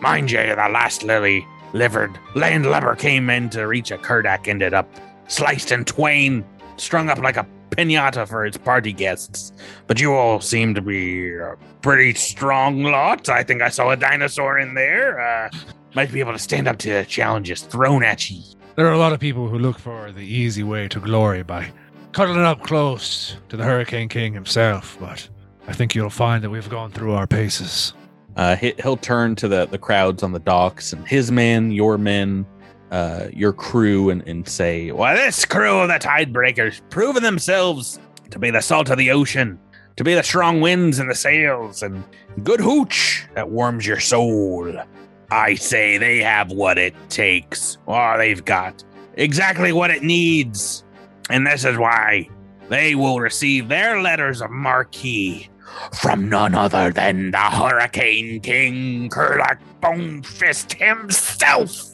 mind 0.00 0.30
you, 0.30 0.38
the 0.38 0.54
last 0.54 1.02
lily 1.02 1.44
livered 1.72 2.16
landlubber 2.34 2.94
came 2.94 3.28
in 3.28 3.50
to 3.50 3.66
reach 3.66 3.90
a 3.90 3.98
Kerdak, 3.98 4.46
ended 4.48 4.72
up 4.72 4.88
sliced 5.28 5.72
in 5.72 5.84
twain, 5.84 6.44
strung 6.76 7.08
up 7.10 7.18
like 7.18 7.36
a 7.36 7.46
pinata 7.76 8.28
for 8.28 8.46
its 8.46 8.56
party 8.56 8.92
guests. 8.92 9.52
But 9.86 10.00
you 10.00 10.14
all 10.14 10.40
seem 10.40 10.74
to 10.74 10.80
be 10.80 11.34
a 11.34 11.56
pretty 11.80 12.14
strong 12.14 12.84
lot. 12.84 13.28
I 13.28 13.42
think 13.42 13.62
I 13.62 13.68
saw 13.68 13.90
a 13.90 13.96
dinosaur 13.96 14.58
in 14.58 14.74
there. 14.74 15.20
Uh, 15.20 15.50
might 15.94 16.12
be 16.12 16.20
able 16.20 16.32
to 16.32 16.38
stand 16.38 16.68
up 16.68 16.78
to 16.78 17.04
challenges 17.04 17.62
thrown 17.62 18.02
at 18.02 18.30
you. 18.30 18.42
There 18.76 18.86
are 18.86 18.92
a 18.92 18.98
lot 18.98 19.12
of 19.12 19.20
people 19.20 19.48
who 19.48 19.58
look 19.58 19.78
for 19.78 20.12
the 20.12 20.22
easy 20.22 20.62
way 20.62 20.88
to 20.88 20.98
glory 20.98 21.42
by 21.42 21.70
cuddling 22.12 22.40
up 22.40 22.62
close 22.62 23.36
to 23.48 23.56
the 23.56 23.64
Hurricane 23.64 24.08
King 24.08 24.32
himself, 24.32 24.96
but 24.98 25.28
I 25.66 25.72
think 25.72 25.94
you'll 25.94 26.10
find 26.10 26.42
that 26.42 26.50
we've 26.50 26.68
gone 26.68 26.90
through 26.90 27.12
our 27.12 27.26
paces. 27.26 27.92
Uh, 28.36 28.56
he, 28.56 28.72
he'll 28.82 28.96
turn 28.96 29.36
to 29.36 29.48
the, 29.48 29.66
the 29.66 29.78
crowds 29.78 30.22
on 30.22 30.32
the 30.32 30.38
docks 30.38 30.92
and 30.92 31.06
his 31.06 31.30
men, 31.30 31.70
your 31.70 31.98
men, 31.98 32.46
uh, 32.92 33.28
your 33.32 33.52
crew, 33.52 34.10
and, 34.10 34.22
and 34.28 34.46
say, 34.46 34.92
Well, 34.92 35.16
this 35.16 35.44
crew 35.44 35.78
of 35.78 35.88
the 35.88 35.94
Tidebreakers 35.94 36.80
proven 36.90 37.22
themselves 37.22 37.98
to 38.30 38.38
be 38.38 38.50
the 38.50 38.60
salt 38.60 38.90
of 38.90 38.98
the 38.98 39.10
ocean, 39.10 39.58
to 39.96 40.04
be 40.04 40.14
the 40.14 40.22
strong 40.22 40.60
winds 40.60 40.98
and 40.98 41.10
the 41.10 41.14
sails, 41.14 41.82
and 41.82 42.04
good 42.44 42.60
hooch 42.60 43.26
that 43.34 43.50
warms 43.50 43.86
your 43.86 43.98
soul. 43.98 44.72
I 45.30 45.54
say 45.54 45.96
they 45.96 46.18
have 46.18 46.52
what 46.52 46.76
it 46.76 46.94
takes. 47.08 47.78
Oh, 47.88 48.18
they've 48.18 48.44
got 48.44 48.84
exactly 49.14 49.72
what 49.72 49.90
it 49.90 50.02
needs. 50.02 50.84
And 51.30 51.46
this 51.46 51.64
is 51.64 51.78
why 51.78 52.28
they 52.68 52.94
will 52.94 53.20
receive 53.20 53.68
their 53.68 54.02
letters 54.02 54.42
of 54.42 54.50
marque 54.50 55.48
from 55.94 56.28
none 56.28 56.54
other 56.54 56.90
than 56.92 57.30
the 57.30 57.38
Hurricane 57.38 58.40
King 58.40 59.08
Kerdak 59.08 59.58
Bonefist 59.80 60.74
himself. 60.74 61.91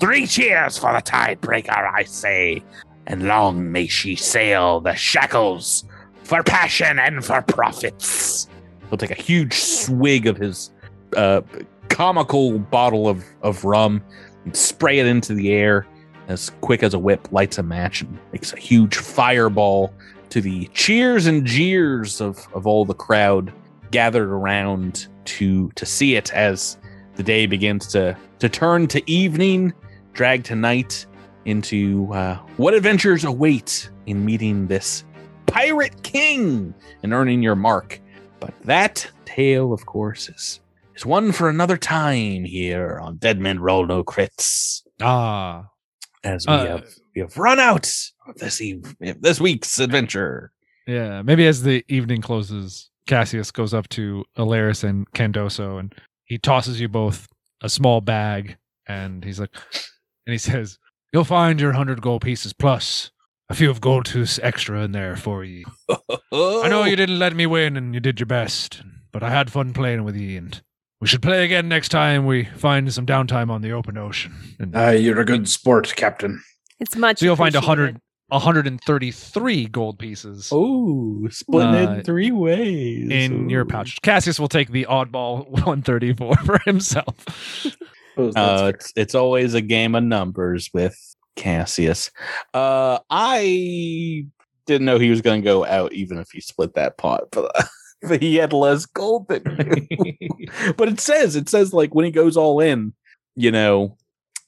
Three 0.00 0.26
cheers 0.26 0.78
for 0.78 0.92
the 0.92 1.00
Tidebreaker, 1.00 1.92
I 1.94 2.04
say, 2.04 2.62
and 3.06 3.26
long 3.26 3.70
may 3.70 3.86
she 3.86 4.16
sail 4.16 4.80
the 4.80 4.94
shackles 4.94 5.84
for 6.22 6.42
passion 6.42 6.98
and 6.98 7.24
for 7.24 7.42
profits. 7.42 8.48
He'll 8.88 8.98
take 8.98 9.10
a 9.10 9.22
huge 9.22 9.54
swig 9.54 10.26
of 10.26 10.36
his 10.36 10.72
uh, 11.16 11.42
comical 11.88 12.58
bottle 12.58 13.08
of, 13.08 13.24
of 13.42 13.64
rum 13.64 14.02
and 14.44 14.56
spray 14.56 14.98
it 14.98 15.06
into 15.06 15.34
the 15.34 15.52
air 15.52 15.86
as 16.28 16.50
quick 16.60 16.82
as 16.82 16.94
a 16.94 16.98
whip, 16.98 17.30
lights 17.32 17.58
a 17.58 17.62
match, 17.62 18.02
and 18.02 18.18
makes 18.32 18.52
a 18.52 18.56
huge 18.56 18.96
fireball 18.96 19.92
to 20.30 20.40
the 20.40 20.66
cheers 20.74 21.26
and 21.26 21.46
jeers 21.46 22.20
of, 22.20 22.46
of 22.52 22.66
all 22.66 22.84
the 22.84 22.94
crowd 22.94 23.52
gathered 23.92 24.28
around 24.28 25.06
to 25.24 25.70
to 25.76 25.86
see 25.86 26.16
it 26.16 26.32
as 26.32 26.76
the 27.14 27.22
day 27.22 27.46
begins 27.46 27.86
to 27.86 28.16
to 28.38 28.48
turn 28.48 28.86
to 28.88 29.10
evening, 29.10 29.72
drag 30.12 30.44
to 30.44 30.54
night 30.56 31.06
into 31.44 32.08
uh, 32.12 32.36
what 32.56 32.74
adventures 32.74 33.24
await 33.24 33.90
in 34.06 34.24
meeting 34.24 34.66
this 34.66 35.04
pirate 35.46 36.02
king 36.02 36.74
and 37.02 37.12
earning 37.12 37.42
your 37.42 37.54
mark. 37.56 38.00
But 38.40 38.52
that 38.64 39.08
tale, 39.24 39.72
of 39.72 39.86
course, 39.86 40.28
is 40.28 40.60
is 40.94 41.04
one 41.06 41.30
for 41.32 41.48
another 41.48 41.76
time 41.76 42.44
here 42.44 42.98
on 43.02 43.16
Dead 43.16 43.38
Men 43.38 43.60
Roll 43.60 43.86
No 43.86 44.02
Crits, 44.02 44.82
Ah, 45.00 45.66
as 46.24 46.46
we 46.46 46.52
Uh, 46.54 46.66
have 46.66 46.88
we 47.14 47.20
have 47.20 47.36
run 47.36 47.58
out 47.58 47.90
of 48.28 48.36
this 48.36 48.60
eve- 48.60 48.94
this 49.20 49.40
week's 49.40 49.78
adventure. 49.78 50.52
yeah. 50.86 51.22
Maybe 51.22 51.46
as 51.46 51.62
the 51.62 51.84
evening 51.88 52.20
closes, 52.22 52.90
Cassius 53.06 53.50
goes 53.50 53.72
up 53.74 53.88
to 53.90 54.24
Alaris 54.36 54.84
and 54.84 55.10
Candoso, 55.12 55.78
and 55.78 55.94
he 56.24 56.38
tosses 56.38 56.80
you 56.80 56.88
both 56.88 57.28
a 57.66 57.68
small 57.68 58.00
bag, 58.00 58.56
and 58.86 59.22
he's 59.24 59.38
like, 59.40 59.54
and 60.26 60.32
he 60.32 60.38
says, 60.38 60.78
"You'll 61.12 61.24
find 61.24 61.60
your 61.60 61.72
hundred 61.72 62.00
gold 62.00 62.22
pieces 62.22 62.52
plus 62.54 63.10
a 63.50 63.54
few 63.54 63.70
of 63.70 63.80
Goldtooth's 63.80 64.40
extra 64.42 64.80
in 64.82 64.92
there 64.92 65.16
for 65.16 65.44
you. 65.44 65.64
I 66.32 66.68
know 66.68 66.84
you 66.84 66.96
didn't 66.96 67.18
let 67.18 67.36
me 67.36 67.46
win, 67.46 67.76
and 67.76 67.94
you 67.94 68.00
did 68.00 68.18
your 68.18 68.26
best, 68.26 68.82
but 69.12 69.22
I 69.22 69.30
had 69.30 69.52
fun 69.52 69.72
playing 69.74 70.04
with 70.04 70.16
you, 70.16 70.38
and." 70.38 70.62
We 70.98 71.06
should 71.06 71.20
play 71.20 71.44
again 71.44 71.68
next 71.68 71.90
time 71.90 72.24
we 72.24 72.44
find 72.44 72.90
some 72.90 73.04
downtime 73.04 73.50
on 73.50 73.60
the 73.60 73.70
open 73.70 73.98
ocean. 73.98 74.32
And 74.58 74.74
Uh, 74.74 74.92
you're 74.92 75.20
a 75.20 75.26
good 75.26 75.46
sport, 75.46 75.92
Captain. 75.94 76.42
It's 76.80 76.96
much. 76.96 77.18
so 77.18 77.26
you'll 77.26 77.36
find 77.36 77.54
a 77.54 77.60
hundred 77.60 78.00
133 78.28 79.66
gold 79.66 79.98
pieces 79.98 80.48
Oh, 80.52 81.26
splitting 81.30 81.74
it 81.74 81.88
Uh, 81.88 81.92
in 81.94 82.02
three 82.04 82.30
ways 82.32 83.08
in 83.10 83.48
your 83.48 83.64
pouch. 83.64 84.00
Cassius 84.02 84.40
will 84.40 84.48
take 84.48 84.70
the 84.70 84.86
oddball 84.88 85.48
134 85.50 86.36
for 86.38 86.58
himself. 86.64 87.14
Suppose 88.16 88.34
that's 88.34 88.36
Uh, 88.62 88.72
it's 88.74 88.92
it's 88.96 89.14
always 89.14 89.54
a 89.54 89.60
game 89.60 89.94
of 89.94 90.02
numbers 90.04 90.70
with 90.72 90.96
Cassius. 91.36 92.10
Uh, 92.54 92.98
I 93.10 94.26
didn't 94.66 94.86
know 94.86 94.98
he 94.98 95.10
was 95.10 95.20
going 95.20 95.42
to 95.42 95.44
go 95.44 95.64
out 95.64 95.92
even 95.92 96.18
if 96.18 96.28
he 96.32 96.40
split 96.40 96.74
that 96.74 96.96
pot, 96.98 97.24
but, 97.30 97.52
but 98.02 98.22
he 98.22 98.36
had 98.36 98.52
less 98.52 98.86
gold 98.86 99.28
than 99.28 99.42
me. 99.56 100.18
but 100.76 100.88
it 100.88 100.98
says 100.98 101.36
it 101.36 101.48
says 101.48 101.72
like 101.72 101.94
when 101.94 102.04
he 102.06 102.10
goes 102.10 102.36
all 102.36 102.58
in, 102.60 102.92
you 103.36 103.50
know, 103.52 103.96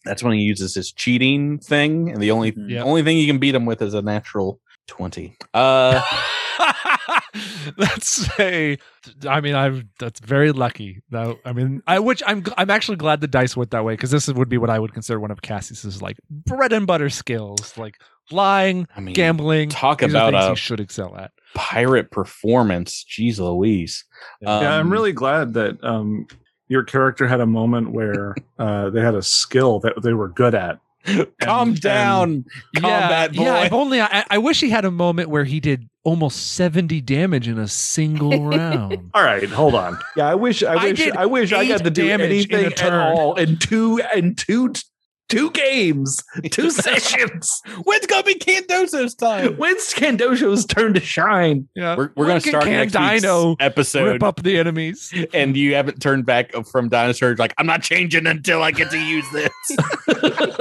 that's 0.09 0.23
when 0.23 0.33
he 0.35 0.41
uses 0.41 0.75
his 0.75 0.91
cheating 0.93 1.59
thing, 1.59 2.11
and 2.11 2.21
the 2.23 2.31
only 2.31 2.53
Mhm. 2.53 2.71
Yeah. 2.71 2.83
only 2.83 3.03
thing 3.03 3.17
you 3.19 3.27
can 3.27 3.39
beat 3.39 3.55
him 3.55 3.67
with 3.67 3.81
is 3.83 3.95
a 3.95 4.03
natural 4.03 4.61
twenty. 4.87 5.37
Uh, 5.55 6.01
that's 7.77 8.29
a 8.41 8.77
I 9.29 9.41
mean 9.41 9.55
I'm 9.55 9.91
that's 9.99 10.21
very 10.21 10.53
lucky. 10.53 11.03
That, 11.11 11.37
I 11.45 11.53
mean 11.53 11.83
I 11.87 11.99
which 11.99 12.23
I'm 12.27 12.45
I'm 12.57 12.71
actually 12.71 12.97
glad 12.97 13.21
the 13.21 13.27
dice 13.29 13.57
went 13.57 13.71
that 13.71 13.85
way 13.85 13.95
because 13.95 14.11
this 14.11 14.29
would 14.29 14.49
be 14.49 14.59
what 14.59 14.71
I 14.71 14.79
would 14.79 14.93
consider 14.95 15.21
one 15.21 15.31
of 15.31 15.43
Cassius's 15.43 16.03
like 16.03 16.17
bread 16.31 16.73
and 16.73 16.87
butter 16.87 17.11
skills, 17.11 17.77
like 17.79 18.01
lying, 18.31 18.87
I 18.97 19.01
mean, 19.01 19.15
gambling. 19.15 19.71
talk 19.71 20.03
about 20.03 20.33
things 20.33 20.45
a- 20.45 20.51
he 20.51 20.57
should 20.57 20.81
excel 20.81 21.17
at. 21.17 21.31
pirate 21.55 22.11
performance. 22.11 23.05
Jeez 23.09 23.39
Louise. 23.39 24.05
yeah, 24.41 24.59
I'm 24.79 24.87
Um, 24.87 24.93
really 24.93 25.13
glad 25.13 25.55
that 25.55 25.83
um, 25.83 26.27
your 26.69 26.83
character 26.85 27.27
had 27.27 27.41
a 27.41 27.47
moment 27.47 27.91
where 27.91 28.35
uh, 28.59 28.91
they 28.91 29.01
had 29.01 29.15
a 29.15 29.23
skill 29.23 29.81
that 29.81 30.03
they 30.03 30.13
were 30.13 30.29
good 30.29 30.55
at. 30.55 30.81
calm 31.41 31.71
and- 31.71 31.81
down, 31.81 32.45
combat 32.77 33.33
boy. 33.35 33.43
Yeah, 33.45 33.65
if 33.65 33.73
only 33.73 34.01
I, 34.01 34.25
I 34.31 34.39
wish 34.39 34.61
he 34.61 34.69
had 34.69 34.85
a 34.85 34.91
moment 34.91 35.31
where 35.31 35.45
he 35.45 35.59
did 35.61 35.89
almost 36.05 36.55
70 36.55 37.01
damage 37.03 37.49
in 37.49 37.59
a 37.59 37.69
single 37.69 38.45
round. 38.49 39.11
All 39.15 39.23
right, 39.23 39.49
hold 39.49 39.75
on. 39.75 39.97
Yeah, 40.17 40.27
I 40.29 40.35
wish 40.35 40.63
I 40.63 40.73
I 40.75 40.85
wish 40.85 40.99
did 40.99 41.17
I, 41.17 41.27
wish 41.27 41.53
I 41.53 41.67
got 41.67 41.81
eight 41.81 41.85
to 41.85 41.91
do 41.91 42.07
damage 42.09 42.47
in 42.47 42.55
a 42.55 42.59
anything 42.59 42.65
at 42.73 42.77
turn. 42.77 43.17
all 43.17 43.35
in 43.37 43.57
two 43.59 44.01
in 44.15 44.35
two 44.35 44.73
two 45.29 45.51
games, 45.51 46.23
two 46.51 46.71
sessions. 46.71 47.61
When's 47.85 48.07
gonna 48.07 48.23
be 48.23 48.35
Candoso's 48.37 49.15
time? 49.15 49.55
When's 49.57 49.93
Candoso's 49.93 50.65
turn 50.67 50.95
to 50.95 51.01
shine? 51.01 51.69
Yeah, 51.75 51.97
We're, 51.97 52.11
we're 52.17 52.27
gonna 52.27 52.41
start 52.41 52.67
next 52.67 52.93
Dino 52.93 53.51
week's 53.51 53.65
episode, 53.65 54.05
rip 54.13 54.23
up 54.23 54.43
the 54.43 54.59
enemies. 54.59 55.13
and 55.35 55.57
you 55.57 55.75
haven't 55.75 56.01
turned 56.01 56.27
back 56.27 56.53
from 56.71 56.89
Dinosaur. 56.89 57.37
Like 57.37 57.55
I'm 57.59 57.67
not 57.67 57.83
changing 57.83 58.27
until 58.27 58.63
I 58.63 58.71
get 58.71 58.91
to 58.91 58.99
use 58.99 59.27
this. 59.33 59.51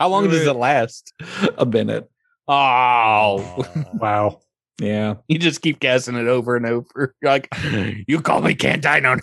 How 0.00 0.08
long 0.08 0.28
does 0.28 0.46
it 0.46 0.56
last? 0.56 1.12
A 1.58 1.66
minute. 1.66 2.08
Oh, 2.48 3.64
Wow. 3.94 4.40
Yeah. 4.80 5.14
you 5.28 5.38
just 5.38 5.62
keep 5.62 5.78
casting 5.78 6.16
it 6.16 6.26
over 6.26 6.56
and 6.56 6.66
over. 6.66 7.14
You're 7.22 7.30
like, 7.30 7.48
you 8.08 8.20
call 8.20 8.40
me 8.40 8.54
Candino, 8.56 9.20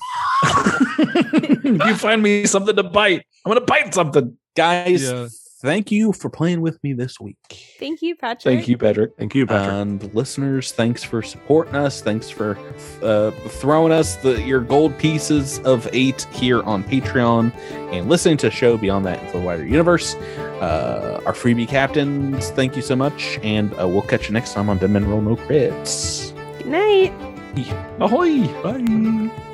you 1.63 1.95
find 1.95 2.21
me 2.21 2.45
something 2.45 2.75
to 2.75 2.83
bite. 2.83 3.23
I'm 3.45 3.51
gonna 3.51 3.65
bite 3.65 3.93
something. 3.93 4.37
guys. 4.55 5.03
Yeah. 5.03 5.27
Thank 5.61 5.91
you 5.91 6.13
for 6.13 6.29
playing 6.29 6.61
with 6.61 6.81
me 6.83 6.93
this 6.93 7.19
week. 7.19 7.35
Thank 7.79 8.01
you, 8.01 8.15
Patrick. 8.15 8.55
Thank 8.55 8.69
you, 8.69 8.77
Patrick. 8.77 9.11
Thank 9.17 9.35
you, 9.35 9.45
Patrick. 9.45 9.73
And 9.73 10.13
listeners, 10.15 10.71
thanks 10.71 11.03
for 11.03 11.21
supporting 11.21 11.75
us. 11.75 12.01
Thanks 12.01 12.29
for 12.29 12.57
uh, 13.01 13.31
throwing 13.31 13.91
us 13.91 14.15
the 14.15 14.41
your 14.41 14.61
gold 14.61 14.97
pieces 14.97 15.59
of 15.59 15.89
eight 15.91 16.23
here 16.31 16.63
on 16.63 16.85
Patreon 16.85 17.53
and 17.91 18.07
listening 18.07 18.37
to 18.37 18.47
the 18.47 18.51
show 18.55 18.77
beyond 18.77 19.05
that 19.05 19.21
into 19.21 19.37
the 19.37 19.43
wider 19.43 19.65
universe. 19.65 20.15
Uh, 20.61 21.21
our 21.25 21.33
freebie 21.33 21.67
captains, 21.67 22.51
thank 22.51 22.77
you 22.77 22.81
so 22.81 22.95
much, 22.95 23.37
and 23.43 23.73
uh, 23.73 23.85
we'll 23.85 24.01
catch 24.01 24.27
you 24.29 24.33
next 24.33 24.53
time 24.53 24.69
on 24.69 24.77
Dead 24.77 24.91
Men 24.91 25.09
Roll 25.09 25.21
No 25.21 25.35
Crits. 25.35 26.33
Good 26.57 26.67
night. 26.67 27.13
Ahoy! 27.99 28.47
Bye. 28.63 29.45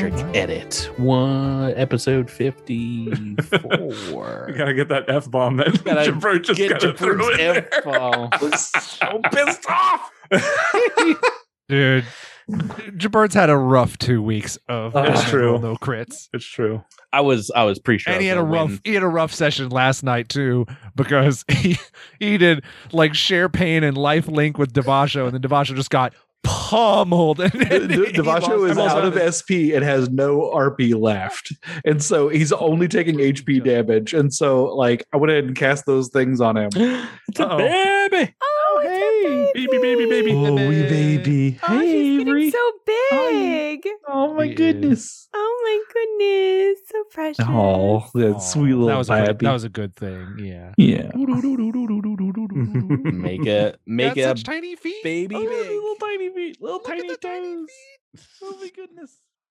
Patrick 0.00 0.34
edit 0.34 0.88
one 0.96 1.74
episode 1.76 2.30
fifty 2.30 3.10
four. 3.36 4.46
You 4.48 4.54
gotta 4.56 4.72
get 4.72 4.88
that 4.88 5.10
f 5.10 5.30
bomb 5.30 5.58
that 5.58 5.84
Gotta 5.84 6.10
Jabert 6.12 6.44
just 6.44 6.56
Get 6.58 6.80
kinda 6.80 6.96
threw 6.96 7.18
Jabrut's 7.18 7.38
in. 7.38 7.66
F-bomb. 7.70 8.30
so 8.56 9.20
pissed 9.30 9.66
off. 9.68 10.10
Dude, 11.68 12.04
Jabert's 12.50 13.34
had 13.34 13.50
a 13.50 13.56
rough 13.58 13.98
two 13.98 14.22
weeks 14.22 14.56
of 14.68 14.96
Oh, 14.96 15.02
It's 15.02 15.20
uh, 15.20 15.28
true. 15.28 15.58
no 15.58 15.76
crits. 15.76 16.28
it's 16.32 16.46
true. 16.46 16.82
I 17.12 17.20
was 17.20 17.50
I 17.54 17.64
was 17.64 17.78
pretty 17.78 17.98
sure. 17.98 18.12
and 18.14 18.22
he 18.22 18.28
had 18.28 18.38
a 18.38 18.42
rough 18.42 18.70
win. 18.70 18.80
he 18.84 18.94
had 18.94 19.02
a 19.02 19.08
rough 19.08 19.34
session 19.34 19.68
last 19.68 20.02
night 20.02 20.30
too 20.30 20.64
because 20.96 21.44
he 21.50 21.76
he 22.18 22.38
did 22.38 22.64
like 22.92 23.14
share 23.14 23.48
pain 23.50 23.84
and 23.84 23.98
life 23.98 24.26
link 24.28 24.56
with 24.56 24.72
Devasho 24.72 25.24
and 25.26 25.34
then 25.34 25.42
Devasho 25.42 25.76
just 25.76 25.90
got 25.90 26.14
pummeled 26.42 27.40
and, 27.40 27.54
and 27.54 27.90
he 27.90 27.96
Devasho 28.12 28.68
is 28.70 28.78
out 28.78 29.04
of 29.04 29.16
of. 29.16 29.34
SP 29.34 29.74
and 29.74 29.84
has 29.84 30.08
no 30.08 30.50
RP 30.54 30.98
left. 30.98 31.52
And 31.84 32.02
so 32.02 32.28
he's 32.28 32.52
only 32.52 32.88
taking 32.88 33.16
HP 33.16 33.64
damage. 33.64 34.14
And 34.14 34.32
so, 34.32 34.64
like, 34.74 35.04
I 35.12 35.16
went 35.16 35.30
ahead 35.32 35.44
and 35.44 35.56
cast 35.56 35.86
those 35.86 36.08
things 36.08 36.40
on 36.40 36.56
him. 36.56 36.70
it's 37.28 37.40
a 37.40 37.46
Uh-oh. 37.48 37.58
baby. 37.58 38.34
Oh, 38.42 38.49
Oh, 38.82 39.50
it's 39.50 39.50
a 39.50 39.52
Baby, 39.54 39.78
baby, 39.78 40.06
baby. 40.06 40.32
Oh, 40.32 40.54
wee 40.54 40.82
baby. 40.82 41.58
Oh, 41.62 41.78
hey, 41.78 41.86
she's 41.86 42.18
getting 42.18 42.28
Avery. 42.28 42.50
so 42.50 42.72
big. 42.86 43.86
oh, 44.08 44.08
oh 44.08 44.34
my 44.34 44.44
He 44.46 44.50
is. 44.52 44.56
goodness. 44.56 45.28
Oh 45.34 45.60
my 45.64 45.78
goodness, 45.94 46.78
so 46.90 47.04
precious. 47.10 47.44
Oh, 47.48 48.04
that 48.14 48.34
Aw, 48.36 48.38
sweet 48.38 48.72
little 48.74 48.86
that 48.88 48.96
was, 48.96 49.10
a 49.10 49.16
good, 49.16 49.26
baby. 49.38 49.46
that 49.46 49.52
was 49.52 49.64
a 49.64 49.68
good 49.68 49.94
thing. 49.96 50.36
Yeah. 50.38 50.72
yeah. 50.76 51.10
Make 51.18 51.28
a 53.46 53.74
make 53.86 54.14
Got 54.14 54.18
a 54.18 54.22
such 54.38 54.42
tiny 54.44 54.76
feet. 54.76 55.02
baby 55.04 55.34
Oh, 55.36 55.40
big. 55.40 55.48
little 55.70 55.94
tiny 55.96 56.30
feet. 56.34 56.60
Little 56.60 56.78
Look 56.78 56.88
at 56.88 56.96
tiny 56.96 57.08
the 57.08 57.16
tiny 57.16 57.56
toes. 57.56 57.68
Oh, 58.42 58.56
my 58.60 58.68
goodness. 58.74 59.16